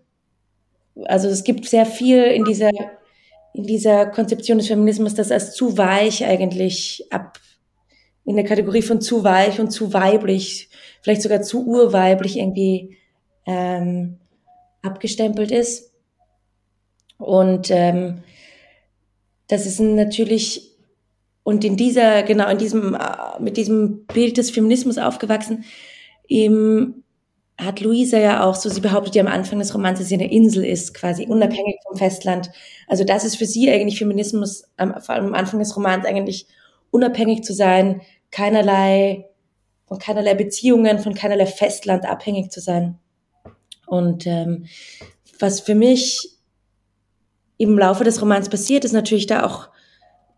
Also 1.05 1.29
es 1.29 1.45
gibt 1.45 1.67
sehr 1.67 1.87
viel 1.87 2.23
in 2.25 2.45
dieser, 2.45 2.71
in 3.57 3.63
dieser 3.63 4.05
Konzeption 4.07 4.59
des 4.59 4.67
Feminismus, 4.67 5.15
das 5.15 5.33
als 5.33 5.55
zu 5.55 5.79
weich 5.79 6.25
eigentlich 6.27 7.07
ab, 7.11 7.41
in 8.27 8.37
der 8.37 8.45
Kategorie 8.45 8.83
von 8.83 9.01
zu 9.01 9.25
weich 9.25 9.59
und 9.59 9.71
zu 9.71 9.95
weiblich, 9.95 10.69
vielleicht 11.01 11.23
sogar 11.23 11.41
zu 11.41 11.67
urweiblich 11.67 12.37
irgendwie 12.37 12.99
ähm, 13.47 14.19
abgestempelt 14.83 15.51
ist. 15.51 15.91
Und 17.17 17.71
ähm, 17.71 18.23
das 19.49 19.65
ist 19.65 19.81
natürlich 19.81 20.73
und 21.43 21.65
in 21.65 21.79
dieser 21.79 22.25
genau 22.25 22.51
in 22.51 22.59
diesem 22.59 22.95
äh, 22.95 23.41
mit 23.41 23.57
diesem 23.57 24.05
Bild 24.05 24.37
des 24.37 24.51
Feminismus 24.51 24.99
aufgewachsen, 24.99 25.65
eben 26.29 27.05
hat 27.59 27.81
Luisa 27.81 28.19
ja 28.19 28.45
auch 28.45 28.55
so, 28.55 28.69
sie 28.69 28.81
behauptet 28.81 29.15
ja 29.15 29.23
am 29.23 29.33
Anfang 29.33 29.59
des 29.59 29.75
Romans, 29.75 29.99
dass 29.99 30.09
sie 30.09 30.15
eine 30.15 30.31
Insel 30.31 30.65
ist, 30.65 30.93
quasi 30.93 31.27
unabhängig 31.27 31.77
vom 31.87 31.97
Festland. 31.97 32.51
Also 32.87 33.05
das 33.05 33.25
ist 33.25 33.37
für 33.37 33.47
sie 33.47 33.71
eigentlich 33.71 33.99
Feminismus, 33.99 34.65
vor 34.77 35.15
allem 35.15 35.27
am 35.27 35.35
Anfang 35.35 35.59
des 35.59 35.75
Romans 35.75 36.05
eigentlich 36.05 36.47
unabhängig 36.91 37.45
zu 37.45 37.55
sein, 37.55 38.03
keinerlei, 38.31 39.27
von 39.87 39.99
keinerlei 39.99 40.35
Beziehungen, 40.35 40.99
von 40.99 41.15
keinerlei 41.15 41.47
Festland 41.47 42.05
abhängig 42.05 42.51
zu 42.51 42.61
sein. 42.61 42.99
Und 43.87 44.27
ähm, 44.27 44.67
was 45.39 45.61
für 45.61 45.75
mich 45.75 46.37
im 47.57 47.79
Laufe 47.79 48.05
des 48.05 48.21
Romans 48.21 48.51
passiert, 48.51 48.85
ist 48.85 48.93
natürlich 48.93 49.27
da 49.27 49.47
auch 49.47 49.69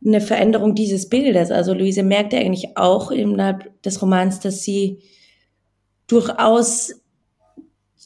eine 0.05 0.21
Veränderung 0.21 0.77
dieses 0.77 1.09
Bildes. 1.09 1.51
Also 1.51 1.75
Luise 1.75 2.05
merkt 2.05 2.33
ja 2.33 2.39
eigentlich 2.39 2.77
auch 2.77 3.11
innerhalb 3.11 3.83
des 3.83 4.01
Romans, 4.01 4.39
dass 4.39 4.63
sie 4.63 5.03
durchaus 6.07 6.93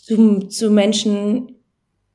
zu, 0.02 0.40
zu 0.48 0.70
Menschen 0.70 1.54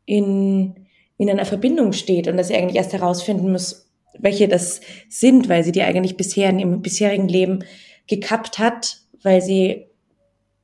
in, 0.05 0.75
in 1.17 1.29
einer 1.29 1.45
Verbindung 1.45 1.93
steht 1.93 2.27
und 2.27 2.35
dass 2.35 2.49
sie 2.49 2.55
eigentlich 2.55 2.75
erst 2.75 2.91
herausfinden 2.91 3.51
muss, 3.51 3.89
welche 4.19 4.49
das 4.49 4.81
sind, 5.07 5.47
weil 5.47 5.63
sie 5.63 5.71
die 5.71 5.83
eigentlich 5.83 6.17
bisher 6.17 6.49
in 6.49 6.59
ihrem 6.59 6.81
bisherigen 6.81 7.29
Leben 7.29 7.63
gekappt 8.07 8.59
hat, 8.59 8.97
weil 9.23 9.41
sie 9.41 9.85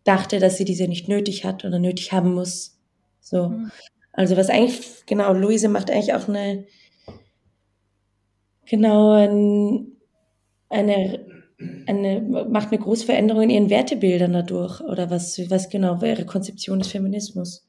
dachte, 0.04 0.40
dass 0.40 0.58
sie 0.58 0.66
diese 0.66 0.88
nicht 0.90 1.08
nötig 1.08 1.46
hat 1.46 1.64
oder 1.64 1.80
nötig 1.80 2.12
haben 2.12 2.34
muss. 2.34 2.78
So. 3.22 3.50
Mhm. 3.50 3.72
Also 4.12 4.36
was 4.36 4.50
eigentlich, 4.50 5.06
genau, 5.06 5.34
Luise 5.34 5.70
macht 5.70 5.90
eigentlich 5.90 6.14
auch 6.14 6.28
eine, 6.28 6.66
genau, 8.66 9.14
ein, 9.14 9.94
eine, 10.70 11.26
eine, 11.88 12.22
macht 12.22 12.72
eine 12.72 12.80
große 12.80 13.06
Veränderung 13.06 13.44
in 13.44 13.50
ihren 13.50 13.70
Wertebildern 13.70 14.34
dadurch. 14.34 14.82
Oder 14.82 15.10
was, 15.10 15.40
was 15.50 15.70
genau 15.70 16.02
wäre 16.02 16.26
Konzeption 16.26 16.80
des 16.80 16.90
Feminismus? 16.90 17.66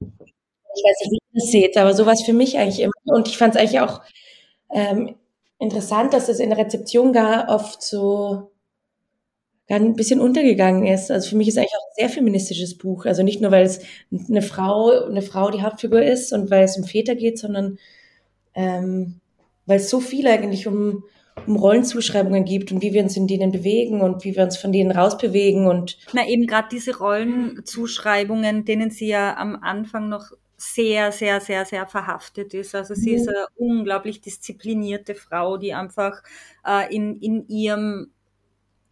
Ich 0.00 0.82
weiß 0.84 0.96
nicht, 1.00 1.10
wie 1.10 1.16
ihr 1.16 1.40
das 1.40 1.50
seht, 1.50 1.76
aber 1.76 1.94
sowas 1.94 2.22
für 2.22 2.32
mich 2.32 2.58
eigentlich 2.58 2.80
immer. 2.80 2.92
Und 3.04 3.28
ich 3.28 3.36
fand 3.36 3.54
es 3.54 3.60
eigentlich 3.60 3.80
auch 3.80 4.02
ähm, 4.70 5.14
interessant, 5.58 6.12
dass 6.14 6.28
es 6.28 6.40
in 6.40 6.50
der 6.50 6.58
Rezeption 6.58 7.12
gar 7.12 7.48
oft 7.48 7.82
so 7.82 8.50
ein 9.68 9.94
bisschen 9.94 10.20
untergegangen 10.20 10.86
ist. 10.86 11.10
Also 11.10 11.30
für 11.30 11.36
mich 11.36 11.48
ist 11.48 11.56
eigentlich 11.56 11.72
auch 11.72 11.88
ein 11.88 11.96
sehr 11.96 12.08
feministisches 12.10 12.76
Buch. 12.76 13.06
Also 13.06 13.22
nicht 13.22 13.40
nur, 13.40 13.50
weil 13.50 13.64
es 13.64 13.80
eine 14.28 14.42
Frau, 14.42 14.90
eine 15.06 15.22
Frau 15.22 15.50
die 15.50 15.62
Hauptfigur 15.62 16.02
ist 16.02 16.32
und 16.32 16.50
weil 16.50 16.64
es 16.64 16.76
um 16.76 16.84
Väter 16.84 17.14
geht, 17.14 17.38
sondern 17.38 17.78
ähm, 18.54 19.20
weil 19.66 19.78
es 19.78 19.88
so 19.88 20.00
viel 20.00 20.26
eigentlich 20.26 20.66
um, 20.66 21.04
um 21.46 21.56
Rollenzuschreibungen 21.56 22.44
gibt 22.44 22.72
und 22.72 22.82
wie 22.82 22.92
wir 22.92 23.02
uns 23.02 23.16
in 23.16 23.26
denen 23.26 23.52
bewegen 23.52 24.00
und 24.00 24.24
wie 24.24 24.36
wir 24.36 24.44
uns 24.44 24.56
von 24.56 24.72
denen 24.72 24.90
rausbewegen 24.90 25.66
und 25.66 25.98
na 26.12 26.26
eben 26.26 26.46
gerade 26.46 26.68
diese 26.70 26.96
Rollenzuschreibungen, 26.98 28.64
denen 28.64 28.90
sie 28.90 29.08
ja 29.08 29.36
am 29.36 29.56
Anfang 29.56 30.08
noch 30.08 30.32
sehr, 30.56 31.10
sehr, 31.10 31.40
sehr, 31.40 31.64
sehr 31.64 31.86
verhaftet 31.86 32.54
ist. 32.54 32.74
Also 32.74 32.94
sie 32.94 33.14
ist 33.14 33.28
eine 33.28 33.46
unglaublich 33.56 34.20
disziplinierte 34.20 35.16
Frau, 35.16 35.56
die 35.56 35.74
einfach 35.74 36.22
äh, 36.64 36.94
in, 36.94 37.16
in 37.16 37.48
ihrem 37.48 38.12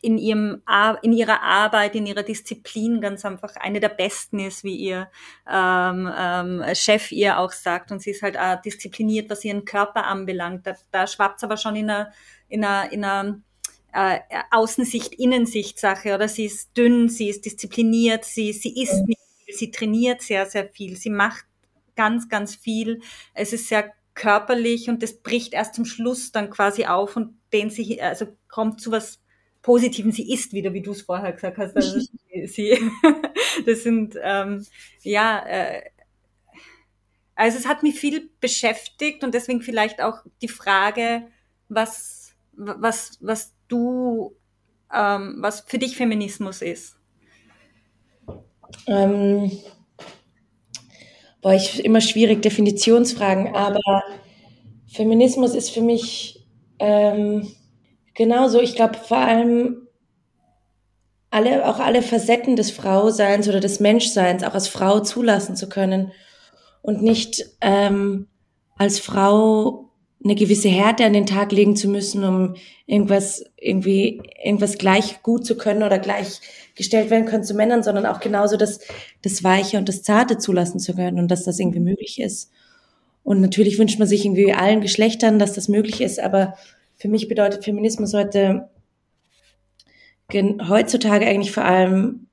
in, 0.03 0.19
ihrem, 0.19 0.63
in 1.03 1.13
ihrer 1.13 1.43
Arbeit, 1.43 1.95
in 1.95 2.07
ihrer 2.07 2.23
Disziplin 2.23 3.01
ganz 3.01 3.25
einfach 3.25 3.57
eine 3.57 3.81
der 3.81 3.91
besten 3.91 4.39
ist, 4.39 4.65
wie 4.65 4.77
ihr 4.77 5.11
ähm, 5.51 6.11
ähm, 6.17 6.65
Chef 6.75 7.13
ihr 7.13 7.39
auch 7.39 7.53
sagt. 7.53 7.93
Und 7.93 8.01
sie 8.01 8.11
ist 8.11 8.23
halt 8.23 8.39
auch 8.39 8.61
diszipliniert, 8.63 9.31
was 9.31 9.45
ihren 9.45 9.65
Körper 9.65 10.07
anbelangt. 10.07 10.67
Da, 10.67 10.75
da 10.91 11.07
schwappt 11.07 11.45
aber 11.45 11.57
schon 11.57 11.77
in 11.77 11.91
einer, 11.91 12.13
in 12.51 12.65
einer, 12.65 12.93
in 12.93 13.05
einer 13.05 13.41
äh, 13.93 14.19
Außensicht, 14.51 15.15
Innensicht-Sache. 15.15 16.15
Oder 16.15 16.29
sie 16.29 16.45
ist 16.45 16.77
dünn, 16.77 17.09
sie 17.09 17.31
ist 17.31 17.47
diszipliniert, 17.47 18.25
sie, 18.25 18.53
sie 18.53 18.83
isst 18.83 19.07
nicht 19.07 19.21
viel, 19.39 19.55
sie 19.55 19.71
trainiert 19.71 20.21
sehr, 20.21 20.47
sehr 20.47 20.69
viel, 20.69 20.97
sie 20.97 21.11
macht 21.11 21.47
ganz, 21.97 22.29
ganz 22.29 22.55
viel. 22.55 23.01
Es 23.35 23.53
ist 23.53 23.69
sehr 23.69 23.93
körperlich 24.15 24.89
und 24.89 25.03
das 25.03 25.23
bricht 25.23 25.55
erst 25.55 25.75
zum 25.75 25.85
Schluss 25.85 26.33
dann 26.33 26.51
quasi 26.51 26.85
auf 26.85 27.17
und 27.17 27.39
dehnt 27.53 27.73
sich, 27.73 28.03
also 28.03 28.27
kommt 28.49 28.81
zu 28.81 28.91
was 28.91 29.21
Positiven, 29.63 30.11
sie 30.11 30.33
ist 30.33 30.55
wieder, 30.55 30.73
wie 30.73 30.81
du 30.81 30.93
es 30.93 31.03
vorher 31.03 31.33
gesagt 31.33 31.59
hast. 31.59 31.77
Also 31.77 32.01
sie, 32.47 32.79
das 33.67 33.83
sind, 33.83 34.17
ähm, 34.23 34.67
ja, 35.03 35.47
äh, 35.47 35.83
also 37.35 37.59
es 37.59 37.67
hat 37.67 37.83
mich 37.83 37.99
viel 37.99 38.31
beschäftigt 38.41 39.25
und 39.25 39.35
deswegen 39.35 39.63
vielleicht 39.63 40.01
auch 40.01 40.25
die 40.43 40.49
Frage, 40.49 41.27
was, 41.69 42.20
was, 42.53 43.19
was 43.21 43.55
du, 43.69 44.37
ähm, 44.95 45.37
was 45.41 45.61
für 45.61 45.79
dich 45.79 45.97
Feminismus 45.97 46.63
ist. 46.63 46.97
Ähm, 48.87 49.51
boah, 51.41 51.55
ich 51.55 51.85
immer 51.85 52.01
schwierig 52.01 52.43
Definitionsfragen, 52.43 53.55
aber 53.55 54.03
Feminismus 54.87 55.55
ist 55.55 55.71
für 55.71 55.83
mich 55.83 56.47
ähm, 56.79 57.49
Genauso, 58.21 58.61
ich 58.61 58.75
glaube 58.77 58.99
vor 58.99 59.17
allem 59.17 59.89
alle, 61.31 61.67
auch 61.67 61.79
alle 61.79 62.03
Facetten 62.03 62.55
des 62.55 62.71
Frauseins 62.71 63.49
oder 63.49 63.61
des 63.61 63.81
Menschseins 63.81 64.45
auch 64.45 64.53
als 64.53 64.69
Frau 64.69 65.01
zulassen 65.01 65.57
zu 65.57 65.71
können 65.71 66.13
und 66.83 67.03
nicht 67.03 67.43
ähm, 67.63 68.29
als 68.77 68.99
Frau 68.99 69.80
eine 70.23 70.35
gewisse 70.35 70.69
Härte 70.69 71.05
an 71.05 71.15
den 71.15 71.27
Tag 71.27 71.51
legen 71.51 71.77
zu 71.77 71.89
müssen, 71.89 72.25
um 72.25 72.55
irgendwas 72.87 73.45
irgendwie 73.57 74.21
irgendwas 74.45 74.77
gleich 74.77 75.23
gut 75.23 75.47
zu 75.47 75.57
können 75.57 75.83
oder 75.83 75.99
gleich 75.99 76.41
gestellt 76.75 77.11
werden 77.11 77.25
können 77.25 77.45
zu 77.45 77.55
Männern, 77.55 77.83
sondern 77.83 78.07
auch 78.07 78.21
genauso 78.21 78.57
das 78.57 78.81
das 79.23 79.43
Weiche 79.43 79.79
und 79.79 79.89
das 79.89 80.03
Zarte 80.03 80.37
zulassen 80.37 80.79
zu 80.79 80.95
können 80.95 81.19
und 81.19 81.29
dass 81.29 81.45
das 81.45 81.59
irgendwie 81.59 81.81
möglich 81.81 82.21
ist. 82.21 82.51
Und 83.23 83.41
natürlich 83.41 83.79
wünscht 83.79 83.99
man 83.99 84.09
sich 84.09 84.25
irgendwie 84.25 84.53
allen 84.53 84.81
Geschlechtern, 84.81 85.39
dass 85.39 85.55
das 85.55 85.69
möglich 85.69 86.01
ist, 86.01 86.21
aber 86.21 86.55
für 86.97 87.09
mich 87.09 87.29
bedeutet 87.29 87.65
Feminismus 87.65 88.13
heute 88.13 88.69
heutzutage 90.33 91.27
eigentlich 91.27 91.53
vor 91.53 91.65
allem 91.65 92.27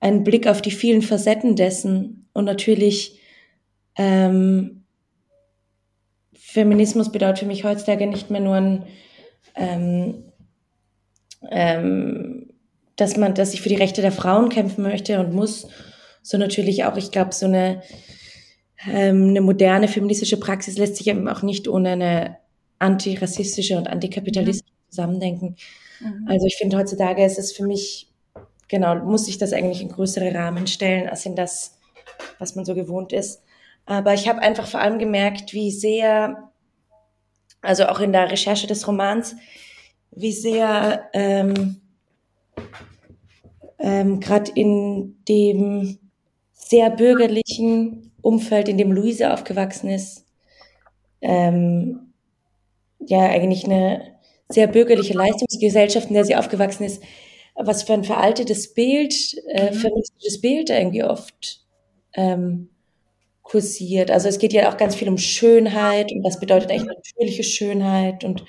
einen 0.00 0.24
Blick 0.24 0.46
auf 0.46 0.62
die 0.62 0.70
vielen 0.70 1.02
Facetten 1.02 1.54
dessen 1.54 2.28
und 2.32 2.44
natürlich 2.44 3.20
ähm, 3.96 4.75
Feminismus 6.60 7.12
bedeutet 7.12 7.40
für 7.40 7.46
mich 7.46 7.64
heutzutage 7.64 8.06
nicht 8.06 8.30
mehr 8.30 8.40
nur 8.40 8.54
ein 8.54 8.86
ähm, 9.54 10.24
ähm, 11.50 12.46
dass 12.96 13.16
man, 13.16 13.34
dass 13.34 13.54
ich 13.54 13.60
für 13.60 13.68
die 13.68 13.76
Rechte 13.76 14.02
der 14.02 14.12
Frauen 14.12 14.48
kämpfen 14.48 14.82
möchte 14.82 15.20
und 15.20 15.34
muss, 15.34 15.68
so 16.22 16.38
natürlich 16.38 16.84
auch, 16.84 16.96
ich 16.96 17.10
glaube, 17.10 17.34
so 17.34 17.46
eine, 17.46 17.82
ähm, 18.90 19.28
eine 19.28 19.40
moderne 19.40 19.86
feministische 19.86 20.38
Praxis 20.38 20.78
lässt 20.78 20.96
sich 20.96 21.06
eben 21.06 21.28
auch 21.28 21.42
nicht 21.42 21.68
ohne 21.68 21.90
eine 21.90 22.36
antirassistische 22.78 23.76
und 23.76 23.88
antikapitalistische 23.88 24.72
mhm. 24.72 24.90
Zusammendenken. 24.90 25.56
Mhm. 26.00 26.26
Also 26.28 26.46
ich 26.46 26.56
finde 26.56 26.78
heutzutage 26.78 27.24
ist 27.24 27.38
es 27.38 27.52
für 27.52 27.66
mich, 27.66 28.10
genau, 28.68 28.96
muss 28.96 29.28
ich 29.28 29.38
das 29.38 29.52
eigentlich 29.52 29.82
in 29.82 29.90
größere 29.90 30.34
Rahmen 30.34 30.66
stellen, 30.66 31.08
als 31.08 31.26
in 31.26 31.36
das, 31.36 31.78
was 32.38 32.54
man 32.54 32.64
so 32.64 32.74
gewohnt 32.74 33.12
ist. 33.12 33.42
Aber 33.86 34.14
ich 34.14 34.28
habe 34.28 34.42
einfach 34.42 34.66
vor 34.66 34.80
allem 34.80 34.98
gemerkt, 34.98 35.52
wie 35.52 35.70
sehr, 35.70 36.50
also 37.62 37.86
auch 37.86 38.00
in 38.00 38.12
der 38.12 38.30
Recherche 38.30 38.66
des 38.66 38.86
Romans, 38.86 39.36
wie 40.10 40.32
sehr 40.32 41.08
ähm, 41.12 41.80
ähm, 43.78 44.20
gerade 44.20 44.50
in 44.54 45.16
dem 45.28 45.98
sehr 46.52 46.90
bürgerlichen 46.90 48.12
Umfeld, 48.22 48.68
in 48.68 48.78
dem 48.78 48.90
Luise 48.90 49.32
aufgewachsen 49.32 49.88
ist, 49.88 50.26
ähm, 51.20 52.12
ja 52.98 53.20
eigentlich 53.20 53.64
eine 53.64 54.16
sehr 54.48 54.66
bürgerliche 54.66 55.14
Leistungsgesellschaft, 55.14 56.08
in 56.08 56.14
der 56.14 56.24
sie 56.24 56.36
aufgewachsen 56.36 56.84
ist, 56.84 57.02
was 57.54 57.84
für 57.84 57.94
ein 57.94 58.04
veraltetes 58.04 58.74
Bild, 58.74 59.14
äh, 59.48 59.70
mhm. 59.70 59.74
feministisches 59.74 60.40
Bild 60.40 60.70
irgendwie 60.70 61.04
oft 61.04 61.64
ähm, 62.14 62.70
kursiert. 63.46 64.10
Also 64.10 64.28
es 64.28 64.38
geht 64.38 64.52
ja 64.52 64.70
auch 64.70 64.76
ganz 64.76 64.94
viel 64.94 65.08
um 65.08 65.18
Schönheit 65.18 66.12
und 66.12 66.24
was 66.24 66.40
bedeutet 66.40 66.70
eigentlich 66.70 66.96
natürliche 66.96 67.44
Schönheit 67.44 68.24
und 68.24 68.44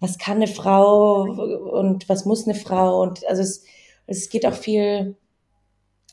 was 0.00 0.18
kann 0.18 0.36
eine 0.36 0.48
Frau 0.48 1.22
und 1.22 2.08
was 2.08 2.24
muss 2.24 2.46
eine 2.46 2.56
Frau 2.56 3.02
und 3.02 3.26
also 3.28 3.42
es, 3.42 3.64
es 4.06 4.28
geht 4.28 4.44
auch 4.44 4.54
viel, 4.54 5.16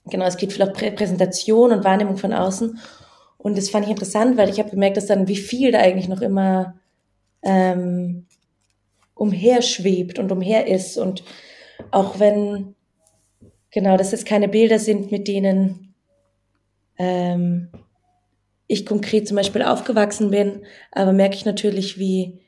genau, 0.05 0.25
es 0.25 0.37
geht 0.37 0.53
viel 0.53 0.63
auch 0.63 0.73
Prä 0.73 0.91
Präsentation 0.91 1.71
und 1.71 1.83
Wahrnehmung 1.83 2.17
von 2.17 2.33
außen 2.33 2.79
und 3.43 3.57
das 3.57 3.69
fand 3.69 3.85
ich 3.85 3.91
interessant, 3.91 4.37
weil 4.37 4.49
ich 4.49 4.59
habe 4.59 4.69
gemerkt, 4.69 4.95
dass 4.95 5.07
dann 5.07 5.27
wie 5.27 5.35
viel 5.35 5.71
da 5.73 5.79
eigentlich 5.79 6.07
noch 6.07 6.21
immer 6.21 6.75
ähm, 7.41 8.25
umherschwebt 9.15 10.17
und 10.17 10.31
umher 10.31 10.67
ist. 10.67 10.97
Und 10.97 11.25
auch 11.91 12.19
wenn, 12.19 12.75
genau, 13.69 13.97
dass 13.97 14.13
es 14.13 14.23
keine 14.23 14.47
Bilder 14.47 14.79
sind, 14.79 15.11
mit 15.11 15.27
denen 15.27 15.93
ähm, 16.97 17.67
ich 18.73 18.85
konkret 18.85 19.27
zum 19.27 19.37
Beispiel 19.37 19.61
aufgewachsen 19.61 20.31
bin, 20.31 20.63
aber 20.91 21.13
merke 21.13 21.35
ich 21.35 21.45
natürlich, 21.45 21.97
wie 21.97 22.39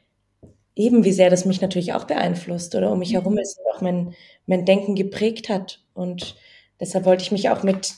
eben 0.76 1.04
wie 1.04 1.14
sehr 1.14 1.30
das 1.30 1.46
mich 1.46 1.62
natürlich 1.62 1.94
auch 1.94 2.04
beeinflusst 2.04 2.76
oder 2.76 2.92
um 2.92 3.00
mich 3.00 3.14
herum 3.14 3.38
ist 3.38 3.60
auch 3.74 3.82
mein, 3.82 4.14
mein 4.46 4.66
Denken 4.66 4.96
geprägt 4.96 5.50
hat. 5.50 5.82
Und 5.94 6.36
deshalb 6.80 7.06
wollte 7.06 7.24
ich 7.24 7.32
mich 7.32 7.50
auch 7.50 7.64
mit 7.64 7.94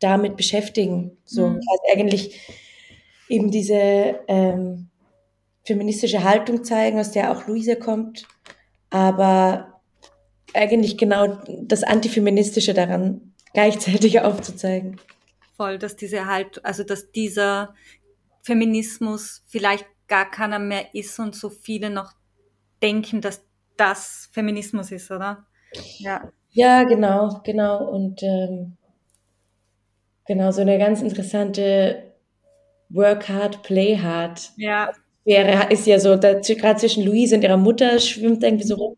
damit 0.00 0.36
beschäftigen. 0.36 1.16
So, 1.24 1.48
mhm. 1.48 1.56
also 1.56 1.82
eigentlich 1.92 2.40
eben 3.28 3.50
diese 3.50 4.20
ähm, 4.28 4.88
feministische 5.64 6.24
Haltung 6.24 6.64
zeigen, 6.64 6.98
aus 6.98 7.12
der 7.12 7.32
auch 7.32 7.46
Luise 7.46 7.76
kommt, 7.76 8.26
aber 8.90 9.80
eigentlich 10.52 10.96
genau 10.98 11.38
das 11.62 11.82
Antifeministische 11.82 12.74
daran 12.74 13.34
gleichzeitig 13.52 14.20
aufzuzeigen. 14.22 15.00
Voll, 15.56 15.78
dass 15.78 15.96
diese 15.96 16.26
halt, 16.26 16.64
also 16.64 16.84
dass 16.84 17.10
dieser 17.12 17.74
Feminismus 18.42 19.42
vielleicht 19.46 19.86
gar 20.08 20.30
keiner 20.30 20.58
mehr 20.58 20.94
ist 20.94 21.18
und 21.18 21.34
so 21.34 21.48
viele 21.48 21.90
noch 21.90 22.12
denken, 22.82 23.20
dass 23.20 23.44
das 23.76 24.28
Feminismus 24.32 24.92
ist, 24.92 25.10
oder? 25.10 25.46
Ja. 25.98 26.30
Ja, 26.50 26.84
genau, 26.84 27.40
genau. 27.44 27.88
Und 27.88 28.22
ähm, 28.22 28.76
genau, 30.26 30.52
so 30.52 30.60
eine 30.60 30.78
ganz 30.78 31.02
interessante 31.02 32.14
Work 32.90 33.28
hard, 33.28 33.62
play 33.62 33.98
hard. 33.98 34.52
Ja 34.56 34.92
wäre, 35.24 35.72
ist 35.72 35.86
ja 35.86 35.98
so, 35.98 36.18
gerade 36.18 36.76
zwischen 36.76 37.04
Louise 37.04 37.34
und 37.34 37.42
ihrer 37.42 37.56
Mutter 37.56 37.98
schwimmt 37.98 38.42
irgendwie 38.42 38.66
so 38.66 38.76
rum. 38.76 38.96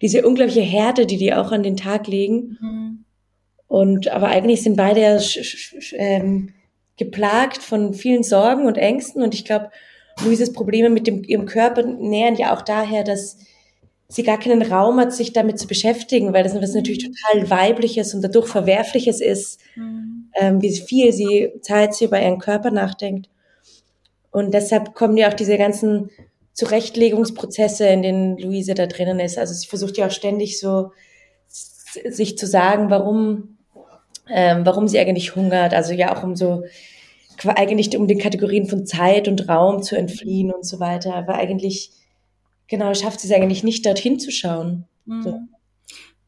Diese 0.00 0.26
unglaubliche 0.26 0.62
Härte, 0.62 1.06
die 1.06 1.18
die 1.18 1.34
auch 1.34 1.52
an 1.52 1.62
den 1.62 1.76
Tag 1.76 2.06
legen. 2.06 2.56
Mhm. 2.60 2.87
Und, 3.68 4.08
aber 4.08 4.28
eigentlich 4.28 4.62
sind 4.62 4.76
beide 4.76 5.00
ja 5.00 5.18
ähm, 5.92 6.54
geplagt 6.96 7.62
von 7.62 7.94
vielen 7.94 8.22
Sorgen 8.22 8.66
und 8.66 8.76
Ängsten. 8.76 9.22
Und 9.22 9.34
ich 9.34 9.44
glaube, 9.44 9.70
Louises 10.24 10.52
Probleme 10.52 10.90
mit 10.90 11.06
dem, 11.06 11.22
ihrem 11.22 11.46
Körper 11.46 11.84
nähern 11.84 12.34
ja 12.34 12.56
auch 12.56 12.62
daher, 12.62 13.04
dass 13.04 13.38
sie 14.08 14.22
gar 14.22 14.38
keinen 14.38 14.62
Raum 14.62 14.98
hat, 14.98 15.12
sich 15.12 15.32
damit 15.32 15.58
zu 15.58 15.66
beschäftigen, 15.66 16.32
weil 16.32 16.42
das 16.42 16.54
was 16.54 16.74
natürlich 16.74 17.04
total 17.04 17.50
weibliches 17.50 18.14
und 18.14 18.22
dadurch 18.22 18.48
verwerfliches 18.48 19.20
ist, 19.20 19.60
mhm. 19.76 20.30
ähm, 20.34 20.62
wie 20.62 20.74
viel 20.74 21.12
sie 21.12 21.52
Zeit 21.60 21.94
sie 21.94 22.06
über 22.06 22.20
ihren 22.20 22.38
Körper 22.38 22.70
nachdenkt. 22.70 23.28
Und 24.30 24.54
deshalb 24.54 24.94
kommen 24.94 25.16
ja 25.16 25.28
auch 25.28 25.34
diese 25.34 25.58
ganzen 25.58 26.10
Zurechtlegungsprozesse, 26.54 27.86
in 27.86 28.02
denen 28.02 28.38
Luise 28.38 28.74
da 28.74 28.86
drinnen 28.86 29.20
ist. 29.20 29.38
Also 29.38 29.54
sie 29.54 29.66
versucht 29.66 29.98
ja 29.98 30.06
auch 30.06 30.10
ständig 30.10 30.58
so 30.58 30.90
sich 31.46 32.36
zu 32.36 32.46
sagen, 32.46 32.90
warum, 32.90 33.57
ähm, 34.30 34.64
warum 34.64 34.88
sie 34.88 34.98
eigentlich 34.98 35.36
hungert. 35.36 35.74
Also 35.74 35.92
ja 35.92 36.16
auch 36.16 36.22
um 36.22 36.36
so 36.36 36.64
eigentlich 37.46 37.96
um 37.96 38.08
den 38.08 38.18
Kategorien 38.18 38.66
von 38.66 38.86
Zeit 38.86 39.28
und 39.28 39.48
Raum 39.48 39.82
zu 39.82 39.96
entfliehen 39.96 40.52
und 40.52 40.64
so 40.64 40.80
weiter. 40.80 41.14
Aber 41.14 41.34
eigentlich, 41.34 41.92
genau, 42.66 42.92
schafft 42.94 43.20
sie 43.20 43.28
es 43.28 43.34
eigentlich 43.34 43.62
nicht, 43.62 43.86
dorthin 43.86 44.18
zu 44.18 44.32
schauen. 44.32 44.86
Mhm. 45.04 45.22
So. 45.22 45.40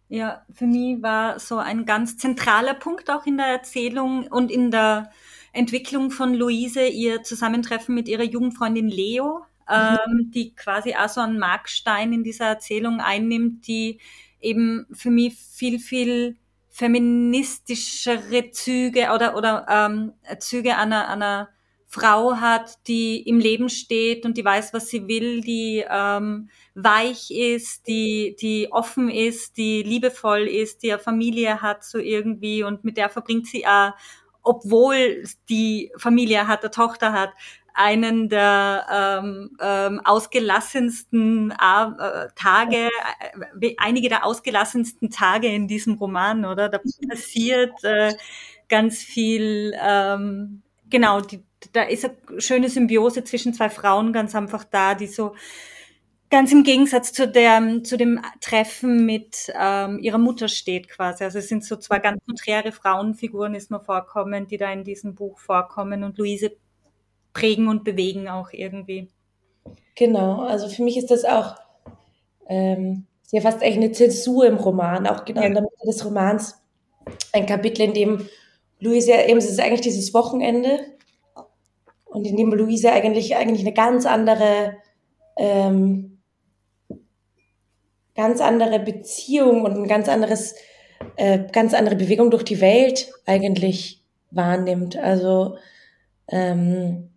Ja, 0.09 0.45
für 0.53 0.67
mich 0.67 1.03
war 1.03 1.39
so 1.39 1.59
ein 1.59 1.85
ganz 1.85 2.17
zentraler 2.17 2.75
Punkt 2.75 3.11
auch 3.11 3.27
in 3.27 3.37
der 3.37 3.47
Erzählung 3.47 4.27
und 4.27 4.51
in 4.51 4.71
der 4.71 5.11
Entwicklung 5.53 6.11
von 6.11 6.35
Luise, 6.35 6.87
ihr 6.87 7.23
Zusammentreffen 7.23 7.95
mit 7.95 8.09
ihrer 8.09 8.25
Jugendfreundin 8.25 8.89
Leo, 8.89 9.41
mhm. 9.69 9.99
ähm, 10.07 10.31
die 10.33 10.55
quasi 10.55 10.95
auch 10.95 11.09
so 11.09 11.21
einen 11.21 11.39
Markstein 11.39 12.13
in 12.13 12.25
dieser 12.25 12.47
Erzählung 12.47 13.01
einnimmt, 13.01 13.67
die 13.67 13.99
eben 14.41 14.87
für 14.93 15.11
mich 15.11 15.35
viel, 15.35 15.79
viel 15.79 16.37
feministischere 16.71 18.51
Züge 18.53 19.11
oder, 19.15 19.37
oder 19.37 19.67
ähm, 19.69 20.13
Züge 20.39 20.77
einer, 20.77 21.09
einer 21.09 21.49
Frau 21.93 22.37
hat, 22.37 22.87
die 22.87 23.21
im 23.29 23.41
Leben 23.41 23.69
steht 23.69 24.25
und 24.25 24.39
die 24.39 24.45
weiß, 24.45 24.73
was 24.73 24.89
sie 24.89 25.09
will, 25.09 25.41
die 25.41 25.85
ähm, 25.91 26.49
weich 26.77 27.33
ist, 27.33 27.89
die, 27.89 28.37
die 28.41 28.69
offen 28.71 29.11
ist, 29.11 29.57
die 29.57 29.83
liebevoll 29.83 30.43
ist, 30.43 30.85
die 30.85 30.93
eine 30.93 31.01
Familie 31.01 31.61
hat 31.63 31.83
so 31.83 31.99
irgendwie. 31.99 32.63
Und 32.63 32.85
mit 32.85 32.97
der 32.97 33.11
verbringt 33.11 33.49
sie 33.49 33.67
auch, 33.67 33.91
obwohl 34.43 35.25
die 35.49 35.91
Familie 35.97 36.47
hat, 36.47 36.63
eine 36.63 36.71
Tochter 36.71 37.13
hat, 37.13 37.31
einen 37.75 38.29
der 38.29 38.87
ähm, 39.23 39.57
ähm, 39.61 40.01
ausgelassensten 40.05 41.51
äh, 41.51 42.29
Tage, 42.35 42.89
äh, 43.61 43.75
einige 43.79 44.09
der 44.09 44.25
ausgelassensten 44.25 45.11
Tage 45.11 45.49
in 45.49 45.69
diesem 45.69 45.95
Roman, 45.95 46.45
oder? 46.45 46.69
Da 46.69 46.81
passiert 47.09 47.83
äh, 47.85 48.15
ganz 48.69 48.99
viel, 49.03 49.75
ähm, 49.81 50.63
genau, 50.89 51.21
die, 51.21 51.43
da 51.73 51.83
ist 51.83 52.05
eine 52.05 52.41
schöne 52.41 52.69
Symbiose 52.69 53.25
zwischen 53.25 53.53
zwei 53.55 53.71
Frauen 53.71 54.13
ganz 54.13 54.35
einfach 54.35 54.65
da, 54.65 54.95
die 54.95 55.07
so 55.07 55.35
ganz 56.31 56.53
im 56.53 56.63
Gegensatz 56.63 57.13
zu 57.13 57.29
der 57.29 57.83
zu 57.83 57.97
dem 57.99 58.21
Treffen 58.41 59.05
mit 59.05 59.53
ähm, 59.59 59.99
ihrer 59.99 60.19
Mutter 60.19 60.49
steht 60.49 60.89
quasi. 60.89 61.25
Also 61.25 61.41
es 61.41 61.49
sind 61.49 61.65
so 61.65 61.77
zwei 61.77 61.99
ganz 61.99 62.25
konträre 62.25 62.73
Frauenfiguren, 62.73 63.55
ist 63.55 63.71
mir 63.71 63.81
vorkommen, 63.81 64.47
die 64.47 64.57
da 64.57 64.73
in 64.73 64.85
diesem 64.85 65.15
Buch 65.15 65.39
vorkommen 65.39 66.05
und 66.05 66.17
Luise 66.19 66.53
prägen 67.33 67.69
und 67.69 67.85
bewegen 67.85 68.29
auch 68.29 68.53
irgendwie. 68.53 69.09
Genau, 69.95 70.41
also 70.41 70.69
für 70.69 70.83
mich 70.83 70.97
ist 70.97 71.11
das 71.11 71.25
auch 71.25 71.57
ähm, 72.49 73.07
ja 73.31 73.41
fast 73.41 73.63
echt 73.63 73.77
eine 73.77 73.93
Zäsur 73.93 74.47
im 74.47 74.57
Roman, 74.57 75.07
auch 75.07 75.25
genau 75.25 75.43
ja. 75.43 75.47
in 75.47 75.55
der 75.55 75.63
Mitte 75.63 75.87
des 75.87 76.05
Romans. 76.05 76.57
Ein 77.33 77.47
Kapitel, 77.47 77.83
in 77.83 77.95
dem 77.95 78.29
Luise 78.81 79.13
eben, 79.13 79.39
es 79.39 79.51
ist 79.51 79.61
eigentlich 79.61 79.83
dieses 79.83 80.15
Wochenende 80.15 80.81
und 82.07 82.27
in 82.27 82.37
dem 82.37 82.53
Luise 82.53 82.91
eigentlich, 82.93 83.37
eigentlich 83.37 83.61
eine 83.61 83.75
ganz 83.75 84.07
andere, 84.07 84.77
ähm, 85.37 86.19
ganz 88.17 88.41
andere 88.41 88.81
Beziehung 88.81 89.63
und 89.63 89.77
ein 89.77 89.87
ganz 89.87 90.09
anderes, 90.09 90.55
äh, 91.17 91.41
ganz 91.53 91.73
andere 91.73 91.97
Bewegung 91.97 92.31
durch 92.31 92.43
die 92.43 92.61
Welt 92.61 93.13
eigentlich 93.27 94.03
wahrnimmt. 94.31 94.97
Also 94.97 95.57
ähm, 96.29 97.11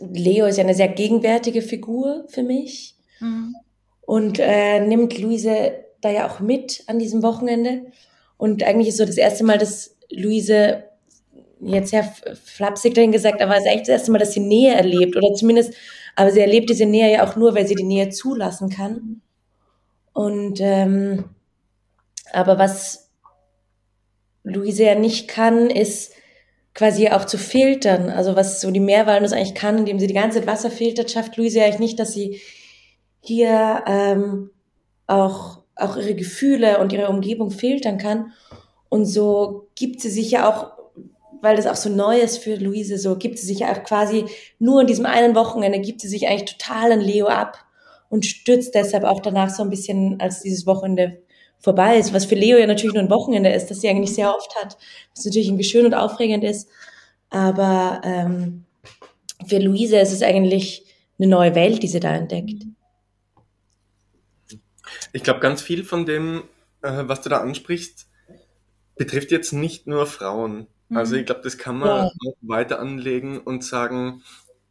Leo 0.00 0.46
ist 0.46 0.56
ja 0.56 0.64
eine 0.64 0.74
sehr 0.74 0.88
gegenwärtige 0.88 1.62
Figur 1.62 2.24
für 2.28 2.42
mich 2.42 2.96
mhm. 3.20 3.54
und 4.02 4.38
äh, 4.38 4.80
nimmt 4.80 5.18
Luise 5.18 5.84
da 6.00 6.10
ja 6.10 6.28
auch 6.28 6.40
mit 6.40 6.84
an 6.86 6.98
diesem 6.98 7.22
Wochenende. 7.22 7.86
Und 8.36 8.62
eigentlich 8.62 8.88
ist 8.88 8.98
so 8.98 9.04
das 9.04 9.16
erste 9.16 9.44
Mal, 9.44 9.58
dass 9.58 9.96
Luise 10.10 10.84
jetzt 11.60 11.90
sehr 11.90 12.04
flapsig 12.44 12.94
dahin 12.94 13.12
gesagt, 13.12 13.42
aber 13.42 13.56
es 13.56 13.64
ist 13.64 13.70
echt 13.70 13.80
das 13.82 13.88
erste 13.88 14.12
Mal, 14.12 14.18
dass 14.18 14.32
sie 14.32 14.40
Nähe 14.40 14.74
erlebt 14.74 15.16
oder 15.16 15.34
zumindest, 15.34 15.74
aber 16.14 16.30
sie 16.30 16.40
erlebt 16.40 16.70
diese 16.70 16.86
Nähe 16.86 17.12
ja 17.12 17.26
auch 17.26 17.36
nur, 17.36 17.54
weil 17.54 17.66
sie 17.66 17.74
die 17.74 17.82
Nähe 17.82 18.10
zulassen 18.10 18.70
kann. 18.70 19.22
Und 20.12 20.60
ähm, 20.60 21.24
aber 22.32 22.58
was 22.58 23.10
Luise 24.44 24.84
ja 24.84 24.94
nicht 24.94 25.28
kann, 25.28 25.70
ist 25.70 26.12
quasi 26.78 27.08
auch 27.08 27.24
zu 27.24 27.38
filtern. 27.38 28.08
Also 28.08 28.36
was 28.36 28.60
so 28.60 28.70
die 28.70 28.78
Meerwalnuss 28.78 29.32
eigentlich 29.32 29.56
kann, 29.56 29.78
indem 29.78 29.98
sie 29.98 30.06
die 30.06 30.14
ganze 30.14 30.38
Zeit 30.38 30.46
Wasser 30.46 30.70
filtert, 30.70 31.10
schafft 31.10 31.36
Luise 31.36 31.60
eigentlich 31.60 31.80
nicht, 31.80 31.98
dass 31.98 32.12
sie 32.12 32.40
hier 33.20 33.82
ähm, 33.88 34.50
auch, 35.08 35.62
auch 35.74 35.96
ihre 35.96 36.14
Gefühle 36.14 36.78
und 36.78 36.92
ihre 36.92 37.08
Umgebung 37.08 37.50
filtern 37.50 37.98
kann. 37.98 38.32
Und 38.88 39.06
so 39.06 39.66
gibt 39.74 40.00
sie 40.00 40.08
sich 40.08 40.30
ja 40.30 40.48
auch, 40.48 40.70
weil 41.42 41.56
das 41.56 41.66
auch 41.66 41.74
so 41.74 41.90
neu 41.90 42.20
ist 42.20 42.38
für 42.38 42.54
Luise, 42.54 42.96
so 42.96 43.16
gibt 43.16 43.40
sie 43.40 43.46
sich 43.46 43.58
ja 43.58 43.72
auch 43.72 43.82
quasi 43.82 44.26
nur 44.60 44.82
in 44.82 44.86
diesem 44.86 45.06
einen 45.06 45.34
Wochenende, 45.34 45.80
gibt 45.80 46.00
sie 46.00 46.08
sich 46.08 46.28
eigentlich 46.28 46.56
total 46.58 46.92
an 46.92 47.00
Leo 47.00 47.26
ab 47.26 47.58
und 48.08 48.24
stürzt 48.24 48.76
deshalb 48.76 49.02
auch 49.02 49.18
danach 49.18 49.50
so 49.50 49.64
ein 49.64 49.70
bisschen, 49.70 50.20
als 50.20 50.42
dieses 50.42 50.64
Wochenende 50.64 51.22
vorbei 51.60 51.98
ist, 51.98 52.12
was 52.12 52.24
für 52.24 52.34
Leo 52.34 52.56
ja 52.56 52.66
natürlich 52.66 52.94
nur 52.94 53.02
ein 53.02 53.10
Wochenende 53.10 53.50
ist, 53.50 53.66
das 53.66 53.80
sie 53.80 53.88
eigentlich 53.88 54.14
sehr 54.14 54.34
oft 54.34 54.54
hat, 54.56 54.76
was 55.14 55.24
natürlich 55.24 55.48
irgendwie 55.48 55.64
schön 55.64 55.86
und 55.86 55.94
aufregend 55.94 56.44
ist. 56.44 56.68
Aber 57.30 58.00
ähm, 58.04 58.64
für 59.46 59.58
Luise 59.58 59.98
ist 59.98 60.12
es 60.12 60.22
eigentlich 60.22 60.84
eine 61.18 61.28
neue 61.28 61.54
Welt, 61.54 61.82
die 61.82 61.88
sie 61.88 62.00
da 62.00 62.14
entdeckt. 62.14 62.64
Ich 65.12 65.22
glaube, 65.22 65.40
ganz 65.40 65.62
viel 65.62 65.84
von 65.84 66.06
dem, 66.06 66.44
äh, 66.82 67.04
was 67.06 67.22
du 67.22 67.28
da 67.28 67.38
ansprichst, 67.38 68.08
betrifft 68.96 69.30
jetzt 69.30 69.52
nicht 69.52 69.86
nur 69.86 70.06
Frauen. 70.06 70.66
Mhm. 70.88 70.96
Also 70.96 71.16
ich 71.16 71.26
glaube, 71.26 71.40
das 71.42 71.58
kann 71.58 71.78
man 71.78 71.88
ja. 71.88 72.04
auch 72.04 72.12
weiter 72.42 72.78
anlegen 72.78 73.38
und 73.38 73.64
sagen, 73.64 74.22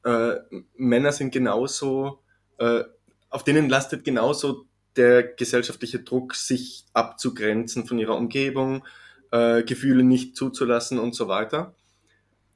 äh, 0.04 0.36
Männer 0.76 1.12
sind 1.12 1.32
genauso, 1.32 2.20
äh, 2.60 2.84
auf 3.30 3.44
denen 3.44 3.70
lastet 3.70 4.04
genauso 4.04 4.67
der 4.98 5.24
gesellschaftliche 5.24 6.00
Druck, 6.00 6.36
sich 6.36 6.86
abzugrenzen 6.94 7.86
von 7.86 8.00
ihrer 8.00 8.18
Umgebung, 8.18 8.86
äh, 9.32 9.64
Gefühle 9.64 10.04
nicht 10.04 10.36
zuzulassen 10.36 11.00
und 11.00 11.16
so 11.16 11.28
weiter. 11.28 11.76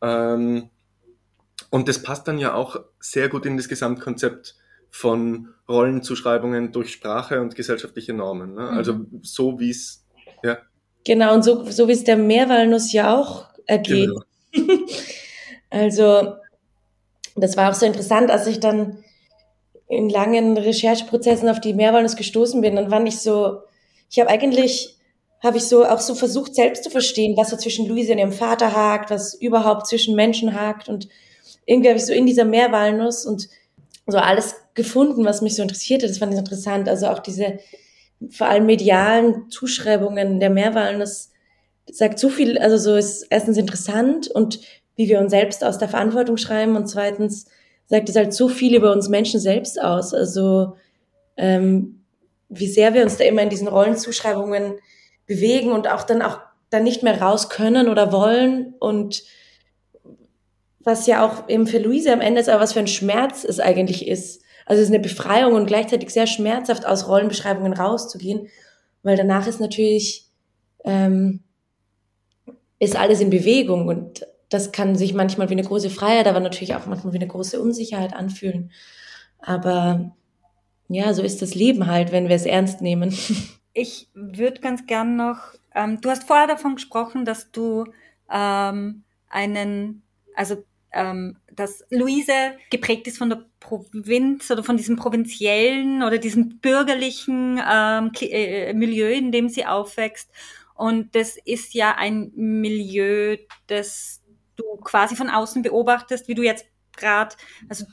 Ähm, 0.01 0.69
und 1.69 1.87
das 1.87 2.01
passt 2.01 2.27
dann 2.27 2.39
ja 2.39 2.53
auch 2.53 2.79
sehr 2.99 3.29
gut 3.29 3.45
in 3.45 3.57
das 3.57 3.69
Gesamtkonzept 3.69 4.55
von 4.89 5.49
Rollenzuschreibungen 5.69 6.71
durch 6.71 6.91
Sprache 6.91 7.39
und 7.39 7.55
gesellschaftliche 7.55 8.13
Normen. 8.13 8.55
Ne? 8.55 8.69
Also 8.69 8.93
mhm. 8.95 9.19
so 9.21 9.59
wie 9.59 9.69
es, 9.69 10.05
ja. 10.43 10.57
Genau, 11.05 11.33
und 11.33 11.43
so, 11.43 11.69
so 11.71 11.87
wie 11.87 11.93
es 11.93 12.03
der 12.03 12.17
Meerwalnuss 12.17 12.91
ja 12.91 13.15
auch 13.15 13.47
ergeht. 13.65 14.09
Genau. 14.51 14.75
also, 15.69 16.35
das 17.35 17.57
war 17.57 17.71
auch 17.71 17.75
so 17.75 17.85
interessant, 17.85 18.29
als 18.29 18.47
ich 18.47 18.59
dann 18.59 19.03
in 19.91 20.09
langen 20.09 20.57
Rechercheprozessen 20.57 21.49
auf 21.49 21.59
die 21.59 21.73
Mehrwalnuss 21.73 22.15
gestoßen 22.15 22.61
bin, 22.61 22.75
dann 22.75 22.89
fand 22.89 23.07
ich 23.07 23.19
so, 23.19 23.59
ich 24.09 24.19
habe 24.19 24.29
eigentlich, 24.29 24.97
habe 25.43 25.57
ich 25.57 25.63
so 25.63 25.85
auch 25.85 25.99
so 25.99 26.15
versucht, 26.15 26.55
selbst 26.55 26.83
zu 26.83 26.89
verstehen, 26.89 27.35
was 27.37 27.49
so 27.49 27.57
zwischen 27.57 27.87
Luise 27.87 28.13
und 28.13 28.19
ihrem 28.19 28.31
Vater 28.31 28.75
hakt, 28.75 29.09
was 29.09 29.33
überhaupt 29.33 29.87
zwischen 29.87 30.15
Menschen 30.15 30.53
hakt 30.53 30.87
und 30.87 31.09
irgendwie 31.65 31.89
habe 31.89 31.99
ich 31.99 32.05
so 32.05 32.13
in 32.13 32.25
dieser 32.25 32.45
Meerwalnuss 32.45 33.25
und 33.25 33.49
so 34.07 34.17
alles 34.17 34.55
gefunden, 34.73 35.25
was 35.25 35.41
mich 35.41 35.55
so 35.55 35.61
interessierte. 35.61 36.07
Das 36.07 36.17
fand 36.17 36.33
ich 36.33 36.39
interessant. 36.39 36.89
Also 36.89 37.07
auch 37.07 37.19
diese 37.19 37.59
vor 38.29 38.47
allem 38.47 38.65
medialen 38.65 39.49
Zuschreibungen 39.49 40.39
der 40.39 40.49
Meerwalnuss 40.49 41.31
sagt 41.91 42.19
so 42.19 42.29
viel, 42.29 42.57
also 42.57 42.77
so 42.77 42.95
ist 42.95 43.27
erstens 43.29 43.57
interessant 43.57 44.27
und 44.29 44.59
wie 44.95 45.09
wir 45.09 45.19
uns 45.19 45.31
selbst 45.31 45.63
aus 45.63 45.77
der 45.77 45.89
Verantwortung 45.89 46.37
schreiben 46.37 46.75
und 46.75 46.87
zweitens 46.87 47.45
sagt 47.91 48.07
es 48.07 48.15
halt 48.15 48.33
so 48.33 48.47
viel 48.47 48.73
über 48.73 48.93
uns 48.93 49.09
Menschen 49.09 49.41
selbst 49.41 49.79
aus. 49.79 50.13
Also 50.13 50.77
ähm, 51.35 52.05
wie 52.47 52.67
sehr 52.67 52.93
wir 52.93 53.03
uns 53.03 53.17
da 53.17 53.25
immer 53.25 53.41
in 53.41 53.49
diesen 53.49 53.67
Rollenzuschreibungen 53.67 54.75
bewegen 55.27 55.73
und 55.73 55.89
auch 55.89 56.03
dann 56.03 56.21
auch 56.21 56.39
dann 56.69 56.85
nicht 56.85 57.03
mehr 57.03 57.21
raus 57.21 57.49
können 57.49 57.89
oder 57.89 58.13
wollen 58.13 58.75
und 58.79 59.23
was 60.79 61.05
ja 61.05 61.25
auch 61.25 61.49
eben 61.49 61.67
für 61.67 61.79
Luise 61.79 62.13
am 62.13 62.21
Ende 62.21 62.39
ist, 62.39 62.47
aber 62.47 62.61
was 62.61 62.71
für 62.73 62.79
ein 62.79 62.87
Schmerz 62.87 63.43
es 63.43 63.59
eigentlich 63.59 64.07
ist. 64.07 64.41
Also 64.65 64.81
es 64.81 64.87
ist 64.87 64.95
eine 64.95 65.03
Befreiung 65.03 65.53
und 65.53 65.65
gleichzeitig 65.65 66.11
sehr 66.11 66.27
schmerzhaft 66.27 66.85
aus 66.85 67.09
Rollenbeschreibungen 67.09 67.73
rauszugehen, 67.73 68.47
weil 69.03 69.17
danach 69.17 69.47
ist 69.47 69.59
natürlich 69.59 70.27
ähm, 70.85 71.43
ist 72.79 72.95
alles 72.95 73.19
in 73.19 73.29
Bewegung 73.29 73.89
und 73.89 74.25
das 74.51 74.73
kann 74.73 74.95
sich 74.95 75.13
manchmal 75.13 75.49
wie 75.49 75.53
eine 75.53 75.63
große 75.63 75.89
Freiheit, 75.89 76.27
aber 76.27 76.41
natürlich 76.41 76.75
auch 76.75 76.85
manchmal 76.85 77.13
wie 77.13 77.17
eine 77.17 77.27
große 77.27 77.59
Unsicherheit 77.59 78.13
anfühlen. 78.13 78.71
Aber 79.39 80.13
ja, 80.89 81.13
so 81.13 81.23
ist 81.23 81.41
das 81.41 81.55
Leben 81.55 81.87
halt, 81.87 82.11
wenn 82.11 82.27
wir 82.27 82.35
es 82.35 82.45
ernst 82.45 82.81
nehmen. 82.81 83.17
Ich 83.73 84.09
würde 84.13 84.59
ganz 84.59 84.85
gern 84.85 85.15
noch, 85.15 85.53
ähm, 85.73 86.01
du 86.01 86.09
hast 86.09 86.25
vorher 86.25 86.45
davon 86.45 86.75
gesprochen, 86.75 87.23
dass 87.23 87.53
du 87.53 87.85
ähm, 88.29 89.05
einen, 89.29 90.03
also 90.35 90.65
ähm, 90.91 91.37
dass 91.53 91.85
Luise 91.89 92.57
geprägt 92.69 93.07
ist 93.07 93.17
von 93.17 93.29
der 93.29 93.45
Provinz 93.61 94.51
oder 94.51 94.65
von 94.65 94.75
diesem 94.75 94.97
provinziellen 94.97 96.03
oder 96.03 96.17
diesem 96.17 96.59
bürgerlichen 96.59 97.61
ähm, 97.65 98.11
äh, 98.19 98.73
Milieu, 98.73 99.13
in 99.13 99.31
dem 99.31 99.47
sie 99.47 99.65
aufwächst. 99.65 100.29
Und 100.75 101.15
das 101.15 101.37
ist 101.37 101.73
ja 101.73 101.95
ein 101.95 102.33
Milieu, 102.35 103.37
das 103.67 104.20
du 104.61 104.81
quasi 104.83 105.15
von 105.15 105.29
außen 105.29 105.61
beobachtest, 105.61 106.27
wie 106.27 106.35
du 106.35 106.43
jetzt 106.43 106.65
gerade, 106.95 107.35
also 107.69 107.85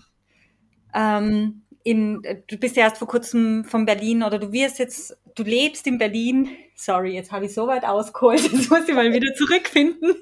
ähm, 0.95 1.63
in, 1.85 2.23
du 2.47 2.57
bist 2.59 2.77
ja 2.77 2.85
erst 2.85 2.99
vor 2.99 3.09
kurzem 3.09 3.65
von 3.65 3.87
Berlin 3.87 4.23
oder 4.23 4.39
du 4.39 4.53
wirst 4.53 4.79
jetzt, 4.79 5.17
du 5.35 5.43
lebst 5.43 5.87
in 5.87 5.99
Berlin. 5.99 6.51
Sorry, 6.75 7.15
jetzt 7.15 7.33
habe 7.33 7.47
ich 7.47 7.55
so 7.55 7.67
weit 7.67 7.85
ausgeholt, 7.85 8.41
jetzt 8.53 8.71
muss 8.71 8.89
ich 8.89 8.95
mal 8.95 9.13
wieder 9.13 9.33
zurückfinden. 9.35 10.15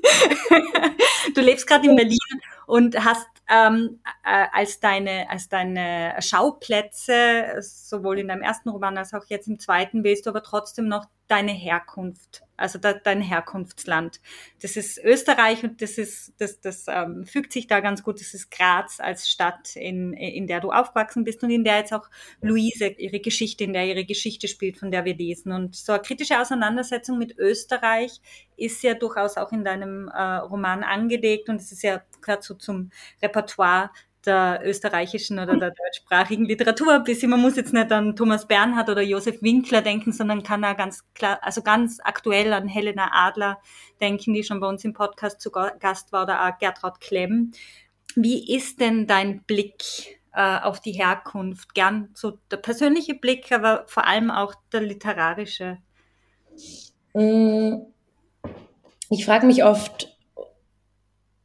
du 1.35 1.41
lebst 1.41 1.67
gerade 1.67 1.89
in 1.89 1.97
Berlin 1.97 2.19
und 2.67 3.05
hast 3.05 3.27
ähm, 3.49 4.01
äh, 4.25 4.47
als 4.53 4.81
deine 4.81 5.31
als 5.31 5.49
deine 5.49 6.15
Schauplätze 6.21 7.57
sowohl 7.61 8.19
in 8.19 8.29
deinem 8.29 8.43
ersten 8.43 8.69
Roman 8.69 8.99
als 8.99 9.15
auch 9.15 9.25
jetzt 9.29 9.49
im 9.49 9.59
zweiten 9.59 10.03
willst 10.03 10.27
du 10.27 10.31
aber 10.31 10.43
trotzdem 10.43 10.89
noch 10.89 11.07
deine 11.29 11.53
Herkunft 11.53 12.47
also 12.57 12.79
da, 12.79 12.95
dein 12.95 13.21
Herkunftsland. 13.21 14.21
Das 14.63 14.77
ist 14.77 14.99
Österreich 14.99 15.63
und 15.63 15.83
das 15.83 15.99
ist, 15.99 16.33
das, 16.39 16.61
das 16.61 16.87
ähm, 16.89 17.25
fügt 17.25 17.53
sich 17.53 17.67
da 17.67 17.81
ganz 17.81 18.03
gut. 18.03 18.21
Das 18.21 18.35
ist 18.35 18.51
Graz 18.51 18.99
als 19.01 19.29
Stadt, 19.29 19.77
in, 19.77 20.13
in 20.15 20.47
der 20.47 20.61
du 20.61 20.71
aufgewachsen 20.73 21.25
bist 21.25 21.43
und 21.43 21.51
in 21.51 21.65
der 21.65 21.79
jetzt 21.79 21.93
auch 21.93 22.09
Luise 22.41 22.87
ihre 22.87 23.21
Geschichte, 23.21 23.65
in 23.65 23.73
der 23.73 23.87
ihre 23.87 24.05
Geschichte 24.05 24.49
spielt, 24.49 24.79
von 24.79 24.91
der 24.91 25.05
wir 25.05 25.15
lesen. 25.15 25.53
Und 25.53 25.77
so 25.77 25.93
eine 25.93 26.03
kritische 26.03 26.41
Auseinandersetzung 26.41 27.19
mit 27.19 27.37
Österreich 27.39 28.21
ist 28.57 28.83
ja 28.83 28.95
durchaus 28.95 29.37
auch 29.37 29.53
in 29.53 29.65
deinem 29.65 30.09
äh, 30.09 30.37
Roman 30.37 30.83
angelegt 30.83 31.49
und 31.49 31.57
es 31.57 31.73
ist 31.73 31.83
ja 31.83 32.03
gerade 32.23 32.43
so 32.43 32.55
zum 32.55 32.91
Repertoire 33.23 33.91
der 34.27 34.61
österreichischen 34.65 35.39
oder 35.39 35.57
der 35.57 35.71
deutschsprachigen 35.71 36.45
Literatur 36.45 36.95
ein 36.95 37.05
bisschen. 37.05 37.31
Man 37.31 37.41
muss 37.41 37.57
jetzt 37.57 37.73
nicht 37.73 37.91
an 37.93 38.17
Thomas 38.17 38.47
Bernhard 38.47 38.89
oder 38.89 39.03
Josef 39.03 39.43
Winkler 39.43 39.83
denken, 39.83 40.13
sondern 40.13 40.43
kann 40.43 40.63
da 40.63 40.73
ganz 40.75 41.05
klar, 41.15 41.39
also 41.43 41.63
ganz 41.63 41.99
aktuell 42.03 42.53
an 42.53 42.69
Helena 42.69 43.11
Adler 43.13 43.59
denken, 44.01 44.35
die 44.35 44.45
schon 44.45 44.61
bei 44.61 44.69
uns 44.69 44.85
im 44.85 44.93
Podcast 44.93 45.41
zu 45.41 45.51
Gast 45.51 46.13
war, 46.13 46.25
oder 46.25 46.47
auch 46.47 46.59
Gertraud 46.59 47.01
Klemm. 47.01 47.53
Wie 48.15 48.55
ist 48.55 48.81
denn 48.81 49.07
dein 49.07 49.43
Blick 49.43 49.83
äh, 50.33 50.59
auf 50.61 50.81
die 50.81 50.93
Herkunft? 50.93 51.75
Gern 51.75 52.11
so 52.15 52.39
der 52.51 52.59
persönliche 52.59 53.15
Blick, 53.15 53.53
aber 53.53 53.85
vor 53.87 54.07
allem 54.07 54.31
auch 54.31 54.55
der 54.73 54.83
literarische. 54.83 55.79
Mm, 57.15 57.77
ich 59.11 59.25
frage 59.25 59.47
mich 59.47 59.65
oft, 59.65 60.16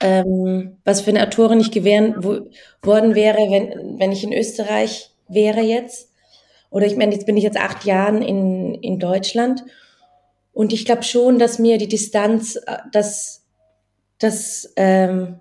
ähm, 0.01 0.77
was 0.83 1.01
für 1.01 1.11
eine 1.11 1.23
Autorin 1.23 1.59
ich 1.59 1.71
gewähren 1.71 2.15
wo, 2.17 2.49
worden 2.81 3.15
wäre, 3.15 3.37
wenn, 3.37 3.99
wenn 3.99 4.11
ich 4.11 4.23
in 4.23 4.33
Österreich 4.33 5.11
wäre 5.27 5.61
jetzt. 5.61 6.09
Oder 6.69 6.85
ich 6.85 6.95
meine, 6.95 7.13
jetzt 7.13 7.25
bin 7.25 7.37
ich 7.37 7.43
jetzt 7.43 7.59
acht 7.59 7.85
Jahren 7.85 8.21
in, 8.21 8.75
in 8.75 8.99
Deutschland. 8.99 9.63
Und 10.53 10.73
ich 10.73 10.85
glaube 10.85 11.03
schon, 11.03 11.39
dass 11.39 11.59
mir 11.59 11.77
die 11.77 11.87
Distanz, 11.87 12.55
äh, 12.55 12.77
dass, 12.91 13.45
dass 14.19 14.73
ähm, 14.75 15.39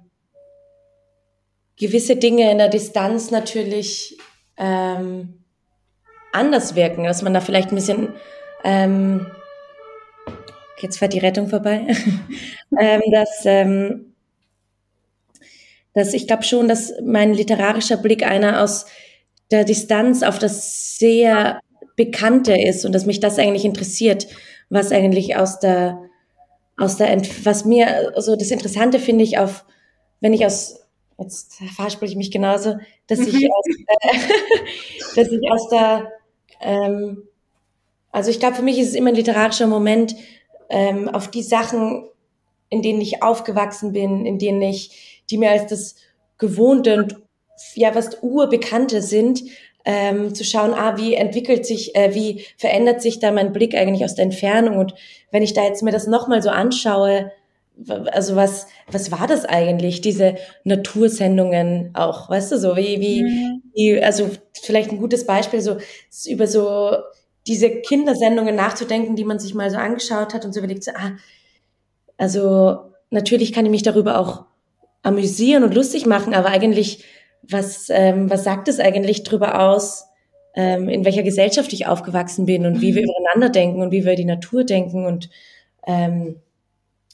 gewisse 1.79 2.17
Dinge 2.17 2.51
in 2.51 2.59
der 2.59 2.69
Distanz 2.69 3.31
natürlich 3.31 4.19
ähm, 4.57 5.43
anders 6.33 6.75
wirken, 6.77 7.05
dass 7.05 7.23
man 7.23 7.35
da 7.35 7.41
vielleicht 7.41 7.71
ein 7.71 7.77
bisschen 7.77 8.13
ähm, 8.63 9.27
jetzt 10.83 10.99
fährt 10.99 11.13
die 11.13 11.19
Rettung 11.19 11.49
vorbei, 11.49 11.87
ähm, 12.79 13.03
dass 13.13 13.43
ähm, 13.45 14.10
dass 15.95 16.15
ich 16.15 16.27
glaube 16.27 16.45
schon, 16.45 16.69
dass 16.69 16.93
mein 17.05 17.35
literarischer 17.35 17.97
Blick 17.97 18.25
einer 18.25 18.63
aus 18.63 18.87
der 19.51 19.65
Distanz 19.65 20.23
auf 20.23 20.39
das 20.39 20.97
sehr 20.99 21.61
Bekannte 21.97 22.57
ist 22.57 22.85
und 22.85 22.95
dass 22.95 23.07
mich 23.07 23.21
das 23.21 23.39
eigentlich 23.39 23.65
interessiert, 23.65 24.27
was 24.71 24.93
eigentlich 24.93 25.37
aus 25.37 25.59
der, 25.59 26.01
aus 26.77 26.97
der, 26.97 27.21
was 27.45 27.65
mir, 27.65 28.13
also 28.17 28.37
das 28.37 28.51
Interessante 28.51 28.99
finde 28.99 29.25
ich 29.25 29.39
auf, 29.39 29.65
wenn 30.21 30.33
ich 30.33 30.47
aus, 30.47 30.81
jetzt 31.19 31.55
verspiele 31.77 32.11
ich 32.11 32.17
mich 32.17 32.31
genauso, 32.31 32.77
dass 33.07 33.19
ich 33.19 33.35
mhm. 33.35 33.51
aus, 33.53 33.67
äh, 34.03 34.19
dass 35.17 35.29
ich 35.31 35.51
aus 35.51 35.69
der, 35.69 36.13
ähm, 36.61 37.25
also 38.13 38.31
ich 38.31 38.41
glaube, 38.41 38.57
für 38.57 38.63
mich 38.63 38.79
ist 38.79 38.89
es 38.89 38.95
immer 38.95 39.11
ein 39.11 39.17
literarischer 39.17 39.67
Moment, 39.67 40.15
ähm, 40.69 41.09
auf 41.09 41.29
die 41.29 41.43
Sachen, 41.43 42.09
in 42.71 42.83
denen 42.83 43.01
ich 43.01 43.23
aufgewachsen 43.23 43.93
bin, 43.93 44.25
in 44.25 44.39
denen 44.39 44.63
ich 44.63 45.20
die 45.31 45.39
mir 45.39 45.51
als 45.51 45.67
das 45.67 45.97
Gewohnte 46.39 46.97
und 46.97 47.17
ja 47.75 47.95
was 47.95 48.23
Urbekannte 48.23 49.03
sind, 49.03 49.43
ähm, 49.85 50.35
zu 50.35 50.45
schauen, 50.45 50.75
ah, 50.75 50.97
wie 50.99 51.15
entwickelt 51.15 51.65
sich, 51.65 51.95
äh, 51.97 52.15
wie 52.15 52.45
verändert 52.57 53.01
sich 53.01 53.19
da 53.19 53.33
mein 53.33 53.53
Blick 53.53 53.75
eigentlich 53.75 54.05
aus 54.05 54.15
der 54.15 54.25
Entfernung 54.25 54.77
und 54.77 54.95
wenn 55.31 55.43
ich 55.43 55.55
da 55.55 55.65
jetzt 55.65 55.83
mir 55.83 55.93
das 55.93 56.07
nochmal 56.07 56.43
so 56.43 56.51
anschaue, 56.51 57.33
also 58.13 58.37
was, 58.37 58.67
was 58.91 59.11
war 59.11 59.27
das 59.27 59.47
eigentlich, 59.47 60.01
diese 60.01 60.37
Natursendungen 60.65 61.91
auch, 61.95 62.29
weißt 62.29 62.53
du, 62.53 62.59
so 62.59 62.77
wie, 62.77 63.01
wie, 63.01 63.23
mhm. 63.23 63.63
wie 63.75 64.03
also 64.03 64.29
vielleicht 64.61 64.91
ein 64.91 64.99
gutes 64.99 65.27
Beispiel, 65.27 65.61
so 65.61 65.79
über 66.27 66.47
so 66.47 66.93
diese 67.47 67.71
Kindersendungen 67.71 68.55
nachzudenken, 68.55 69.17
die 69.17 69.25
man 69.25 69.39
sich 69.39 69.55
mal 69.55 69.71
so 69.71 69.79
angeschaut 69.79 70.35
hat 70.35 70.45
und 70.45 70.53
so 70.53 70.61
überlegt, 70.61 70.85
so, 70.85 70.91
ah, 70.95 71.13
also 72.19 72.93
natürlich 73.09 73.53
kann 73.53 73.65
ich 73.65 73.71
mich 73.71 73.83
darüber 73.83 74.19
auch 74.19 74.45
amüsieren 75.03 75.65
und 75.65 75.75
lustig 75.75 76.07
machen, 76.07 76.35
aber 76.35 76.49
eigentlich, 76.49 77.05
was, 77.43 77.89
ähm, 77.91 78.31
was 78.31 78.45
sagt 78.45 78.69
es 78.69 78.81
eigentlich 78.81 79.23
drüber 79.23 79.61
aus, 79.61 80.07
ähm, 80.55 80.89
in 80.89 81.05
welcher 81.05 81.23
Gesellschaft 81.23 81.73
ich 81.73 81.87
aufgewachsen 81.87 82.47
bin 82.47 82.67
und 82.67 82.81
wie 82.81 82.95
wir 82.95 83.03
mhm. 83.03 83.09
übereinander 83.09 83.49
denken 83.51 83.83
und 83.83 83.93
wie 83.93 84.05
wir 84.05 84.17
die 84.17 84.25
Natur 84.25 84.65
denken 84.65 85.07
und 85.07 85.31
ähm, 85.87 86.37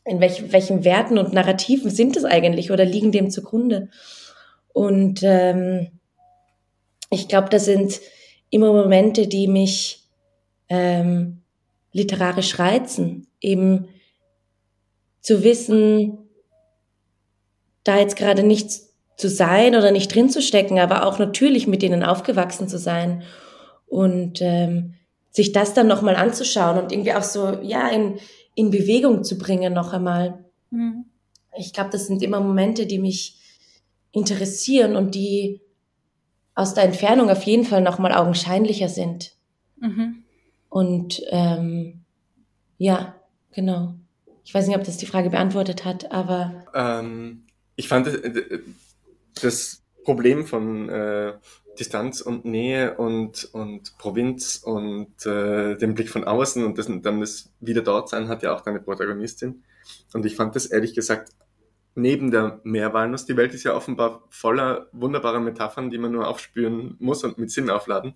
in 0.05 0.21
welch, 0.21 0.53
welchen 0.53 0.85
Werten 0.85 1.19
und 1.19 1.33
Narrativen 1.33 1.91
sind 1.91 2.17
es 2.17 2.25
eigentlich 2.25 2.71
oder 2.71 2.85
liegen 2.85 3.13
dem 3.13 3.31
zugrunde? 3.31 3.89
Und 4.73 5.21
ähm, 5.23 5.89
ich 7.11 7.29
glaube, 7.29 7.49
das 7.51 7.65
sind 7.65 8.01
immer 8.51 8.73
Momente, 8.73 9.27
die 9.27 9.49
mich 9.49 10.05
ähm, 10.69 11.43
literarisch 11.93 12.59
reizen, 12.59 13.27
eben 13.41 13.89
zu 15.21 15.43
wissen, 15.43 16.19
da 17.87 17.99
jetzt 17.99 18.17
gerade 18.17 18.43
nicht 18.43 18.71
zu 19.17 19.29
sein 19.29 19.75
oder 19.75 19.91
nicht 19.91 20.15
drin 20.15 20.29
zu 20.29 20.43
stecken, 20.43 20.79
aber 20.79 21.07
auch 21.07 21.19
natürlich 21.19 21.67
mit 21.67 21.83
denen 21.83 22.03
aufgewachsen 22.03 22.69
zu 22.69 22.79
sein 22.79 23.23
und 23.87 24.41
ähm, 24.43 24.95
sich 25.31 25.53
das 25.53 25.75
dann 25.75 25.87
nochmal 25.87 26.17
anzuschauen 26.17 26.79
und 26.79 26.93
irgendwie 26.93 27.13
auch 27.15 27.23
so, 27.23 27.59
ja, 27.63 27.89
in, 27.89 28.19
in 28.55 28.71
Bewegung 28.71 29.25
zu 29.25 29.39
bringen 29.39 29.73
noch 29.73 29.93
einmal. 29.93 30.45
Mhm. 30.71 31.05
Ich 31.59 31.73
glaube, 31.73 31.91
das 31.91 32.07
sind 32.07 32.23
immer 32.23 32.41
Momente, 32.41 32.87
die 32.87 32.99
mich 32.99 33.39
interessieren 34.13 34.97
und 34.97 35.15
die 35.15 35.61
aus 36.55 36.75
der 36.75 36.85
Entfernung 36.85 37.31
auf 37.31 37.43
jeden 37.43 37.65
Fall 37.65 37.83
nochmal 37.83 38.13
augenscheinlicher 38.13 38.89
sind. 38.89 39.33
Mhm. 39.79 40.25
Und 40.69 41.23
ähm, 41.31 42.01
ja, 42.79 43.15
genau. 43.53 43.95
Ich 44.45 44.55
weiß 44.55 44.67
nicht, 44.67 44.77
ob 44.77 44.85
das 44.85 44.97
die 44.97 45.07
Frage 45.07 45.31
beantwortet 45.31 45.85
hat, 45.85 46.13
aber. 46.13 46.65
Ähm, 46.75 47.46
ich 47.77 47.89
fand 47.89 48.09
äh, 48.09 48.61
das 49.41 49.83
Problem 50.05 50.47
von 50.47 50.89
äh, 50.89 51.35
Distanz 51.79 52.21
und 52.21 52.45
Nähe 52.45 52.97
und, 52.97 53.49
und 53.53 53.97
Provinz 53.99 54.57
und 54.57 55.27
äh, 55.27 55.77
dem 55.77 55.95
Blick 55.95 56.09
von 56.09 56.25
außen 56.25 56.65
und 56.65 56.79
das, 56.79 56.87
dann 56.87 57.21
das 57.21 57.51
wieder 57.61 57.83
dort 57.83 58.09
sein 58.09 58.29
hat 58.29 58.43
ja 58.43 58.55
auch 58.55 58.63
deine 58.63 58.81
Protagonistin. 58.81 59.63
Und 60.15 60.27
ich 60.27 60.37
fand 60.37 60.57
das 60.57 60.67
ehrlich 60.67 60.95
gesagt 60.95 61.33
neben 61.95 62.31
der 62.31 62.61
Meerwalnuss, 62.63 63.25
die 63.27 63.37
Welt 63.37 63.55
ist 63.55 63.65
ja 63.65 63.75
offenbar 63.75 64.25
voller 64.29 64.89
wunderbarer 64.93 65.41
Metaphern, 65.41 65.91
die 65.91 65.99
man 65.99 66.13
nur 66.13 66.29
aufspüren 66.29 66.97
muss 66.99 67.25
und 67.25 67.39
mit 67.39 67.51
Sinn 67.51 67.71
aufladen 67.71 68.15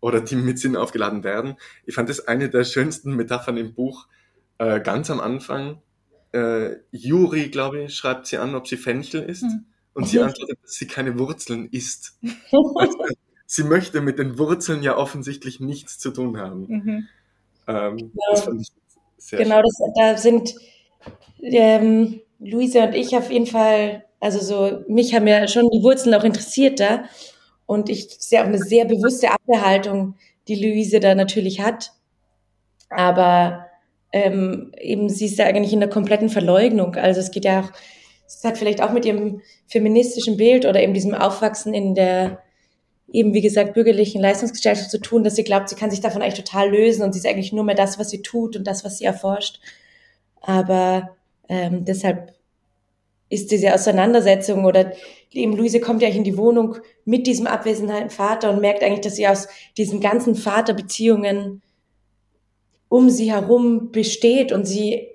oder 0.00 0.20
die 0.20 0.36
mit 0.36 0.58
Sinn 0.58 0.76
aufgeladen 0.76 1.24
werden. 1.24 1.56
Ich 1.86 1.94
fand 1.94 2.08
das 2.08 2.26
eine 2.26 2.50
der 2.50 2.64
schönsten 2.64 3.14
Metaphern 3.14 3.56
im 3.56 3.74
Buch 3.74 4.06
äh, 4.58 4.80
ganz 4.80 5.10
am 5.10 5.20
Anfang, 5.20 5.80
äh, 6.32 6.76
Juri, 6.92 7.48
glaube 7.48 7.84
ich, 7.84 7.94
schreibt 7.94 8.26
sie 8.26 8.38
an, 8.38 8.54
ob 8.54 8.66
sie 8.68 8.76
Fenchel 8.76 9.22
isst. 9.22 9.44
Mhm. 9.44 9.66
Und 9.92 10.06
sie 10.08 10.20
antwortet, 10.20 10.58
dass 10.62 10.74
sie 10.74 10.86
keine 10.86 11.18
Wurzeln 11.18 11.68
isst. 11.70 12.18
also, 12.52 12.98
sie 13.46 13.64
möchte 13.64 14.00
mit 14.00 14.18
den 14.18 14.38
Wurzeln 14.38 14.82
ja 14.82 14.96
offensichtlich 14.96 15.60
nichts 15.60 15.98
zu 15.98 16.10
tun 16.10 16.38
haben. 16.38 16.66
Mhm. 16.68 17.08
Ähm, 17.66 17.96
genau. 17.96 18.12
Das 18.30 18.44
fand 18.44 18.60
ich 18.60 18.68
sehr 19.18 19.38
Genau, 19.40 19.60
das, 19.62 19.78
da 19.96 20.16
sind 20.16 20.54
ähm, 21.42 22.20
Luise 22.38 22.82
und 22.82 22.94
ich 22.94 23.16
auf 23.16 23.30
jeden 23.30 23.46
Fall, 23.46 24.04
also 24.20 24.38
so, 24.40 24.84
mich 24.88 25.14
haben 25.14 25.26
ja 25.26 25.48
schon 25.48 25.68
die 25.70 25.82
Wurzeln 25.82 26.14
auch 26.14 26.24
interessiert 26.24 26.80
da. 26.80 27.04
Und 27.66 27.88
ich 27.88 28.08
sehe 28.18 28.40
auch 28.40 28.46
eine 28.46 28.58
sehr 28.58 28.84
bewusste 28.84 29.30
Abwehrhaltung, 29.30 30.16
die 30.48 30.56
Luise 30.56 30.98
da 30.98 31.14
natürlich 31.14 31.60
hat. 31.60 31.92
Aber 32.88 33.66
ähm, 34.12 34.72
eben 34.78 35.08
sie 35.08 35.26
ist 35.26 35.38
ja 35.38 35.46
eigentlich 35.46 35.72
in 35.72 35.80
der 35.80 35.88
kompletten 35.88 36.28
Verleugnung. 36.28 36.96
Also 36.96 37.20
es 37.20 37.30
geht 37.30 37.44
ja 37.44 37.60
auch 37.60 37.72
es 38.26 38.44
hat 38.44 38.58
vielleicht 38.58 38.80
auch 38.82 38.92
mit 38.92 39.04
ihrem 39.04 39.42
feministischen 39.66 40.36
Bild 40.36 40.64
oder 40.64 40.80
eben 40.80 40.94
diesem 40.94 41.14
Aufwachsen 41.14 41.74
in 41.74 41.94
der 41.94 42.40
eben, 43.12 43.34
wie 43.34 43.40
gesagt, 43.40 43.74
bürgerlichen 43.74 44.20
Leistungsgesellschaft 44.20 44.90
zu 44.90 45.00
tun, 45.00 45.24
dass 45.24 45.34
sie 45.34 45.42
glaubt, 45.42 45.68
sie 45.68 45.74
kann 45.74 45.90
sich 45.90 46.00
davon 46.00 46.22
eigentlich 46.22 46.44
total 46.44 46.70
lösen 46.70 47.02
und 47.02 47.12
sie 47.12 47.18
ist 47.18 47.26
eigentlich 47.26 47.52
nur 47.52 47.64
mehr 47.64 47.74
das, 47.74 47.98
was 47.98 48.10
sie 48.10 48.22
tut 48.22 48.56
und 48.56 48.66
das, 48.68 48.84
was 48.84 48.98
sie 48.98 49.04
erforscht. 49.04 49.60
Aber 50.40 51.16
ähm, 51.48 51.84
deshalb 51.84 52.32
ist 53.28 53.50
diese 53.50 53.74
Auseinandersetzung 53.74 54.64
oder 54.64 54.92
eben 55.32 55.56
Luise 55.56 55.80
kommt 55.80 56.02
ja 56.02 56.08
in 56.08 56.22
die 56.22 56.36
Wohnung 56.36 56.76
mit 57.04 57.26
diesem 57.26 57.48
abwesenden 57.48 58.10
Vater 58.10 58.50
und 58.50 58.60
merkt 58.60 58.84
eigentlich, 58.84 59.00
dass 59.00 59.16
sie 59.16 59.26
aus 59.26 59.48
diesen 59.76 60.00
ganzen 60.00 60.36
Vaterbeziehungen 60.36 61.62
um 62.90 63.08
sie 63.08 63.32
herum 63.32 63.92
besteht 63.92 64.52
und 64.52 64.66
sie 64.66 65.08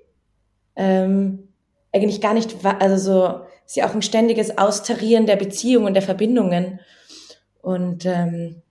ähm, 0.78 1.50
eigentlich 1.94 2.22
gar 2.22 2.34
nicht, 2.34 2.56
also 2.64 2.98
so, 2.98 3.42
sie 3.66 3.84
auch 3.84 3.94
ein 3.94 4.02
ständiges 4.02 4.58
Austarieren 4.58 5.28
der 5.28 5.36
Beziehungen 5.36 5.88
und 5.88 5.94
der 5.94 6.02
Verbindungen. 6.02 6.80
Und 7.62 8.06
ähm, 8.06 8.62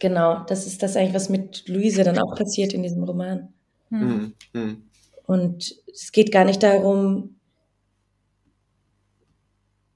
genau, 0.00 0.44
das 0.48 0.66
ist 0.66 0.82
das 0.82 0.96
eigentlich, 0.96 1.14
was 1.14 1.28
mit 1.28 1.68
Luise 1.68 2.02
dann 2.02 2.18
auch 2.18 2.34
passiert 2.34 2.74
in 2.74 2.82
diesem 2.82 3.04
Roman. 3.04 3.52
Mhm. 3.90 4.34
Mhm. 4.52 4.82
Und 5.26 5.76
es 5.92 6.10
geht 6.10 6.32
gar 6.32 6.44
nicht 6.44 6.62
darum, 6.62 7.36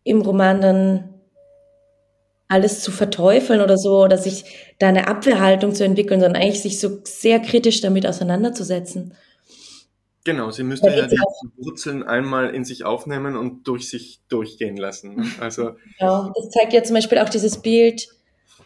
im 0.05 0.23
Roman 0.23 0.61
dann 0.61 1.15
alles 2.49 2.81
zu 2.81 2.91
verteufeln 2.91 3.61
oder 3.61 3.77
so 3.77 4.03
oder 4.03 4.19
sich 4.19 4.45
da 4.79 4.89
eine 4.89 5.07
Abwehrhaltung 5.07 5.75
zu 5.75 5.85
entwickeln, 5.85 6.21
sondern 6.21 6.43
eigentlich 6.43 6.63
sich 6.63 6.81
so 6.81 6.99
sehr 7.05 7.41
kritisch 7.41 7.83
damit 7.83 8.07
auseinanderzusetzen. 8.07 9.15
Genau, 10.25 10.51
sie 10.51 10.63
müsste 10.63 10.91
ja 10.91 11.07
die 11.07 11.19
Wurzeln 11.57 12.03
einmal 12.03 12.55
in 12.55 12.65
sich 12.65 12.85
aufnehmen 12.85 13.37
und 13.37 13.67
durch 13.67 13.89
sich 13.89 14.21
durchgehen 14.29 14.77
lassen. 14.77 15.33
Also 15.41 15.73
genau, 15.99 16.33
das 16.35 16.51
zeigt 16.51 16.73
ja 16.73 16.83
zum 16.83 16.95
Beispiel 16.95 17.19
auch 17.19 17.29
dieses 17.29 17.63
Bild, 17.63 18.09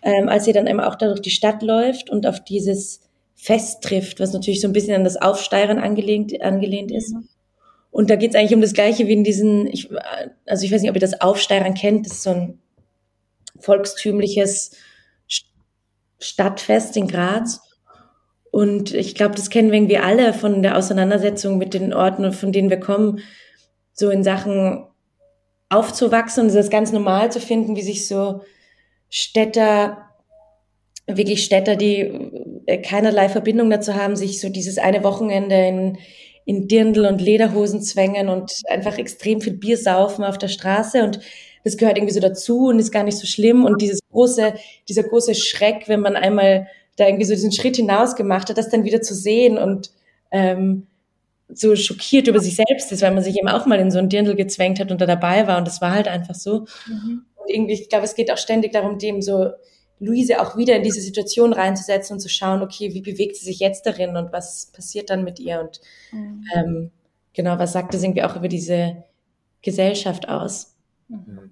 ähm, 0.03 0.29
als 0.29 0.45
sie 0.45 0.53
dann 0.53 0.67
einmal 0.67 0.87
auch 0.89 0.97
da 0.97 1.07
durch 1.07 1.21
die 1.21 1.31
Stadt 1.31 1.63
läuft 1.63 2.11
und 2.11 2.27
auf 2.27 2.43
dieses 2.43 3.01
Fest 3.35 3.83
trifft, 3.83 4.21
was 4.21 4.33
natürlich 4.33 4.61
so 4.61 4.69
ein 4.69 4.73
bisschen 4.73 4.95
an 4.95 5.05
das 5.05 5.17
Aufsteigern 5.17 5.79
angelehnt, 5.79 6.41
angelehnt 6.43 6.91
ist. 6.91 7.15
Mhm. 7.15 7.29
Und 7.91 8.09
da 8.09 8.17
geht 8.17 8.31
es 8.31 8.37
eigentlich 8.37 8.55
um 8.55 8.63
das 8.63 8.73
Gleiche 8.73 9.07
wie 9.07 9.13
in 9.13 9.25
diesen, 9.25 9.67
ich, 9.67 9.91
also 10.47 10.65
ich 10.65 10.73
weiß 10.73 10.81
nicht, 10.81 10.91
ob 10.91 10.97
ihr 10.97 11.01
das 11.01 11.21
Aufsteigern 11.21 11.75
kennt, 11.75 12.07
das 12.07 12.15
ist 12.15 12.23
so 12.23 12.31
ein 12.31 12.62
volkstümliches 13.63 14.73
Stadtfest 16.19 16.97
in 16.97 17.09
Graz. 17.09 17.61
Und 18.51 18.93
ich 18.93 19.15
glaube, 19.15 19.35
das 19.35 19.51
kennen 19.51 19.71
wir 19.71 19.79
irgendwie 19.79 19.99
alle 19.99 20.35
von 20.35 20.63
der 20.63 20.77
Auseinandersetzung 20.77 21.59
mit 21.59 21.75
den 21.75 21.95
Orten, 21.95 22.33
von 22.33 22.53
denen 22.53 22.71
wir 22.71 22.81
kommen, 22.81 23.21
so 23.93 24.11
in 24.11 24.23
Sachen 24.23 24.87
aufzuwachsen 25.69 26.45
und 26.45 26.55
ist 26.55 26.71
ganz 26.71 26.93
normal 26.93 27.33
zu 27.33 27.41
finden, 27.41 27.77
wie 27.77 27.83
sich 27.83 28.07
so 28.07 28.43
Städter, 29.09 30.11
wirklich 31.07 31.45
Städter, 31.45 31.77
die 31.77 32.01
äh, 32.67 32.79
keinerlei 32.79 33.29
Verbindung 33.29 33.71
dazu 33.71 33.95
haben, 33.95 34.17
sich 34.17 34.41
so 34.41 34.51
dieses 34.51 34.79
eine 34.79 35.03
Wochenende 35.03 35.57
in 35.57 35.99
in 36.45 36.69
Dirndl 36.69 37.07
und 37.07 37.21
Lederhosen 37.21 37.83
zwängen 37.83 38.29
und 38.29 38.53
einfach 38.69 38.99
extrem 38.99 39.41
viel 39.41 39.55
Bier 39.55 39.77
saufen 39.77 40.25
auf 40.25 40.39
der 40.39 40.49
Straße 40.49 41.03
und 41.03 41.21
das 41.65 41.77
gehört 41.77 41.97
irgendwie 41.97 42.15
so 42.15 42.21
dazu 42.21 42.67
und 42.69 42.79
ist 42.79 42.93
gar 42.93 43.05
nicht 43.05 43.19
so 43.19 43.27
schlimm 43.27 43.65
und 43.65 43.81
dieses 43.81 44.01
große, 44.11 44.55
dieser 44.89 45.03
große 45.05 45.35
Schreck, 45.35 45.89
wenn 45.89 46.01
man 46.01 46.17
einmal 46.17 46.67
da 46.97 47.07
irgendwie 47.07 47.25
so 47.25 47.35
diesen 47.35 47.53
Schritt 47.53 47.77
hinaus 47.77 48.17
gemacht 48.17 48.49
hat, 48.49 48.59
das 48.59 48.69
dann 48.69 48.85
wieder 48.85 49.01
zu 49.01 49.15
sehen 49.15 49.59
und 49.59 49.91
ähm, 50.31 50.87
so 51.55 51.77
schockiert 51.77 52.29
über 52.29 52.41
sich 52.41 52.57
selbst 52.57 52.93
ist, 52.93 53.03
weil 53.03 53.15
man 53.15 53.23
sich 53.23 53.37
eben 53.37 53.49
auch 53.49 53.67
mal 53.67 53.79
in 53.79 53.91
so 53.91 53.99
ein 53.99 54.09
Dirndl 54.09 54.35
gezwängt 54.35 54.81
hat 54.81 54.91
und 54.91 55.01
da 55.01 55.07
dabei 55.07 55.47
war 55.47 55.59
und 55.59 55.67
das 55.67 55.81
war 55.81 55.93
halt 55.93 56.09
einfach 56.09 56.35
so. 56.35 56.67
Mhm. 56.87 57.27
Und 57.37 57.51
irgendwie, 57.51 57.75
ich 57.75 57.89
glaube, 57.89 58.05
es 58.05 58.15
geht 58.15 58.31
auch 58.31 58.39
ständig 58.39 58.73
darum, 58.73 58.99
dem 58.99 59.21
so 59.21 59.51
Luise 59.99 60.41
auch 60.41 60.57
wieder 60.57 60.77
in 60.77 60.83
diese 60.83 61.01
Situation 61.01 61.53
reinzusetzen 61.53 62.15
und 62.15 62.21
zu 62.21 62.29
schauen, 62.29 62.63
okay, 62.63 62.93
wie 62.93 63.03
bewegt 63.03 63.37
sie 63.37 63.45
sich 63.45 63.61
jetzt 63.61 63.87
darin 63.87 64.17
und 64.17 64.33
was 64.33 64.73
passiert 64.73 65.11
dann 65.11 65.25
mit 65.25 65.39
ihr 65.39 65.61
und 65.61 65.81
mhm. 66.11 66.45
ähm, 66.55 66.91
genau, 67.35 67.59
was 67.59 67.73
sagt 67.73 67.95
das 67.95 68.03
irgendwie 68.03 68.25
auch 68.25 68.37
über 68.37 68.49
diese 68.49 69.05
Gesellschaft 69.63 70.29
aus? 70.29 70.75
Mhm. 71.09 71.52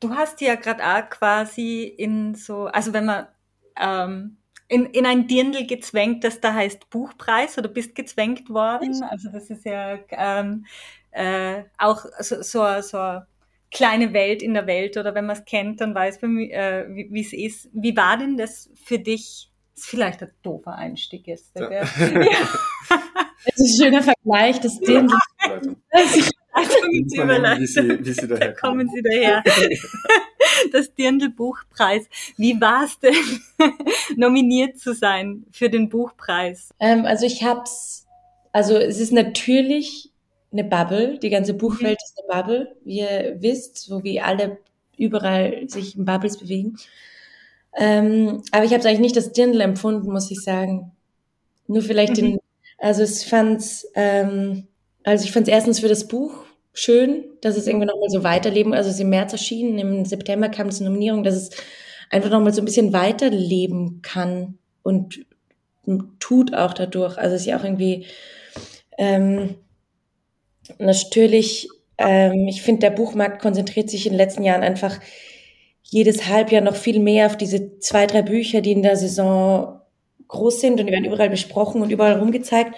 Du 0.00 0.14
hast 0.14 0.40
ja 0.40 0.54
gerade 0.54 0.84
auch 0.84 1.10
quasi 1.10 1.84
in 1.84 2.34
so, 2.34 2.66
also 2.66 2.92
wenn 2.92 3.06
man 3.06 3.26
ähm, 3.80 4.38
in, 4.68 4.86
in 4.86 5.06
ein 5.06 5.26
Dirndl 5.26 5.66
gezwängt, 5.66 6.24
das 6.24 6.40
da 6.40 6.54
heißt 6.54 6.90
Buchpreis 6.90 7.58
oder 7.58 7.68
bist 7.68 7.94
gezwängt 7.94 8.50
worden. 8.50 9.02
Also 9.02 9.30
das 9.30 9.50
ist 9.50 9.64
ja 9.64 9.98
ähm, 10.10 10.66
äh, 11.10 11.64
auch 11.78 12.04
so, 12.20 12.42
so, 12.42 12.80
so 12.82 13.20
kleine 13.70 14.12
Welt 14.12 14.42
in 14.42 14.54
der 14.54 14.66
Welt 14.66 14.96
oder 14.96 15.14
wenn 15.14 15.26
man 15.26 15.36
es 15.36 15.44
kennt, 15.44 15.80
dann 15.80 15.94
weiß 15.94 16.22
man, 16.22 16.38
äh, 16.38 16.86
wie 16.88 17.20
es 17.20 17.32
ist. 17.32 17.70
Wie 17.72 17.96
war 17.96 18.16
denn 18.18 18.36
das 18.36 18.70
für 18.74 18.98
dich? 18.98 19.50
Das 19.74 19.84
ist 19.84 19.90
vielleicht 19.90 20.22
ein 20.22 20.30
doofer 20.42 20.74
Einstieg 20.74 21.26
jetzt. 21.26 21.54
Ja. 21.56 21.70
ja. 21.70 21.84
Das 23.44 23.56
ist 23.56 23.80
ein 23.80 23.84
schöner 23.84 24.02
Vergleich, 24.02 24.60
das 24.60 24.78
Ding. 26.56 27.58
Wie 27.58 27.66
sie, 27.66 28.04
wie 28.04 28.12
sie 28.12 28.28
daher 28.28 28.54
kommen. 28.54 28.88
kommen 28.88 28.90
sie 28.94 29.02
daher. 29.02 29.42
Das 30.72 30.92
Dirndl 30.94 31.28
Buchpreis. 31.30 32.06
Wie 32.36 32.60
war 32.60 32.84
es 32.84 32.98
denn, 32.98 33.14
nominiert 34.16 34.78
zu 34.78 34.92
sein 34.92 35.44
für 35.52 35.70
den 35.70 35.88
Buchpreis? 35.88 36.70
Ähm, 36.80 37.04
also 37.04 37.26
ich 37.26 37.44
hab's, 37.44 38.06
also 38.52 38.76
es 38.76 38.98
ist 38.98 39.12
natürlich 39.12 40.10
eine 40.50 40.64
Bubble. 40.64 41.18
Die 41.18 41.30
ganze 41.30 41.54
Buchwelt 41.54 41.98
mhm. 42.00 42.04
ist 42.04 42.18
eine 42.18 42.42
Bubble, 42.42 42.76
wie 42.84 43.00
ihr 43.00 43.36
wisst, 43.40 43.78
so 43.78 44.02
wie 44.02 44.20
alle 44.20 44.58
überall 44.96 45.68
sich 45.68 45.96
in 45.96 46.04
Bubbles 46.04 46.38
bewegen. 46.38 46.76
Ähm, 47.76 48.42
aber 48.50 48.64
ich 48.64 48.72
habe 48.72 48.84
eigentlich 48.84 48.98
nicht 48.98 49.16
das 49.16 49.32
Dirndl 49.32 49.60
empfunden, 49.60 50.10
muss 50.10 50.30
ich 50.30 50.40
sagen. 50.40 50.92
Nur 51.66 51.82
vielleicht 51.82 52.16
mhm. 52.16 52.22
den, 52.22 52.38
also 52.78 53.02
es 53.02 53.22
fand's, 53.24 53.86
ähm, 53.94 54.66
also 55.08 55.24
ich 55.24 55.32
fand 55.32 55.48
es 55.48 55.52
erstens 55.52 55.80
für 55.80 55.88
das 55.88 56.06
Buch 56.06 56.44
schön, 56.74 57.24
dass 57.40 57.56
es 57.56 57.66
irgendwie 57.66 57.86
nochmal 57.86 58.10
so 58.10 58.22
weiterleben, 58.22 58.74
also 58.74 58.88
es 58.90 58.96
ist 58.96 59.00
im 59.00 59.10
März 59.10 59.32
erschienen, 59.32 59.78
im 59.78 60.04
September 60.04 60.48
kam 60.48 60.68
es 60.68 60.80
Nominierung, 60.80 61.24
dass 61.24 61.34
es 61.34 61.50
einfach 62.10 62.30
nochmal 62.30 62.52
so 62.52 62.60
ein 62.62 62.66
bisschen 62.66 62.92
weiterleben 62.92 64.00
kann 64.02 64.58
und 64.82 65.26
tut 66.20 66.54
auch 66.54 66.74
dadurch. 66.74 67.16
Also 67.16 67.34
es 67.34 67.42
ist 67.42 67.46
ja 67.46 67.58
auch 67.58 67.64
irgendwie, 67.64 68.06
ähm, 68.98 69.56
natürlich, 70.78 71.68
ähm, 71.96 72.46
ich 72.46 72.62
finde, 72.62 72.80
der 72.80 72.90
Buchmarkt 72.90 73.40
konzentriert 73.40 73.88
sich 73.88 74.06
in 74.06 74.12
den 74.12 74.18
letzten 74.18 74.44
Jahren 74.44 74.62
einfach 74.62 75.00
jedes 75.82 76.26
Halbjahr 76.26 76.60
noch 76.60 76.76
viel 76.76 77.00
mehr 77.00 77.26
auf 77.26 77.36
diese 77.36 77.78
zwei, 77.78 78.06
drei 78.06 78.22
Bücher, 78.22 78.60
die 78.60 78.72
in 78.72 78.82
der 78.82 78.96
Saison 78.96 79.80
groß 80.28 80.60
sind 80.60 80.78
und 80.78 80.86
die 80.86 80.92
werden 80.92 81.06
überall 81.06 81.30
besprochen 81.30 81.80
und 81.80 81.90
überall 81.90 82.18
rumgezeigt. 82.18 82.74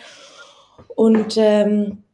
Und 0.95 1.37
ähm, 1.37 2.05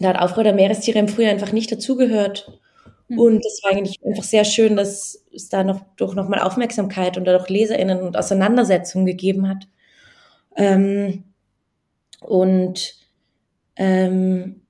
da 0.00 0.08
hat 0.08 0.18
Aufruhr 0.18 0.44
der 0.44 0.54
Meerestiere 0.54 0.98
im 0.98 1.08
Frühjahr 1.08 1.32
einfach 1.32 1.52
nicht 1.52 1.70
dazugehört. 1.70 2.60
Mhm. 3.08 3.18
Und 3.18 3.46
es 3.46 3.62
war 3.62 3.72
eigentlich 3.72 4.00
einfach 4.04 4.24
sehr 4.24 4.44
schön, 4.44 4.76
dass 4.76 5.24
es 5.34 5.48
da 5.48 5.64
noch 5.64 5.82
durch 5.96 6.14
nochmal 6.14 6.40
Aufmerksamkeit 6.40 7.16
und 7.16 7.24
dadurch 7.24 7.48
LeserInnen 7.48 8.00
und 8.00 8.16
Auseinandersetzungen 8.16 9.06
gegeben 9.06 9.48
hat. 9.48 9.66
Ähm, 10.56 11.24
und 12.20 12.94
ähm, 13.76 14.62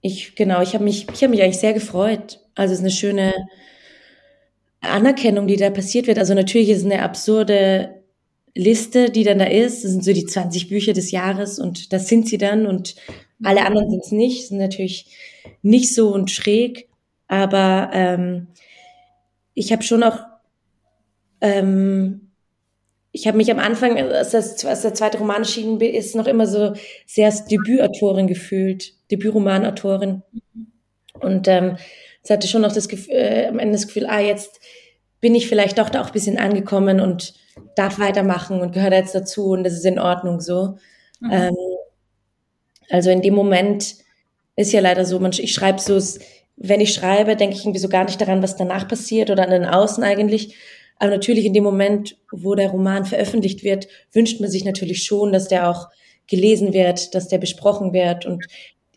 ich, 0.00 0.34
genau, 0.34 0.62
ich 0.62 0.74
habe 0.74 0.84
mich, 0.84 1.06
ich 1.12 1.22
habe 1.22 1.30
mich 1.30 1.42
eigentlich 1.42 1.58
sehr 1.58 1.74
gefreut. 1.74 2.40
Also 2.54 2.72
es 2.72 2.80
ist 2.80 2.84
eine 2.84 2.92
schöne 2.92 3.32
Anerkennung, 4.80 5.46
die 5.46 5.56
da 5.56 5.70
passiert 5.70 6.06
wird. 6.06 6.18
Also 6.18 6.34
natürlich 6.34 6.70
ist 6.70 6.78
es 6.78 6.84
eine 6.84 7.02
absurde 7.02 8.02
Liste, 8.54 9.10
die 9.10 9.24
dann 9.24 9.38
da 9.38 9.44
ist. 9.44 9.84
Das 9.84 9.92
sind 9.92 10.04
so 10.04 10.12
die 10.12 10.26
20 10.26 10.68
Bücher 10.68 10.92
des 10.92 11.10
Jahres 11.10 11.58
und 11.58 11.92
das 11.92 12.08
sind 12.08 12.28
sie 12.28 12.38
dann 12.38 12.66
und 12.66 12.96
alle 13.42 13.64
anderen 13.64 13.90
sind 13.90 14.04
es 14.04 14.12
nicht. 14.12 14.48
Sind 14.48 14.58
natürlich 14.58 15.06
nicht 15.62 15.94
so 15.94 16.12
und 16.12 16.30
schräg, 16.30 16.88
aber 17.28 17.90
ähm, 17.92 18.48
ich 19.54 19.72
habe 19.72 19.82
schon 19.82 20.02
auch 20.02 20.18
ähm, 21.40 22.30
ich 23.12 23.26
habe 23.26 23.36
mich 23.36 23.50
am 23.50 23.58
Anfang, 23.58 23.98
als, 23.98 24.30
das, 24.30 24.64
als 24.64 24.82
der 24.82 24.94
zweite 24.94 25.18
Roman 25.18 25.38
erschienen 25.38 25.80
ist, 25.80 26.14
noch 26.14 26.26
immer 26.26 26.46
so 26.46 26.74
sehr 27.06 27.26
als 27.26 27.44
Debütautorin 27.44 28.26
gefühlt, 28.26 28.94
Debütromanautorin. 29.10 30.22
Und 31.20 31.48
ähm, 31.48 31.76
es 32.22 32.30
hatte 32.30 32.46
schon 32.46 32.62
noch 32.62 32.72
das 32.72 32.88
Gefühl, 32.88 33.14
äh, 33.14 33.46
am 33.48 33.58
Ende 33.58 33.72
das 33.72 33.88
Gefühl, 33.88 34.06
ah, 34.06 34.20
jetzt 34.20 34.60
bin 35.20 35.34
ich 35.34 35.48
vielleicht 35.48 35.78
doch 35.78 35.90
da 35.90 36.02
auch 36.02 36.08
ein 36.08 36.12
bisschen 36.12 36.38
angekommen 36.38 37.00
und 37.00 37.34
darf 37.74 37.98
weitermachen 37.98 38.60
und 38.60 38.72
gehört 38.72 38.92
jetzt 38.92 39.14
dazu 39.14 39.48
und 39.50 39.64
das 39.64 39.74
ist 39.74 39.84
in 39.84 39.98
Ordnung 39.98 40.40
so. 40.40 40.76
Mhm. 41.20 41.30
Ähm, 41.30 41.56
also 42.90 43.10
in 43.10 43.22
dem 43.22 43.34
Moment 43.34 43.96
ist 44.56 44.72
ja 44.72 44.80
leider 44.80 45.04
so, 45.04 45.18
man, 45.18 45.32
ich 45.32 45.54
schreibe 45.54 45.80
so, 45.80 45.98
wenn 46.56 46.80
ich 46.80 46.92
schreibe, 46.92 47.36
denke 47.36 47.56
ich 47.56 47.62
irgendwie 47.62 47.80
so 47.80 47.88
gar 47.88 48.04
nicht 48.04 48.20
daran, 48.20 48.42
was 48.42 48.56
danach 48.56 48.86
passiert 48.86 49.30
oder 49.30 49.44
an 49.44 49.50
den 49.50 49.64
Außen 49.64 50.04
eigentlich, 50.04 50.54
aber 51.00 51.12
natürlich 51.12 51.46
in 51.46 51.54
dem 51.54 51.64
Moment, 51.64 52.18
wo 52.30 52.54
der 52.54 52.68
Roman 52.68 53.06
veröffentlicht 53.06 53.64
wird, 53.64 53.88
wünscht 54.12 54.38
man 54.40 54.50
sich 54.50 54.66
natürlich 54.66 55.02
schon, 55.02 55.32
dass 55.32 55.48
der 55.48 55.70
auch 55.70 55.88
gelesen 56.26 56.74
wird, 56.74 57.14
dass 57.14 57.26
der 57.26 57.38
besprochen 57.38 57.94
wird. 57.94 58.26
Und 58.26 58.44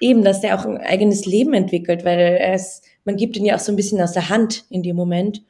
eben, 0.02 0.24
dass 0.24 0.41
der 0.41 0.60
auch 0.60 0.66
ein 0.66 0.78
eigenes 0.78 1.26
Leben 1.26 1.54
entwickelt, 1.54 2.04
weil 2.04 2.20
er 2.20 2.56
ist, 2.56 2.84
man 3.06 3.16
gibt 3.16 3.38
ihn 3.38 3.46
ja 3.46 3.56
auch 3.56 3.60
so 3.60 3.72
ein 3.72 3.78
bisschen 3.78 4.02
aus 4.02 4.12
der 4.12 4.28
Hand 4.28 4.66
in 4.70 4.84
dem 4.84 4.98
Moment. 4.98 5.44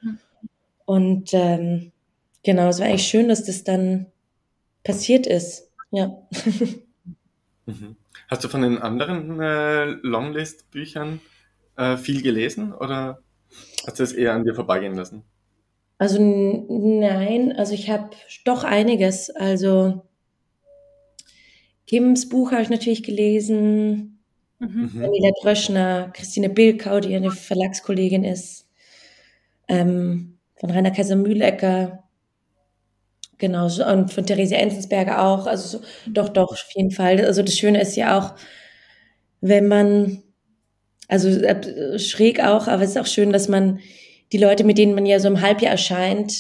Und 0.86 1.34
ähm, 1.34 1.92
genau, 2.44 2.70
es 2.70 2.80
war 2.80 2.86
eigentlich 2.86 3.08
schön, 3.08 3.30
dass 3.30 3.44
das 3.44 3.64
dann 3.64 4.06
passiert 4.84 5.26
ist. 5.26 5.72
Ja. 5.90 6.22
Mhm. 7.66 7.96
Hast 8.28 8.44
du 8.44 8.50
von 8.50 8.62
den 8.62 8.78
anderen 8.78 9.40
äh, 9.40 9.86
Longlist-Büchern 9.86 11.22
äh, 11.78 11.98
viel 11.98 12.22
gelesen 12.22 12.74
oder 12.74 13.20
hast 13.86 14.00
du 14.00 14.04
es 14.04 14.14
eher 14.14 14.34
an 14.34 14.44
dir 14.44 14.56
vorbeigehen 14.56 14.96
lassen? 14.96 15.24
Also 15.98 16.20
nein, 16.20 17.54
also 17.54 17.74
ich 17.74 17.90
habe 17.90 18.10
doch 18.46 18.64
einiges. 18.64 19.30
Also 19.30 20.06
Kims 21.88 22.28
Buch 22.30 22.52
habe 22.52 22.62
ich 22.62 22.70
natürlich 22.70 23.04
gelesen. 23.04 24.20
Mhm. 24.60 24.92
Daniela 25.00 25.32
Dröschner, 25.42 26.12
Christine 26.14 26.50
Bilkau, 26.50 27.00
die 27.00 27.16
eine 27.16 27.32
Verlagskollegin 27.32 28.24
ist. 28.24 28.68
Ähm, 29.68 30.38
von 30.60 30.72
Rainer 30.72 30.92
Kaiser 30.92 31.16
Mühlecker. 31.16 32.03
Genau, 33.38 33.66
und 33.66 34.14
von 34.14 34.26
Theresia 34.26 34.58
Enzensberger 34.58 35.22
auch. 35.24 35.48
Also 35.48 35.80
so, 35.80 35.86
doch, 36.08 36.30
doch, 36.30 36.52
auf 36.52 36.70
jeden 36.76 36.92
Fall. 36.92 37.24
Also 37.26 37.42
das 37.42 37.58
Schöne 37.58 37.82
ist 37.82 37.96
ja 37.96 38.18
auch, 38.18 38.36
wenn 39.42 39.68
man, 39.68 40.24
also 41.08 41.30
äh, 41.30 42.00
schräg 42.00 42.40
auch, 42.42 42.68
aber 42.68 42.84
es 42.84 42.92
ist 42.92 42.98
auch 42.98 43.06
schön, 43.06 43.34
dass 43.34 43.50
man 43.50 43.80
die 44.32 44.38
Leute, 44.38 44.64
mit 44.64 44.78
denen 44.78 44.96
man 44.96 45.06
ja 45.06 45.20
so 45.20 45.28
im 45.28 45.42
Halbjahr 45.42 45.72
erscheint, 45.72 46.32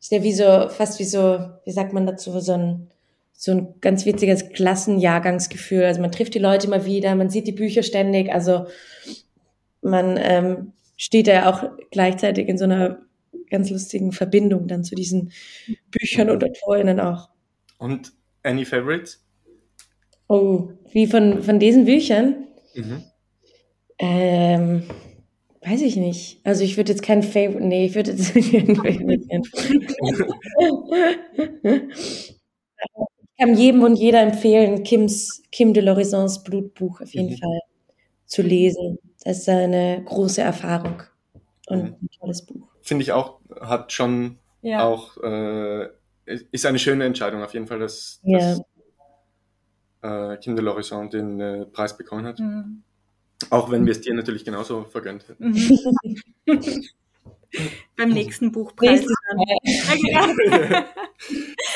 ist 0.00 0.12
ja 0.12 0.22
wie 0.22 0.32
so, 0.32 0.68
fast 0.68 0.98
wie 0.98 1.04
so, 1.04 1.40
wie 1.64 1.72
sagt 1.72 1.92
man 1.92 2.06
dazu, 2.06 2.38
so 2.40 2.52
ein, 2.52 2.90
so 3.32 3.52
ein 3.52 3.74
ganz 3.80 4.06
witziges 4.06 4.50
Klassenjahrgangsgefühl. 4.50 5.84
Also 5.84 6.00
man 6.00 6.12
trifft 6.12 6.34
die 6.34 6.38
Leute 6.38 6.66
immer 6.68 6.84
wieder, 6.84 7.14
man 7.14 7.30
sieht 7.30 7.46
die 7.46 7.52
Bücher 7.52 7.82
ständig, 7.82 8.32
also 8.32 8.66
man 9.82 10.16
ähm, 10.20 10.72
steht 10.96 11.26
ja 11.26 11.50
auch 11.50 11.64
gleichzeitig 11.90 12.48
in 12.48 12.58
so 12.58 12.64
einer 12.64 12.98
ganz 13.50 13.70
lustigen 13.70 14.12
Verbindung 14.12 14.68
dann 14.68 14.84
zu 14.84 14.94
diesen 14.94 15.32
Büchern 15.90 16.30
und 16.30 16.44
Autorinnen 16.44 17.00
auch. 17.00 17.30
Und 17.78 18.12
any 18.42 18.64
favorites? 18.64 19.24
Oh, 20.28 20.68
wie 20.92 21.06
von, 21.06 21.42
von 21.42 21.58
diesen 21.58 21.84
Büchern? 21.84 22.46
Mhm. 22.74 23.02
Ähm, 23.98 24.82
Weiß 25.68 25.82
ich 25.82 25.96
nicht. 25.96 26.40
Also 26.44 26.62
ich 26.62 26.76
würde 26.76 26.92
jetzt 26.92 27.02
kein 27.02 27.22
Favorite, 27.22 27.64
nee, 27.64 27.86
ich 27.86 27.94
würde 27.94 28.12
jetzt 28.12 28.32
kein 28.34 28.76
Favorite 28.76 29.26
Ich 32.00 32.38
kann 33.38 33.56
jedem 33.56 33.82
und 33.82 33.96
jeder 33.96 34.20
empfehlen, 34.22 34.82
Kims, 34.84 35.42
Kim 35.50 35.74
de 35.74 35.82
l'Horizons 35.82 36.44
Blutbuch 36.44 37.00
auf 37.00 37.12
jeden 37.12 37.30
mhm. 37.30 37.38
Fall 37.38 37.60
zu 38.26 38.42
lesen. 38.42 38.98
Das 39.24 39.38
ist 39.38 39.48
eine 39.48 40.02
große 40.04 40.40
Erfahrung 40.40 41.02
und 41.66 41.82
mhm. 41.82 41.96
ein 42.02 42.08
tolles 42.18 42.46
Buch. 42.46 42.68
Finde 42.88 43.02
ich 43.02 43.12
auch, 43.12 43.38
hat 43.60 43.92
schon 43.92 44.38
ja. 44.62 44.82
auch, 44.82 45.18
äh, 45.22 45.88
ist 46.24 46.64
eine 46.64 46.78
schöne 46.78 47.04
Entscheidung 47.04 47.42
auf 47.42 47.52
jeden 47.52 47.66
Fall, 47.66 47.80
dass, 47.80 48.18
ja. 48.22 48.38
dass 48.38 48.62
äh, 50.00 50.38
Kim 50.38 50.56
de 50.56 50.64
l'Horizon 50.64 51.10
den 51.10 51.38
äh, 51.38 51.66
Preis 51.66 51.98
bekommen 51.98 52.24
hat. 52.24 52.38
Mhm. 52.38 52.82
Auch 53.50 53.70
wenn 53.70 53.84
wir 53.84 53.92
es 53.92 54.00
dir 54.00 54.14
natürlich 54.14 54.42
genauso 54.42 54.84
vergönnt 54.84 55.28
hätten. 55.28 55.50
Mhm. 55.50 55.78
Beim 57.98 58.08
nächsten 58.08 58.52
Buchpreis. 58.52 59.04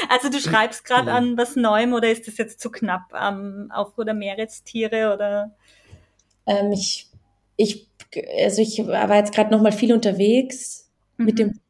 also 0.09 0.31
du 0.31 0.41
schreibst 0.41 0.87
gerade 0.87 1.13
an 1.13 1.37
was 1.37 1.57
Neuem 1.57 1.93
oder 1.93 2.11
ist 2.11 2.27
das 2.27 2.39
jetzt 2.39 2.59
zu 2.59 2.71
knapp 2.71 3.13
am 3.13 3.71
Aufruhr 3.71 4.07
der 4.07 4.15
Meerestiere 4.15 5.13
oder? 5.13 5.55
Ähm, 6.47 6.73
ich, 6.73 7.11
ich, 7.59 7.87
also 8.43 8.63
ich 8.63 8.79
war 8.87 9.17
jetzt 9.17 9.35
gerade 9.35 9.51
noch 9.51 9.61
mal 9.61 9.73
viel 9.73 9.93
unterwegs 9.93 10.82
mhm. 11.23 11.27
mit 11.27 11.39
dem 11.39 11.61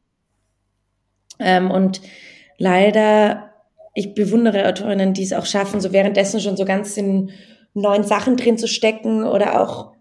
ähm, 1.39 1.71
und 1.71 2.01
leider 2.57 3.51
ich 3.95 4.15
bewundere 4.15 4.67
Autorinnen, 4.67 5.13
die 5.13 5.23
es 5.23 5.33
auch 5.33 5.45
schaffen, 5.45 5.79
so 5.79 5.93
währenddessen 5.93 6.39
schon 6.39 6.57
so 6.57 6.65
ganz 6.65 6.97
in 6.97 7.31
neuen 7.73 8.03
Sachen 8.03 8.37
drin 8.37 8.57
zu 8.57 8.67
stecken 8.67 9.23
oder 9.23 9.61
auch 9.61 9.93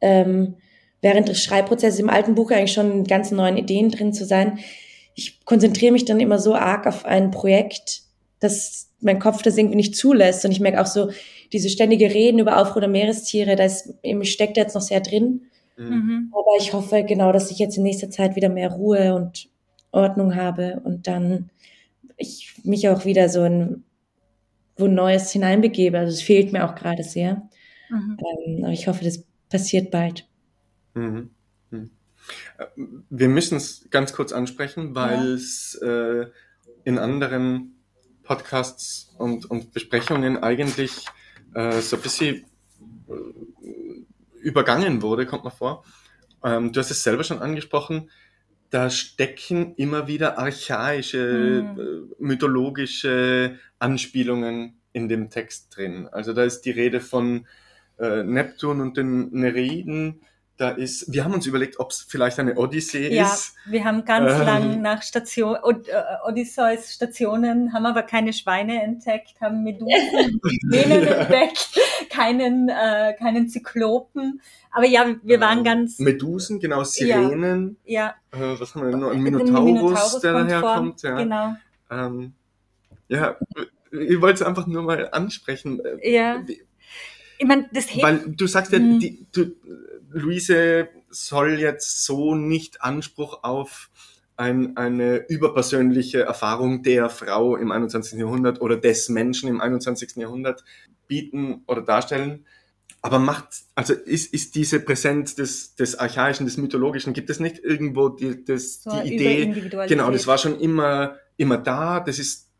ähm, 0.00 0.56
während 1.02 1.28
des 1.28 1.42
Schreibprozesses 1.42 2.00
im 2.00 2.10
alten 2.10 2.34
Buch 2.34 2.50
eigentlich 2.50 2.72
schon 2.72 3.04
ganz 3.04 3.30
neuen 3.30 3.56
Ideen 3.56 3.90
drin 3.90 4.12
zu 4.12 4.24
sein. 4.24 4.58
Ich 5.14 5.44
konzentriere 5.44 5.92
mich 5.92 6.04
dann 6.04 6.20
immer 6.20 6.38
so 6.38 6.54
arg 6.54 6.86
auf 6.86 7.04
ein 7.04 7.30
Projekt, 7.30 8.02
dass 8.38 8.90
mein 9.00 9.18
Kopf 9.18 9.42
das 9.42 9.56
irgendwie 9.56 9.76
nicht 9.76 9.96
zulässt. 9.96 10.44
Und 10.44 10.52
ich 10.52 10.60
merke 10.60 10.80
auch 10.80 10.86
so, 10.86 11.10
diese 11.52 11.68
ständige 11.68 12.12
Reden 12.12 12.38
über 12.38 12.58
Aufruhr 12.58 12.80
der 12.80 12.90
Meerestiere, 12.90 13.56
da 13.56 13.64
ist, 13.64 13.94
steckt 14.22 14.56
da 14.56 14.62
jetzt 14.62 14.74
noch 14.74 14.82
sehr 14.82 15.00
drin. 15.00 15.49
Mhm. 15.88 16.32
Aber 16.32 16.56
ich 16.58 16.72
hoffe 16.72 17.04
genau, 17.04 17.32
dass 17.32 17.50
ich 17.50 17.58
jetzt 17.58 17.76
in 17.76 17.82
nächster 17.82 18.10
Zeit 18.10 18.36
wieder 18.36 18.48
mehr 18.48 18.70
Ruhe 18.70 19.14
und 19.14 19.48
Ordnung 19.92 20.36
habe 20.36 20.80
und 20.84 21.06
dann 21.06 21.50
ich 22.16 22.54
mich 22.64 22.88
auch 22.88 23.04
wieder 23.04 23.28
so 23.28 23.44
in 23.44 23.84
wo 24.80 24.88
Neues 24.88 25.30
hineinbegebe. 25.30 25.98
Also 25.98 26.12
es 26.12 26.22
fehlt 26.22 26.52
mir 26.52 26.64
auch 26.64 26.74
gerade 26.74 27.04
sehr. 27.04 27.48
Mhm. 27.90 28.18
Ähm, 28.18 28.64
aber 28.64 28.72
ich 28.72 28.88
hoffe, 28.88 29.04
das 29.04 29.22
passiert 29.48 29.90
bald. 29.90 30.26
Mhm. 30.94 31.30
mhm. 31.70 31.90
Äh, 32.58 32.66
wir 33.10 33.28
müssen 33.28 33.56
es 33.56 33.88
ganz 33.90 34.12
kurz 34.12 34.32
ansprechen, 34.32 34.94
weil 34.94 35.34
es 35.34 35.78
ja. 35.80 36.22
äh, 36.22 36.30
in 36.84 36.98
anderen 36.98 37.76
Podcasts 38.22 39.14
und, 39.18 39.50
und 39.50 39.72
Besprechungen 39.72 40.38
eigentlich 40.38 41.06
äh, 41.54 41.80
so 41.80 41.96
ein 41.96 42.02
bisschen 42.02 42.44
äh, 43.08 43.12
übergangen 44.40 45.02
wurde, 45.02 45.26
kommt 45.26 45.44
mir 45.44 45.50
vor. 45.50 45.84
Ähm, 46.42 46.72
du 46.72 46.80
hast 46.80 46.90
es 46.90 47.02
selber 47.02 47.24
schon 47.24 47.40
angesprochen, 47.40 48.10
da 48.70 48.88
stecken 48.88 49.74
immer 49.74 50.06
wieder 50.06 50.38
archaische, 50.38 51.74
mhm. 51.76 52.14
mythologische 52.18 53.58
Anspielungen 53.78 54.80
in 54.92 55.08
dem 55.08 55.28
Text 55.28 55.76
drin. 55.76 56.08
Also 56.10 56.32
da 56.32 56.44
ist 56.44 56.62
die 56.62 56.70
Rede 56.70 57.00
von 57.00 57.46
äh, 57.98 58.22
Neptun 58.22 58.80
und 58.80 58.96
den 58.96 59.30
Nereiden. 59.32 60.20
Da 60.60 60.68
ist, 60.68 61.10
wir 61.10 61.24
haben 61.24 61.32
uns 61.32 61.46
überlegt, 61.46 61.80
ob 61.80 61.90
es 61.90 62.04
vielleicht 62.06 62.38
eine 62.38 62.54
Odyssee 62.54 63.08
ja, 63.08 63.32
ist. 63.32 63.54
Ja, 63.64 63.72
wir 63.72 63.84
haben 63.86 64.04
ganz 64.04 64.30
ähm, 64.30 64.46
lang 64.46 64.82
nach 64.82 65.02
Station, 65.02 65.56
äh, 65.56 66.28
Odysseus 66.28 66.92
Stationen, 66.92 67.72
haben 67.72 67.86
aber 67.86 68.02
keine 68.02 68.34
Schweine 68.34 68.82
entdeckt, 68.82 69.40
haben 69.40 69.62
Medusen 69.62 70.38
ja. 70.70 70.82
entdeckt, 70.82 71.80
keinen, 72.10 72.68
äh, 72.68 73.14
keinen 73.18 73.48
Zyklopen. 73.48 74.42
Aber 74.70 74.84
ja, 74.84 75.06
wir 75.22 75.40
waren 75.40 75.64
ganz. 75.64 75.98
Medusen, 75.98 76.60
genau, 76.60 76.84
Sirenen. 76.84 77.78
Ja. 77.86 78.14
ja. 78.30 78.52
Äh, 78.52 78.60
was 78.60 78.74
haben 78.74 78.82
wir 78.82 78.90
denn 78.90 79.00
noch? 79.00 79.12
Ein 79.12 79.22
Minotaurus, 79.22 79.64
Minotaurus 79.64 80.20
der 80.20 80.32
daherkommt. 80.44 81.00
Ja. 81.00 81.16
Genau. 81.16 81.54
Ähm, 81.90 82.34
ja, 83.08 83.36
ich 83.92 84.20
wollte 84.20 84.42
es 84.42 84.46
einfach 84.46 84.66
nur 84.66 84.82
mal 84.82 85.08
ansprechen. 85.10 85.80
Ja. 86.02 86.44
Ich 87.38 87.46
mein, 87.46 87.70
das 87.72 87.86
Weil 88.02 88.18
du 88.28 88.46
sagst 88.46 88.70
ja, 88.74 88.78
mhm. 88.78 88.98
die, 88.98 89.26
du, 89.32 89.56
Luise 90.10 90.88
soll 91.08 91.58
jetzt 91.58 92.04
so 92.04 92.34
nicht 92.34 92.82
Anspruch 92.82 93.42
auf 93.42 93.90
ein, 94.36 94.76
eine 94.76 95.16
überpersönliche 95.28 96.22
Erfahrung 96.22 96.82
der 96.82 97.10
Frau 97.10 97.56
im 97.56 97.70
21. 97.70 98.18
Jahrhundert 98.18 98.60
oder 98.60 98.76
des 98.76 99.08
Menschen 99.10 99.48
im 99.48 99.60
21. 99.60 100.16
Jahrhundert 100.16 100.64
bieten 101.06 101.62
oder 101.66 101.82
darstellen. 101.82 102.46
Aber 103.02 103.18
macht, 103.18 103.48
also 103.74 103.94
ist, 103.94 104.32
ist 104.32 104.54
diese 104.54 104.80
Präsenz 104.80 105.34
des, 105.34 105.74
des 105.74 105.98
Archaischen, 105.98 106.46
des 106.46 106.56
Mythologischen, 106.56 107.12
gibt 107.12 107.30
es 107.30 107.40
nicht 107.40 107.58
irgendwo 107.58 108.08
die, 108.08 108.44
das, 108.44 108.82
so 108.82 108.90
die 109.02 109.14
Idee? 109.14 109.70
Genau, 109.88 110.10
das 110.10 110.26
war 110.26 110.38
schon 110.38 110.58
immer, 110.58 111.16
immer 111.36 111.58
da, 111.58 112.00
das 112.00 112.18
ist 112.18 112.50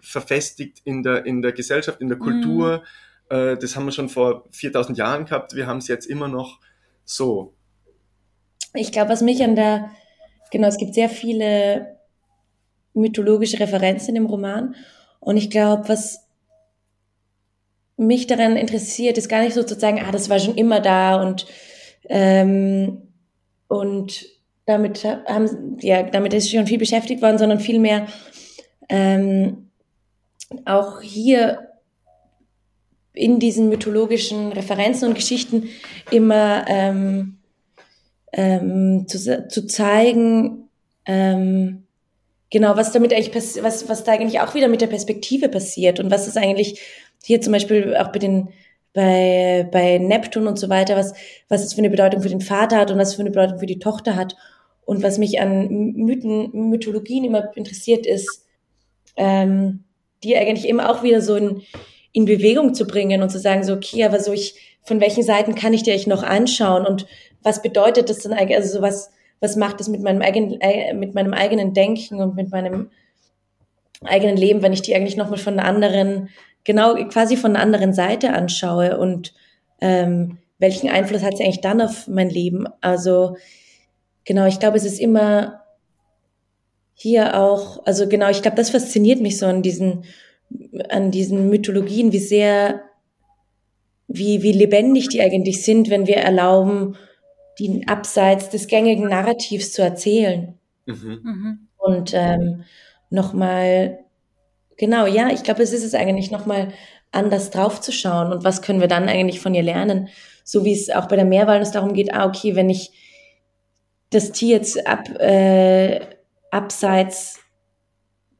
verfestigt 0.00 0.80
in 0.84 1.02
der, 1.02 1.26
in 1.26 1.42
der 1.42 1.52
Gesellschaft, 1.52 2.00
in 2.00 2.08
der 2.08 2.18
Kultur. 2.18 2.78
Mhm. 2.78 2.82
Äh, 3.30 3.56
das 3.56 3.76
haben 3.76 3.86
wir 3.86 3.92
schon 3.92 4.08
vor 4.08 4.44
4000 4.50 4.98
Jahren 4.98 5.24
gehabt. 5.24 5.54
Wir 5.54 5.66
haben 5.66 5.78
es 5.78 5.88
jetzt 5.88 6.06
immer 6.06 6.28
noch 6.28 6.58
so. 7.04 7.54
Ich 8.74 8.92
glaube, 8.92 9.10
was 9.10 9.22
mich 9.22 9.42
an 9.42 9.56
der, 9.56 9.90
genau, 10.50 10.68
es 10.68 10.76
gibt 10.76 10.94
sehr 10.94 11.08
viele 11.08 11.96
mythologische 12.92 13.58
Referenzen 13.58 14.16
im 14.16 14.26
Roman. 14.26 14.74
Und 15.20 15.36
ich 15.36 15.50
glaube, 15.50 15.88
was 15.88 16.26
mich 17.96 18.26
daran 18.26 18.56
interessiert, 18.56 19.18
ist 19.18 19.28
gar 19.28 19.42
nicht 19.42 19.54
so 19.54 19.62
zu 19.62 19.78
sagen, 19.78 20.02
ah, 20.04 20.10
das 20.10 20.30
war 20.30 20.38
schon 20.38 20.54
immer 20.54 20.80
da 20.80 21.20
und, 21.20 21.46
ähm, 22.08 23.02
und 23.68 24.24
damit 24.66 25.04
haben, 25.04 25.76
ja, 25.80 26.02
damit 26.04 26.32
ist 26.32 26.50
schon 26.50 26.66
viel 26.66 26.78
beschäftigt 26.78 27.22
worden, 27.22 27.38
sondern 27.38 27.60
vielmehr 27.60 28.06
ähm, 28.88 29.70
auch 30.64 31.00
hier 31.02 31.69
in 33.12 33.38
diesen 33.38 33.68
mythologischen 33.68 34.52
Referenzen 34.52 35.08
und 35.08 35.14
Geschichten 35.14 35.68
immer 36.10 36.64
ähm, 36.68 37.38
ähm, 38.32 39.06
zu, 39.08 39.48
zu 39.48 39.66
zeigen, 39.66 40.68
ähm, 41.06 41.84
genau, 42.50 42.76
was 42.76 42.92
damit 42.92 43.12
eigentlich 43.12 43.32
passiert, 43.32 43.64
was, 43.64 43.88
was 43.88 44.04
da 44.04 44.12
eigentlich 44.12 44.40
auch 44.40 44.54
wieder 44.54 44.68
mit 44.68 44.80
der 44.80 44.86
Perspektive 44.86 45.48
passiert 45.48 46.00
und 46.00 46.10
was 46.10 46.28
ist 46.28 46.36
eigentlich 46.36 46.80
hier 47.24 47.40
zum 47.40 47.52
Beispiel 47.52 47.96
auch 47.96 48.12
bei 48.12 48.18
den 48.18 48.48
bei, 48.92 49.68
bei 49.70 49.98
Neptun 49.98 50.46
und 50.46 50.58
so 50.58 50.68
weiter, 50.68 50.96
was, 50.96 51.14
was 51.48 51.62
es 51.62 51.74
für 51.74 51.78
eine 51.78 51.90
Bedeutung 51.90 52.22
für 52.22 52.28
den 52.28 52.40
Vater 52.40 52.76
hat 52.76 52.90
und 52.90 52.98
was 52.98 53.14
für 53.14 53.20
eine 53.20 53.30
Bedeutung 53.30 53.58
für 53.58 53.66
die 53.66 53.78
Tochter 53.78 54.16
hat. 54.16 54.36
Und 54.84 55.02
was 55.02 55.18
mich 55.18 55.40
an 55.40 55.68
Mythen, 55.68 56.50
Mythologien 56.52 57.24
immer 57.24 57.56
interessiert, 57.56 58.06
ist, 58.06 58.46
ähm, 59.16 59.84
die 60.24 60.36
eigentlich 60.36 60.68
immer 60.68 60.90
auch 60.90 61.02
wieder 61.02 61.20
so 61.20 61.36
in, 61.36 61.62
in 62.12 62.24
Bewegung 62.24 62.74
zu 62.74 62.86
bringen 62.86 63.22
und 63.22 63.30
zu 63.30 63.38
sagen, 63.38 63.62
so, 63.62 63.74
okay, 63.74 64.04
aber 64.04 64.20
so 64.20 64.32
ich, 64.32 64.54
von 64.82 65.00
welchen 65.00 65.22
Seiten 65.22 65.54
kann 65.54 65.72
ich 65.72 65.82
dir 65.82 65.92
eigentlich 65.92 66.06
noch 66.06 66.22
anschauen? 66.22 66.86
Und 66.86 67.06
was 67.42 67.62
bedeutet 67.62 68.10
das 68.10 68.18
denn 68.18 68.32
eigentlich, 68.32 68.56
also 68.56 68.78
so 68.78 68.82
was, 68.82 69.10
was 69.40 69.56
macht 69.56 69.80
das 69.80 69.88
mit 69.88 70.02
meinem 70.02 70.22
eigenen, 70.22 70.60
äh, 70.60 70.92
mit 70.94 71.14
meinem 71.14 71.32
eigenen 71.32 71.72
Denken 71.72 72.20
und 72.20 72.34
mit 72.34 72.50
meinem 72.50 72.90
eigenen 74.02 74.36
Leben, 74.36 74.62
wenn 74.62 74.72
ich 74.72 74.82
die 74.82 74.94
eigentlich 74.94 75.16
nochmal 75.16 75.38
von 75.38 75.58
einer 75.58 75.68
anderen, 75.68 76.28
genau 76.64 76.94
quasi 77.06 77.36
von 77.36 77.52
einer 77.54 77.62
anderen 77.62 77.92
Seite 77.92 78.32
anschaue? 78.32 78.98
Und 78.98 79.32
ähm, 79.80 80.38
welchen 80.58 80.90
Einfluss 80.90 81.22
hat 81.22 81.36
sie 81.36 81.44
eigentlich 81.44 81.60
dann 81.60 81.80
auf 81.80 82.08
mein 82.08 82.28
Leben? 82.28 82.66
Also 82.80 83.36
genau, 84.24 84.46
ich 84.46 84.60
glaube, 84.60 84.76
es 84.76 84.84
ist 84.84 85.00
immer 85.00 85.62
hier 86.94 87.40
auch, 87.40 87.86
also 87.86 88.08
genau, 88.08 88.28
ich 88.28 88.42
glaube, 88.42 88.58
das 88.58 88.70
fasziniert 88.70 89.22
mich 89.22 89.38
so 89.38 89.46
an 89.46 89.62
diesen, 89.62 90.04
an 90.88 91.10
diesen 91.10 91.48
Mythologien, 91.48 92.12
wie 92.12 92.18
sehr, 92.18 92.82
wie, 94.08 94.42
wie 94.42 94.52
lebendig 94.52 95.08
die 95.08 95.22
eigentlich 95.22 95.64
sind, 95.64 95.90
wenn 95.90 96.06
wir 96.06 96.16
erlauben, 96.16 96.96
die 97.58 97.86
abseits 97.86 98.48
des 98.50 98.66
gängigen 98.66 99.08
Narrativs 99.08 99.72
zu 99.72 99.82
erzählen. 99.82 100.58
Mhm. 100.86 101.20
mhm. 101.22 101.58
Und 101.76 102.12
ähm, 102.14 102.64
nochmal, 103.08 104.00
genau, 104.76 105.06
ja, 105.06 105.30
ich 105.30 105.42
glaube, 105.42 105.62
es 105.62 105.72
ist 105.72 105.84
es 105.84 105.94
eigentlich 105.94 106.30
nochmal 106.30 106.68
anders 107.10 107.50
draufzuschauen 107.50 108.32
und 108.32 108.44
was 108.44 108.60
können 108.60 108.80
wir 108.80 108.88
dann 108.88 109.08
eigentlich 109.08 109.40
von 109.40 109.54
ihr 109.54 109.62
lernen. 109.62 110.08
So 110.44 110.64
wie 110.64 110.72
es 110.72 110.90
auch 110.90 111.08
bei 111.08 111.16
der 111.16 111.24
Mehrwahl 111.24 111.62
darum 111.72 111.94
geht, 111.94 112.12
ah, 112.12 112.26
okay, 112.26 112.54
wenn 112.54 112.68
ich 112.68 112.92
das 114.10 114.32
Tier 114.32 114.56
jetzt 114.56 114.86
ab, 114.86 115.08
äh, 115.20 116.00
abseits 116.50 117.38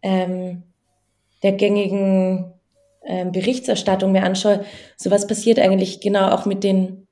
ähm, 0.02 0.64
der 1.42 1.52
gängigen 1.52 2.52
ähm, 3.04 3.32
Berichterstattung 3.32 4.12
mir 4.12 4.22
anschaue, 4.22 4.64
so 4.96 5.10
was 5.10 5.26
passiert 5.26 5.58
eigentlich 5.58 6.00
genau 6.00 6.30
auch 6.30 6.46
mit 6.46 6.64
den 6.64 7.06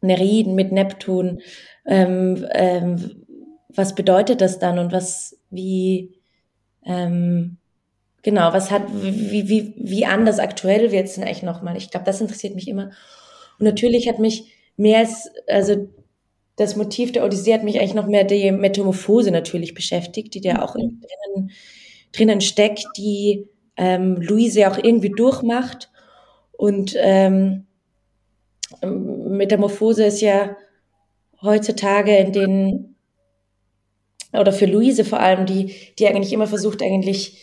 Neriden, 0.00 0.54
mit 0.54 0.72
Neptun. 0.72 1.40
Ähm, 1.86 2.46
ähm, 2.52 3.24
was 3.68 3.94
bedeutet 3.94 4.40
das 4.40 4.58
dann 4.58 4.78
und 4.78 4.92
was, 4.92 5.38
wie, 5.50 6.18
ähm, 6.84 7.56
genau, 8.22 8.52
was 8.52 8.70
hat, 8.70 8.82
wie, 8.92 9.48
wie, 9.48 9.74
wie 9.76 10.06
anders 10.06 10.38
aktuell 10.38 10.90
wird 10.92 11.06
es 11.06 11.14
denn 11.14 11.24
eigentlich 11.24 11.42
nochmal? 11.42 11.76
Ich 11.76 11.90
glaube, 11.90 12.06
das 12.06 12.20
interessiert 12.20 12.54
mich 12.54 12.68
immer. 12.68 12.90
Und 13.58 13.64
natürlich 13.64 14.08
hat 14.08 14.18
mich 14.18 14.52
mehr 14.76 15.00
als, 15.00 15.30
also 15.46 15.88
das 16.56 16.76
Motiv 16.76 17.12
der 17.12 17.24
Odyssee 17.24 17.54
hat 17.54 17.62
mich 17.62 17.78
eigentlich 17.78 17.94
noch 17.94 18.06
mehr 18.06 18.24
die 18.24 18.50
Metamorphose 18.50 19.30
natürlich 19.30 19.74
beschäftigt, 19.74 20.34
die 20.34 20.40
da 20.40 20.62
auch 20.62 20.74
mhm. 20.74 21.00
drinnen, 21.00 21.50
drinnen 22.18 22.40
steckt, 22.40 22.84
die 22.96 23.48
ähm, 23.76 24.16
Luise 24.20 24.70
auch 24.70 24.76
irgendwie 24.76 25.10
durchmacht. 25.10 25.90
Und 26.52 26.94
ähm, 26.98 27.66
Metamorphose 28.82 30.04
ist 30.04 30.20
ja 30.20 30.56
heutzutage 31.40 32.16
in 32.16 32.32
den, 32.32 32.96
oder 34.32 34.52
für 34.52 34.66
Luise 34.66 35.04
vor 35.04 35.20
allem, 35.20 35.46
die, 35.46 35.74
die 35.98 36.08
eigentlich 36.08 36.32
immer 36.32 36.46
versucht, 36.46 36.82
eigentlich 36.82 37.38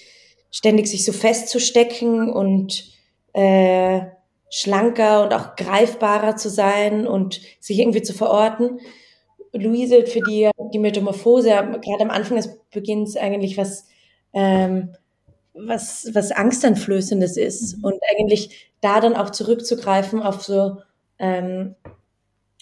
ständig 0.52 0.88
sich 0.88 1.04
so 1.06 1.12
festzustecken 1.12 2.30
und 2.30 2.92
äh, 3.34 4.02
schlanker 4.50 5.24
und 5.24 5.34
auch 5.34 5.56
greifbarer 5.56 6.36
zu 6.36 6.50
sein 6.50 7.08
und 7.08 7.42
sich 7.60 7.80
irgendwie 7.80 8.02
zu 8.02 8.14
verorten. 8.14 8.80
Luise, 9.52 10.06
für 10.06 10.22
die 10.22 10.50
die 10.74 10.80
Metamorphose 10.80 11.50
gerade 11.50 12.02
am 12.02 12.10
Anfang 12.10 12.38
des 12.38 12.58
Beginns 12.72 13.18
eigentlich 13.18 13.58
was, 13.58 13.88
ähm, 14.36 14.90
was, 15.56 16.10
was 16.14 16.32
Angsteinflößendes 16.32 17.38
ist 17.38 17.78
mhm. 17.78 17.86
und 17.86 18.00
eigentlich 18.12 18.72
da 18.82 19.00
dann 19.00 19.16
auch 19.16 19.32
zurückzugreifen 19.32 20.22
auf 20.22 20.44
so, 20.44 20.78
ähm, 21.18 21.76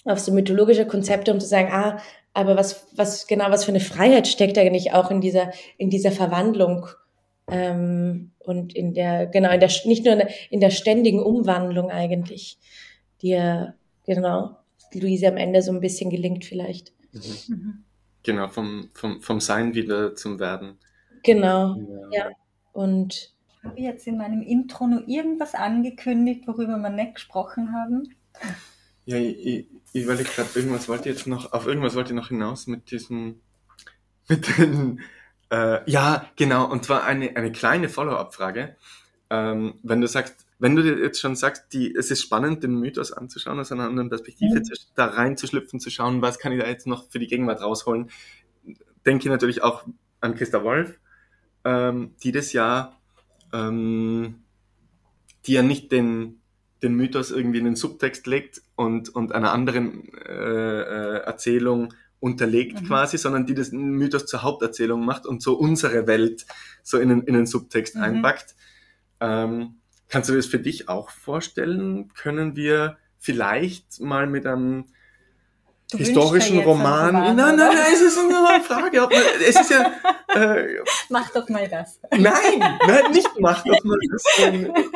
auf 0.05 0.19
so 0.19 0.31
mythologische 0.31 0.85
Konzepte, 0.85 1.33
um 1.33 1.39
zu 1.39 1.47
sagen, 1.47 1.69
ah, 1.71 1.99
aber 2.33 2.55
was, 2.55 2.87
was 2.95 3.27
genau, 3.27 3.49
was 3.49 3.65
für 3.65 3.71
eine 3.71 3.79
Freiheit 3.79 4.27
steckt 4.27 4.57
eigentlich 4.57 4.93
auch 4.93 5.11
in 5.11 5.21
dieser, 5.21 5.51
in 5.77 5.89
dieser 5.89 6.11
Verwandlung 6.11 6.87
ähm, 7.49 8.31
und 8.39 8.75
in 8.75 8.93
der, 8.93 9.25
genau, 9.25 9.51
in 9.51 9.59
der, 9.59 9.71
nicht 9.85 10.05
nur 10.05 10.13
in 10.13 10.19
der, 10.19 10.29
in 10.49 10.59
der 10.59 10.69
ständigen 10.69 11.21
Umwandlung 11.21 11.89
eigentlich, 11.89 12.57
die 13.21 13.29
ja, 13.29 13.73
genau, 14.05 14.57
Luise 14.93 15.27
am 15.27 15.37
Ende 15.37 15.63
so 15.63 15.71
ein 15.71 15.79
bisschen 15.79 16.09
gelingt 16.09 16.45
vielleicht. 16.45 16.93
Mhm. 17.11 17.21
mhm. 17.47 17.83
Genau, 18.25 18.47
vom, 18.47 18.89
vom, 18.93 19.21
vom 19.21 19.41
Sein 19.41 19.73
wieder 19.73 20.15
zum 20.15 20.39
Werden. 20.39 20.77
Genau, 21.23 21.75
ja. 22.11 22.25
ja. 22.25 22.31
Und 22.73 23.33
habe 23.63 23.77
ich 23.77 23.85
jetzt 23.85 24.07
in 24.07 24.17
meinem 24.17 24.41
Intro 24.41 24.87
nur 24.87 25.07
irgendwas 25.07 25.55
angekündigt, 25.55 26.47
worüber 26.47 26.77
wir 26.77 26.89
nicht 26.89 27.15
gesprochen 27.15 27.73
haben? 27.73 28.15
Ja, 29.05 29.17
ich, 29.17 29.45
ich, 29.45 29.67
ich 29.93 30.03
überlege 30.03 30.29
gerade, 30.29 30.49
irgendwas 30.55 30.89
wollte 30.89 31.09
jetzt 31.09 31.27
noch, 31.27 31.53
auf 31.53 31.67
irgendwas 31.67 31.95
wollte 31.95 32.13
ich 32.13 32.15
noch 32.15 32.29
hinaus 32.29 32.67
mit 32.67 32.91
diesem, 32.91 33.41
mit 34.27 34.57
den, 34.57 35.01
äh, 35.49 35.89
ja, 35.89 36.25
genau, 36.35 36.69
und 36.69 36.83
zwar 36.83 37.03
eine, 37.03 37.35
eine 37.35 37.51
kleine 37.51 37.89
Follow-up-Frage. 37.89 38.75
Ähm, 39.29 39.75
wenn 39.83 40.01
du 40.01 40.07
sagst, 40.07 40.45
wenn 40.59 40.75
du 40.75 40.83
dir 40.83 40.97
jetzt 40.97 41.19
schon 41.19 41.35
sagst, 41.35 41.73
die, 41.73 41.93
es 41.93 42.11
ist 42.11 42.21
spannend, 42.21 42.63
den 42.63 42.79
Mythos 42.79 43.11
anzuschauen, 43.11 43.59
aus 43.59 43.71
einer 43.71 43.85
anderen 43.85 44.09
Perspektive 44.09 44.59
mhm. 44.59 44.63
da 44.95 45.05
reinzuschlüpfen, 45.05 45.79
zu 45.79 45.89
schauen, 45.89 46.21
was 46.21 46.39
kann 46.39 46.51
ich 46.51 46.61
da 46.61 46.67
jetzt 46.67 46.87
noch 46.87 47.09
für 47.09 47.19
die 47.19 47.27
Gegenwart 47.27 47.61
rausholen, 47.61 48.09
denke 49.05 49.25
ich 49.25 49.29
natürlich 49.29 49.61
auch 49.61 49.85
an 50.21 50.35
Christa 50.35 50.63
Wolf, 50.63 50.99
ähm, 51.65 52.15
die 52.23 52.31
das 52.31 52.53
ja, 52.53 52.97
ähm, 53.51 54.43
die 55.45 55.53
ja 55.53 55.61
nicht 55.61 55.91
den, 55.91 56.41
den 56.81 56.95
Mythos 56.95 57.31
irgendwie 57.31 57.59
in 57.59 57.65
den 57.65 57.75
Subtext 57.75 58.27
legt 58.27 58.61
und, 58.75 59.09
und 59.09 59.33
einer 59.33 59.51
anderen 59.51 60.13
äh, 60.13 60.31
äh, 60.31 61.17
Erzählung 61.23 61.93
unterlegt 62.19 62.81
mhm. 62.81 62.87
quasi, 62.87 63.17
sondern 63.17 63.45
die 63.45 63.53
das 63.53 63.71
Mythos 63.71 64.25
zur 64.25 64.43
Haupterzählung 64.43 65.03
macht 65.05 65.25
und 65.25 65.41
so 65.41 65.55
unsere 65.55 66.07
Welt 66.07 66.45
so 66.81 66.97
in 66.97 67.09
den, 67.09 67.21
in 67.23 67.33
den 67.33 67.45
Subtext 67.45 67.95
mhm. 67.95 68.03
einpackt. 68.03 68.55
Ähm, 69.19 69.75
Kannst 70.13 70.29
du 70.29 70.35
das 70.35 70.45
für 70.45 70.59
dich 70.59 70.89
auch 70.89 71.09
vorstellen? 71.09 72.13
Können 72.13 72.55
wir 72.55 72.97
vielleicht 73.17 73.99
mal 73.99 74.27
mit 74.27 74.45
einem 74.45 74.85
du 75.91 75.97
historischen 75.97 76.59
Roman. 76.59 77.15
Roman. 77.15 77.35
Nein, 77.35 77.55
nein, 77.55 77.57
nein, 77.57 77.77
es 77.93 78.01
ist 78.01 78.17
nur 78.17 78.49
eine 78.49 78.63
Frage. 78.63 79.01
Man, 79.01 79.11
es 79.47 79.59
ist 79.59 79.71
ja. 79.71 79.91
Äh, 80.35 80.79
mach 81.09 81.31
doch 81.31 81.47
mal 81.49 81.67
das. 81.67 81.99
Nein, 82.11 82.59
nein, 82.59 83.11
nicht 83.11 83.29
mach 83.39 83.63
doch 83.63 83.83
mal 83.83 83.97
das. 84.11 84.23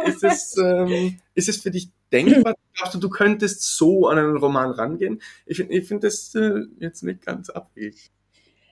Ist 0.06 0.24
es, 0.24 0.58
ähm, 0.58 1.20
ist 1.36 1.50
es 1.50 1.58
für 1.58 1.72
dich 1.72 1.90
denkbar? 2.12 2.56
Glaubst 2.74 2.96
du, 2.96 3.00
du 3.00 3.10
könntest 3.10 3.78
so 3.78 4.08
an 4.08 4.18
einen 4.18 4.38
Roman 4.38 4.72
rangehen? 4.72 5.22
Ich 5.46 5.58
finde 5.58 5.74
ich 5.74 5.88
find 5.88 6.04
das 6.04 6.34
äh, 6.36 6.62
jetzt 6.80 7.04
nicht 7.04 7.26
ganz 7.26 7.50
abwegig. 7.50 8.12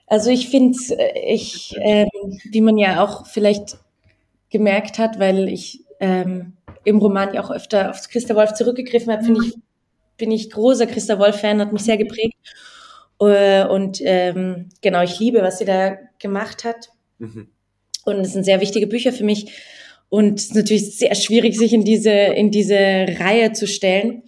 Also 0.06 0.30
ich 0.30 0.48
finde, 0.48 0.78
äh, 0.98 1.34
ich, 1.34 1.76
äh, 1.76 2.06
wie 2.50 2.60
man 2.60 2.78
ja 2.78 3.04
auch 3.04 3.26
vielleicht 3.26 3.78
gemerkt 4.50 4.98
hat, 4.98 5.18
weil 5.18 5.48
ich 5.48 5.84
ähm, 6.00 6.56
im 6.84 6.98
Roman 6.98 7.34
ja 7.34 7.42
auch 7.42 7.50
öfter 7.50 7.90
auf 7.90 8.08
Christa 8.08 8.34
Wolf 8.34 8.54
zurückgegriffen 8.54 9.12
habe, 9.12 9.24
finde 9.24 9.44
ich, 9.44 9.54
bin 10.16 10.30
ich 10.30 10.50
großer 10.50 10.86
Christa 10.86 11.18
Wolf-Fan, 11.18 11.60
hat 11.60 11.72
mich 11.72 11.82
sehr 11.82 11.96
geprägt. 11.96 12.36
Äh, 13.20 13.66
und 13.66 13.98
ähm, 14.02 14.68
genau, 14.82 15.02
ich 15.02 15.18
liebe, 15.18 15.42
was 15.42 15.58
sie 15.58 15.64
da 15.64 15.96
gemacht 16.18 16.64
hat. 16.64 16.90
Mhm. 17.18 17.48
Und 18.04 18.20
es 18.20 18.32
sind 18.32 18.44
sehr 18.44 18.60
wichtige 18.60 18.86
Bücher 18.86 19.12
für 19.12 19.24
mich. 19.24 19.52
Und 20.08 20.38
es 20.38 20.46
ist 20.46 20.54
natürlich 20.54 20.98
sehr 20.98 21.14
schwierig, 21.14 21.58
sich 21.58 21.72
in 21.72 21.84
diese, 21.84 22.10
in 22.10 22.50
diese 22.50 22.76
Reihe 23.18 23.52
zu 23.52 23.66
stellen. 23.66 24.22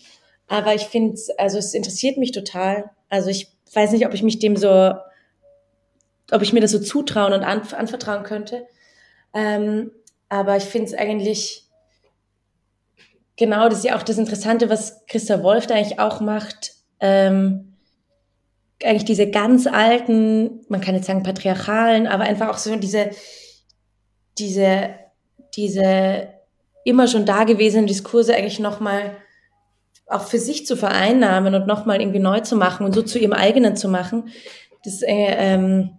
Aber 0.49 0.74
ich 0.74 0.82
finde, 0.82 1.20
also 1.36 1.59
es 1.59 1.74
interessiert 1.74 2.16
mich 2.16 2.32
total. 2.32 2.91
Also 3.09 3.30
ich 3.30 3.49
weiß 3.72 3.93
nicht, 3.93 4.07
ob 4.07 4.14
ich 4.14 4.22
mich 4.22 4.39
dem 4.39 4.57
so, 4.57 4.93
ob 6.30 6.43
ich 6.43 6.53
mir 6.53 6.61
das 6.61 6.72
so 6.72 6.80
zutrauen 6.80 7.32
und 7.32 7.43
anvertrauen 7.43 8.24
könnte. 8.24 8.66
Ähm, 9.34 9.93
aber 10.28 10.57
ich 10.57 10.64
finde 10.64 10.86
es 10.86 10.95
eigentlich, 10.95 11.67
genau, 13.39 13.68
das 13.68 13.78
ist 13.78 13.84
ja 13.84 13.97
auch 13.97 14.03
das 14.03 14.18
Interessante, 14.18 14.68
was 14.68 15.07
Christa 15.07 15.43
Wolf 15.43 15.66
da 15.66 15.74
eigentlich 15.74 15.99
auch 15.99 16.20
macht. 16.20 16.72
Ähm, 17.01 17.76
eigentlich 18.82 19.05
diese 19.05 19.30
ganz 19.30 19.66
alten, 19.66 20.61
man 20.68 20.80
kann 20.80 20.95
jetzt 20.95 21.07
sagen 21.07 21.22
patriarchalen, 21.22 22.07
aber 22.07 22.24
einfach 22.24 22.49
auch 22.49 22.59
so 22.59 22.76
diese, 22.76 23.11
diese, 24.39 24.91
diese 25.57 26.28
immer 26.84 27.09
schon 27.09 27.26
dagewesenen 27.26 27.86
Diskurse 27.86 28.34
eigentlich 28.34 28.61
nochmal 28.61 29.16
auch 30.07 30.22
für 30.26 30.39
sich 30.39 30.66
zu 30.66 30.76
vereinnahmen 30.76 31.55
und 31.55 31.66
nochmal 31.66 32.01
irgendwie 32.01 32.18
neu 32.18 32.41
zu 32.41 32.57
machen 32.57 32.86
und 32.86 32.95
so 32.95 33.03
zu 33.03 33.18
ihrem 33.18 33.32
eigenen 33.32 33.76
zu 33.76 33.89
machen. 33.89 34.28
Das, 34.84 35.03
äh, 35.03 35.34
ähm, 35.36 35.99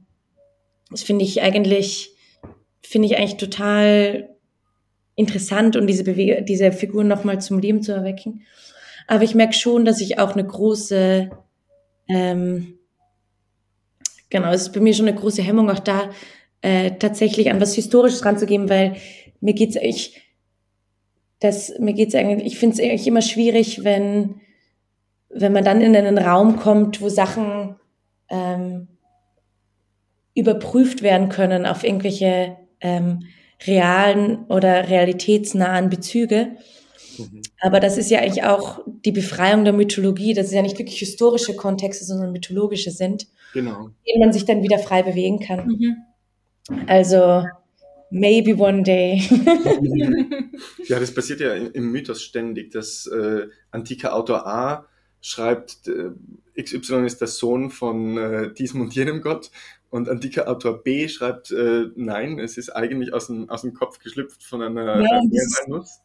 das 0.89 1.03
finde 1.03 1.25
ich 1.25 1.41
eigentlich 1.41 2.15
finde 2.81 3.07
ich 3.07 3.17
eigentlich 3.17 3.37
total 3.37 4.29
interessant 5.19 5.75
und 5.75 5.87
diese, 5.87 6.05
Bewege 6.05 6.41
diese 6.41 6.71
Figuren 6.71 7.07
nochmal 7.07 7.41
zum 7.41 7.59
Leben 7.59 7.83
zu 7.83 7.91
erwecken. 7.91 8.43
Aber 9.05 9.23
ich 9.23 9.35
merke 9.35 9.53
schon, 9.53 9.83
dass 9.83 9.99
ich 9.99 10.17
auch 10.17 10.33
eine 10.33 10.45
große, 10.45 11.29
ähm, 12.07 12.79
genau, 14.29 14.51
es 14.51 14.61
ist 14.61 14.73
bei 14.73 14.79
mir 14.79 14.93
schon 14.93 15.07
eine 15.07 15.17
große 15.17 15.41
Hemmung, 15.41 15.69
auch 15.69 15.79
da 15.79 16.09
äh, 16.61 16.91
tatsächlich 16.91 17.51
an 17.51 17.59
was 17.59 17.75
Historisches 17.75 18.23
ranzugeben, 18.23 18.69
weil 18.69 18.95
mir 19.41 19.53
geht's 19.53 19.75
ich, 19.75 20.21
das, 21.39 21.77
mir 21.79 21.93
geht's 21.93 22.15
eigentlich, 22.15 22.53
ich 22.53 22.57
finde 22.57 22.75
es 22.75 22.81
eigentlich 22.81 23.07
immer 23.07 23.21
schwierig, 23.21 23.83
wenn, 23.83 24.41
wenn 25.29 25.51
man 25.51 25.65
dann 25.65 25.81
in 25.81 25.95
einen 25.95 26.17
Raum 26.17 26.57
kommt, 26.57 27.01
wo 27.01 27.09
Sachen 27.09 27.75
ähm, 28.29 28.87
überprüft 30.33 31.01
werden 31.01 31.27
können 31.27 31.65
auf 31.65 31.83
irgendwelche 31.83 32.55
ähm, 32.79 33.25
realen 33.65 34.45
oder 34.45 34.89
realitätsnahen 34.89 35.89
Bezüge. 35.89 36.57
Mhm. 37.17 37.41
Aber 37.59 37.79
das 37.79 37.97
ist 37.97 38.09
ja 38.09 38.19
eigentlich 38.19 38.43
auch 38.43 38.81
die 38.85 39.11
Befreiung 39.11 39.63
der 39.63 39.73
Mythologie, 39.73 40.33
dass 40.33 40.47
es 40.47 40.53
ja 40.53 40.61
nicht 40.61 40.79
wirklich 40.79 40.99
historische 40.99 41.55
Kontexte, 41.55 42.05
sondern 42.05 42.31
mythologische 42.31 42.91
sind, 42.91 43.27
genau. 43.53 43.87
in 43.87 43.93
denen 44.07 44.19
man 44.19 44.33
sich 44.33 44.45
dann 44.45 44.63
wieder 44.63 44.79
frei 44.79 45.03
bewegen 45.03 45.39
kann. 45.39 45.67
Mhm. 45.67 45.95
Also 46.87 47.43
maybe 48.09 48.55
one 48.55 48.83
day. 48.83 49.21
ja, 50.87 50.99
das 50.99 51.13
passiert 51.13 51.41
ja 51.41 51.53
im 51.53 51.91
Mythos 51.91 52.21
ständig, 52.21 52.71
dass 52.71 53.07
äh, 53.07 53.47
antiker 53.71 54.15
Autor 54.15 54.47
A 54.47 54.85
schreibt, 55.21 55.87
äh, 55.87 56.11
XY 56.61 57.05
ist 57.05 57.21
der 57.21 57.27
Sohn 57.27 57.69
von 57.69 58.17
äh, 58.17 58.53
diesem 58.53 58.81
und 58.81 58.93
jenem 58.95 59.21
Gott 59.21 59.51
und 59.89 60.07
antiker 60.07 60.47
Autor 60.47 60.83
B 60.83 61.07
schreibt, 61.07 61.51
äh, 61.51 61.85
nein, 61.95 62.39
es 62.39 62.57
ist 62.57 62.69
eigentlich 62.69 63.13
aus 63.13 63.27
dem, 63.27 63.49
aus 63.49 63.61
dem 63.61 63.73
Kopf 63.73 63.99
geschlüpft 63.99 64.43
von 64.43 64.61
einer 64.61 65.01
ja, 65.01 65.21
Nuss. 65.67 66.01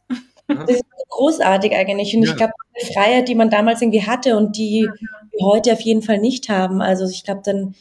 Das 0.47 0.71
ist 0.71 0.85
großartig 1.09 1.75
eigentlich. 1.75 2.15
Und 2.17 2.23
ja. 2.23 2.31
ich 2.31 2.37
glaube, 2.37 2.53
die 2.81 2.93
Freiheit, 2.93 3.29
die 3.29 3.35
man 3.35 3.51
damals 3.51 3.83
irgendwie 3.83 4.03
hatte 4.03 4.37
und 4.37 4.57
die 4.57 4.89
wir 5.31 5.47
heute 5.47 5.73
auf 5.73 5.81
jeden 5.81 6.03
Fall 6.03 6.19
nicht 6.19 6.49
haben. 6.49 6.81
Also 6.81 7.07
ich 7.07 7.25
glaube, 7.25 7.43
dann 7.45 7.75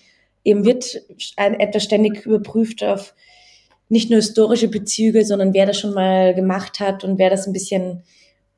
eben 0.44 0.66
wird 0.66 1.02
ein, 1.38 1.60
etwas 1.60 1.84
ständig 1.84 2.26
überprüft 2.26 2.84
auf 2.84 3.14
nicht 3.90 4.10
nur 4.10 4.18
historische 4.18 4.70
Bezüge, 4.70 5.26
sondern 5.26 5.54
wer 5.54 5.66
das 5.66 5.80
schon 5.80 5.94
mal 5.94 6.34
gemacht 6.34 6.80
hat 6.80 7.04
und 7.04 7.18
wer 7.20 7.30
das 7.30 7.48
ein 7.48 7.54
bisschen, 7.54 8.04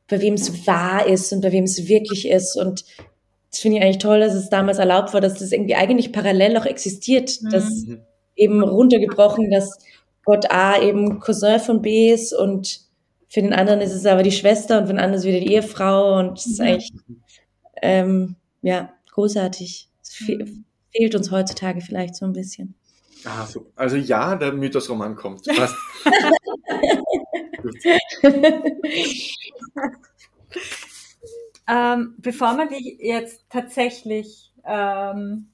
bei 0.07 0.21
wem 0.21 0.35
es 0.35 0.65
wahr 0.65 1.07
ist 1.07 1.33
und 1.33 1.41
bei 1.41 1.51
wem 1.51 1.65
es 1.65 1.87
wirklich 1.87 2.27
ist. 2.29 2.55
Und 2.55 2.85
das 3.55 3.61
finde 3.61 3.77
ich 3.77 3.83
eigentlich 3.85 3.99
toll, 3.99 4.19
dass 4.19 4.33
es 4.33 4.49
damals 4.49 4.79
erlaubt 4.79 5.13
war, 5.13 5.21
dass 5.21 5.35
das 5.35 5.53
irgendwie 5.53 5.75
eigentlich 5.75 6.11
parallel 6.11 6.57
auch 6.57 6.65
existiert. 6.65 7.41
Mhm. 7.41 7.49
Dass 7.51 7.85
eben 8.35 8.61
runtergebrochen, 8.61 9.49
dass 9.49 9.77
Gott 10.25 10.51
A 10.51 10.81
eben 10.81 11.21
Cousin 11.21 11.61
von 11.61 11.81
B 11.81 12.11
ist 12.11 12.33
und 12.33 12.81
für 13.29 13.41
den 13.41 13.53
anderen 13.53 13.79
ist 13.79 13.93
es 13.93 14.05
aber 14.05 14.23
die 14.23 14.33
Schwester 14.33 14.77
und 14.77 14.87
für 14.87 14.93
den 14.93 14.99
anderen 14.99 15.19
ist 15.19 15.25
wieder 15.25 15.39
die 15.39 15.53
Ehefrau 15.53 16.19
und 16.19 16.37
es 16.37 16.47
ist 16.47 16.59
mhm. 16.59 16.65
eigentlich, 16.65 16.91
ähm, 17.81 18.35
ja, 18.61 18.91
großartig. 19.13 19.87
Es 20.01 20.13
fe 20.13 20.45
fehlt 20.91 21.15
uns 21.15 21.31
heutzutage 21.31 21.79
vielleicht 21.79 22.17
so 22.17 22.25
ein 22.25 22.33
bisschen. 22.33 22.75
Ah, 23.23 23.45
super. 23.45 23.71
Also 23.77 23.95
ja, 23.95 24.35
der 24.35 24.51
Mythosroman 24.51 25.15
kommt. 25.15 25.45
Passt. 25.45 25.75
ähm, 31.67 32.15
bevor 32.17 32.53
man 32.53 32.69
dich 32.69 32.97
jetzt 32.99 33.45
tatsächlich, 33.49 34.53
ähm, 34.65 35.47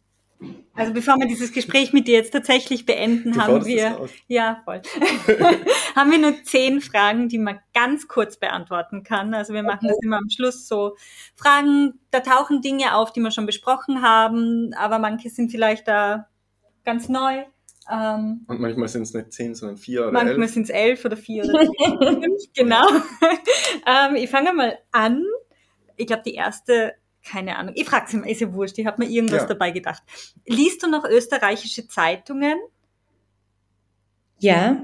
also 0.74 0.94
bevor 0.94 1.18
wir 1.20 1.28
dieses 1.28 1.54
Gespräch 1.54 1.94
mit 1.94 2.08
dir 2.08 2.16
jetzt 2.16 2.32
tatsächlich 2.32 2.86
beenden, 2.86 3.34
du 3.34 3.42
haben 3.42 3.66
wir, 3.66 4.10
ja, 4.28 4.62
voll, 4.66 4.82
haben 5.96 6.12
wir 6.12 6.18
nur 6.18 6.44
zehn 6.44 6.82
Fragen, 6.82 7.30
die 7.30 7.38
man 7.38 7.60
ganz 7.74 8.08
kurz 8.08 8.38
beantworten 8.38 9.04
kann. 9.04 9.34
Also 9.34 9.54
wir 9.54 9.64
machen 9.64 9.86
okay. 9.86 9.90
das 9.90 10.00
immer 10.04 10.18
am 10.18 10.30
Schluss 10.30 10.68
so 10.68 10.96
Fragen, 11.36 12.00
da 12.10 12.22
tauchen 12.22 12.62
Dinge 12.62 12.96
auf, 12.96 13.14
die 13.14 13.22
wir 13.22 13.32
schon 13.32 13.46
besprochen 13.46 14.02
haben, 14.02 14.74
aber 14.74 14.98
manche 14.98 15.30
sind 15.30 15.52
vielleicht 15.52 15.88
da 15.88 16.28
ganz 16.84 17.08
neu. 17.08 17.44
Ähm, 17.92 18.46
und 18.48 18.60
manchmal 18.60 18.88
sind 18.88 19.04
es 19.04 19.14
nicht 19.14 19.34
zehn, 19.34 19.56
sondern 19.56 19.78
vier 19.78 20.04
oder 20.04 20.12
Manchmal 20.12 20.48
sind 20.48 20.64
es 20.64 20.70
elf 20.70 21.04
oder 21.04 21.18
vier 21.18 21.46
oder 21.46 21.68
fünf, 22.22 22.44
genau. 22.56 22.88
ähm, 23.86 24.16
ich 24.16 24.30
fange 24.30 24.54
mal 24.54 24.78
an. 24.92 25.24
Ich 26.02 26.08
glaube, 26.08 26.24
die 26.26 26.34
erste, 26.34 26.96
keine 27.24 27.58
Ahnung, 27.58 27.74
ich 27.78 27.86
frage 27.86 28.10
sie 28.10 28.18
mal, 28.18 28.30
ist 28.30 28.42
ja 28.42 28.52
wurscht, 28.52 28.78
ich 28.80 28.86
habe 28.86 29.04
mir 29.04 29.10
irgendwas 29.10 29.44
ja. 29.44 29.48
dabei 29.48 29.72
gedacht. 29.72 30.04
Liest 30.46 30.84
du 30.84 30.88
noch 30.88 31.06
österreichische 31.06 31.88
Zeitungen? 31.88 32.58
Ja. 34.40 34.84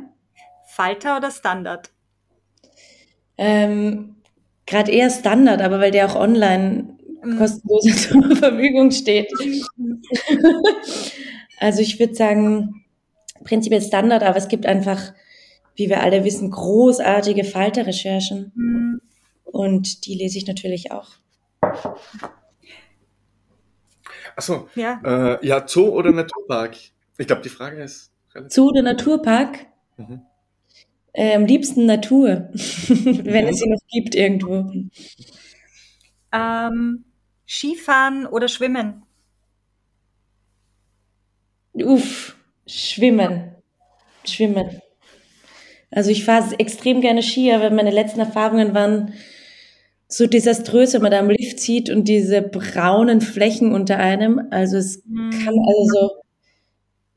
Falter 0.68 1.18
oder 1.18 1.32
Standard? 1.32 1.91
Ähm, 3.38 4.18
Gerade 4.68 4.91
eher 4.91 5.09
Standard, 5.09 5.61
aber 5.61 5.80
weil 5.80 5.91
der 5.91 6.11
auch 6.11 6.15
online 6.15 6.97
mhm. 7.24 7.38
kostenlos 7.38 7.84
zur 8.09 8.36
Verfügung 8.36 8.91
steht. 8.91 9.32
also 11.59 11.82
ich 11.82 11.99
würde 11.99 12.13
sagen, 12.13 12.86
prinzipiell 13.43 13.82
Standard, 13.82 14.24
aber 14.24 14.38
es 14.38 14.49
gibt 14.49 14.65
einfach, 14.65 15.13
wie 15.76 15.89
wir 15.89 16.03
alle 16.03 16.24
wissen, 16.24 16.51
großartige 16.51 17.43
Falterrecherchen. 17.43 18.51
Mhm. 18.55 19.01
Und 19.51 20.05
die 20.05 20.15
lese 20.15 20.37
ich 20.37 20.47
natürlich 20.47 20.91
auch. 20.91 21.09
Achso, 24.35 24.69
ja. 24.75 25.01
Äh, 25.03 25.45
ja, 25.45 25.67
Zoo 25.67 25.89
oder 25.89 26.11
Naturpark? 26.11 26.77
Ich 27.17 27.27
glaube, 27.27 27.41
die 27.41 27.49
Frage 27.49 27.81
ist 27.81 28.11
relativ. 28.33 28.53
Zoo 28.53 28.69
oder 28.69 28.83
Naturpark? 28.83 29.65
Mhm. 29.97 30.21
Äh, 31.13 31.35
am 31.35 31.45
liebsten 31.45 31.85
Natur, 31.85 32.49
wenn 32.53 33.45
mhm. 33.45 33.49
es 33.49 33.57
sie 33.57 33.69
noch 33.69 33.79
gibt 33.89 34.13
irgendwo. 34.13 34.71
Ähm, 36.31 37.05
Skifahren 37.47 38.27
oder 38.27 38.47
Schwimmen? 38.47 39.03
Uff, 41.73 42.35
Schwimmen. 42.67 43.55
Schwimmen. 44.25 44.81
Also 45.89 46.11
ich 46.11 46.25
fahre 46.25 46.59
extrem 46.59 47.01
gerne 47.01 47.23
Ski, 47.23 47.51
aber 47.51 47.69
meine 47.69 47.91
letzten 47.91 48.19
Erfahrungen 48.19 48.73
waren 48.73 49.13
so 50.08 50.26
desaströs, 50.26 50.93
wenn 50.93 51.01
man 51.01 51.12
da 51.12 51.20
am 51.20 51.30
Lift 51.30 51.60
zieht 51.60 51.89
und 51.89 52.05
diese 52.05 52.41
braunen 52.41 53.22
Flächen 53.22 53.74
unter 53.74 53.97
einem. 53.97 54.47
Also 54.51 54.78
es 54.78 55.03
mhm. 55.05 55.32
kann 55.32 55.55
also 55.60 55.84
so 55.91 56.12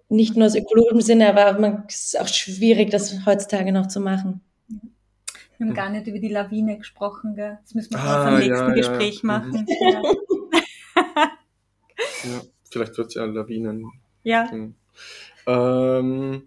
nicht 0.09 0.37
nur 0.37 0.47
aus 0.47 0.57
ökologischem 0.57 1.01
Sinne, 1.01 1.29
aber 1.35 1.59
man, 1.59 1.85
es 1.89 2.07
ist 2.07 2.21
auch 2.21 2.27
schwierig, 2.27 2.91
das 2.91 3.25
heutzutage 3.27 3.73
noch 3.73 3.87
zu 3.87 4.01
machen. 4.01 4.41
Wir 5.57 5.67
haben 5.67 5.75
gar 5.75 5.91
nicht 5.91 6.07
über 6.07 6.19
die 6.19 6.29
Lawine 6.29 6.79
gesprochen, 6.79 7.35
gell? 7.37 7.59
Das 7.63 7.75
müssen 7.75 7.93
wir 7.93 8.01
ah, 8.01 8.25
beim 8.25 8.39
nächsten 8.39 8.69
ja, 8.69 8.75
Gespräch 8.75 9.21
ja. 9.23 9.27
machen. 9.27 9.67
Ja. 10.97 11.13
ja, 12.25 12.41
vielleicht 12.71 12.99
wird 12.99 13.09
es 13.09 13.15
ja 13.15 13.25
Lawinen. 13.25 13.91
Ja. 14.23 14.51
Hm. 14.51 14.75
Ähm, 15.47 16.43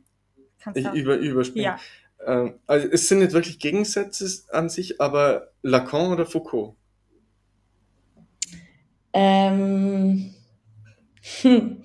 ich 0.75 0.85
über, 0.93 1.17
überspringen. 1.17 1.65
Ja. 1.65 1.79
Ähm, 2.25 2.59
also 2.67 2.87
es 2.87 3.07
sind 3.07 3.19
nicht 3.19 3.33
wirklich 3.33 3.59
Gegensätze 3.59 4.27
an 4.51 4.69
sich, 4.69 4.99
aber 5.01 5.49
Lacan 5.61 6.11
oder 6.11 6.25
Foucault? 6.25 6.75
Ähm. 9.13 10.33
Hm. 11.41 11.83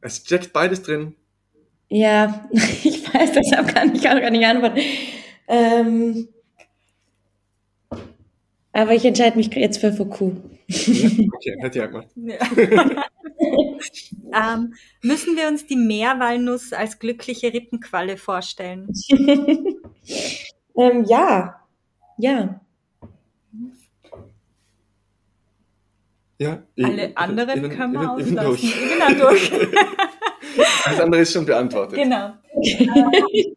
Es 0.00 0.16
steckt 0.16 0.52
beides 0.52 0.82
drin. 0.82 1.14
Ja, 1.88 2.48
ich 2.50 3.12
weiß, 3.12 3.32
deshalb 3.32 3.74
kann 3.74 3.94
ich 3.94 4.08
auch 4.08 4.20
gar 4.20 4.30
nicht 4.30 4.44
antworten. 4.44 4.80
Ähm, 5.48 6.28
aber 8.72 8.94
ich 8.94 9.04
entscheide 9.04 9.36
mich 9.36 9.54
jetzt 9.54 9.78
für 9.78 9.92
Foucault. 9.92 10.36
Ja, 10.72 11.24
okay, 11.34 11.88
gemacht. 11.88 12.08
Ja. 12.16 12.38
ähm, 14.54 14.74
müssen 15.02 15.36
wir 15.36 15.48
uns 15.48 15.66
die 15.66 15.76
Meerwalnuss 15.76 16.72
als 16.72 16.98
glückliche 16.98 17.52
Rippenqualle 17.52 18.16
vorstellen? 18.16 18.88
ähm, 20.76 21.04
ja, 21.04 21.60
ja. 22.18 22.60
Ja, 26.38 26.62
Alle 26.82 27.16
anderen 27.16 27.64
innen, 27.64 27.70
können 27.70 27.92
wir 27.92 28.18
innen, 28.18 28.38
auslassen. 28.38 28.72
Innen 28.72 29.20
durch. 29.20 29.50
durch. 29.50 29.68
Alles 30.84 31.00
andere 31.00 31.20
ist 31.20 31.32
schon 31.32 31.46
beantwortet. 31.46 31.96
Genau. 31.96 32.32
Äh, 32.60 33.54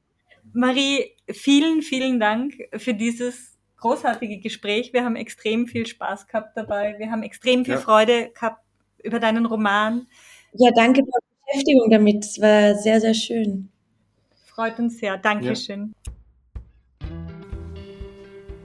Marie, 0.53 1.15
vielen, 1.31 1.81
vielen 1.81 2.19
Dank 2.19 2.53
für 2.77 2.93
dieses 2.93 3.54
großartige 3.85 4.39
Gespräch. 4.39 4.93
Wir 4.93 5.05
haben 5.05 5.15
extrem 5.15 5.67
viel 5.67 5.85
Spaß 5.85 6.25
gehabt 6.25 6.57
dabei. 6.57 6.95
Wir 6.97 7.11
haben 7.11 7.21
extrem 7.21 7.65
viel 7.65 7.75
ja. 7.75 7.79
Freude 7.79 8.31
gehabt 8.33 8.63
über 9.03 9.19
deinen 9.19 9.45
Roman. 9.45 10.07
Ja, 10.53 10.71
danke 10.75 11.01
für 11.01 11.19
die 11.21 11.45
Beschäftigung 11.45 11.91
damit. 11.91 12.25
Es 12.25 12.41
war 12.41 12.73
sehr, 12.75 12.99
sehr 12.99 13.13
schön. 13.13 13.69
Freut 14.47 14.79
uns 14.79 14.97
sehr. 14.97 15.17
Dankeschön. 15.17 15.93
Ja. 16.03 17.09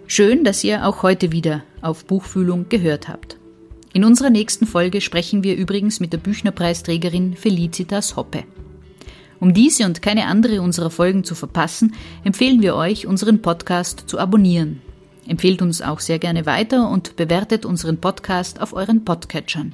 Schön, 0.07 0.43
dass 0.43 0.65
ihr 0.65 0.87
auch 0.87 1.03
heute 1.03 1.33
wieder 1.33 1.65
auf 1.83 2.07
Buchfühlung 2.07 2.71
gehört 2.71 3.09
habt. 3.09 3.39
In 3.93 4.05
unserer 4.05 4.31
nächsten 4.31 4.67
Folge 4.67 5.03
sprechen 5.03 5.45
wir 5.45 5.55
übrigens 5.55 6.01
mit 6.01 6.15
der 6.15 6.19
Büchnerpreisträgerin 6.19 7.37
Felicitas 7.37 8.17
Hoppe. 8.17 8.45
Um 9.39 9.53
diese 9.53 9.85
und 9.85 10.01
keine 10.01 10.27
andere 10.27 10.63
unserer 10.63 10.91
Folgen 10.91 11.25
zu 11.25 11.35
verpassen, 11.35 11.95
empfehlen 12.25 12.63
wir 12.63 12.75
euch, 12.75 13.07
unseren 13.07 13.43
Podcast 13.43 14.05
zu 14.07 14.19
abonnieren. 14.19 14.81
Empfehlt 15.31 15.63
uns 15.63 15.81
auch 15.81 16.01
sehr 16.01 16.19
gerne 16.19 16.45
weiter 16.45 16.91
und 16.91 17.15
bewertet 17.15 17.65
unseren 17.65 17.99
Podcast 18.01 18.61
auf 18.61 18.73
euren 18.73 19.05
Podcatchern. 19.05 19.73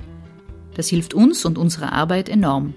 Das 0.74 0.88
hilft 0.88 1.14
uns 1.14 1.46
und 1.46 1.56
unserer 1.56 1.94
Arbeit 1.94 2.28
enorm. 2.28 2.74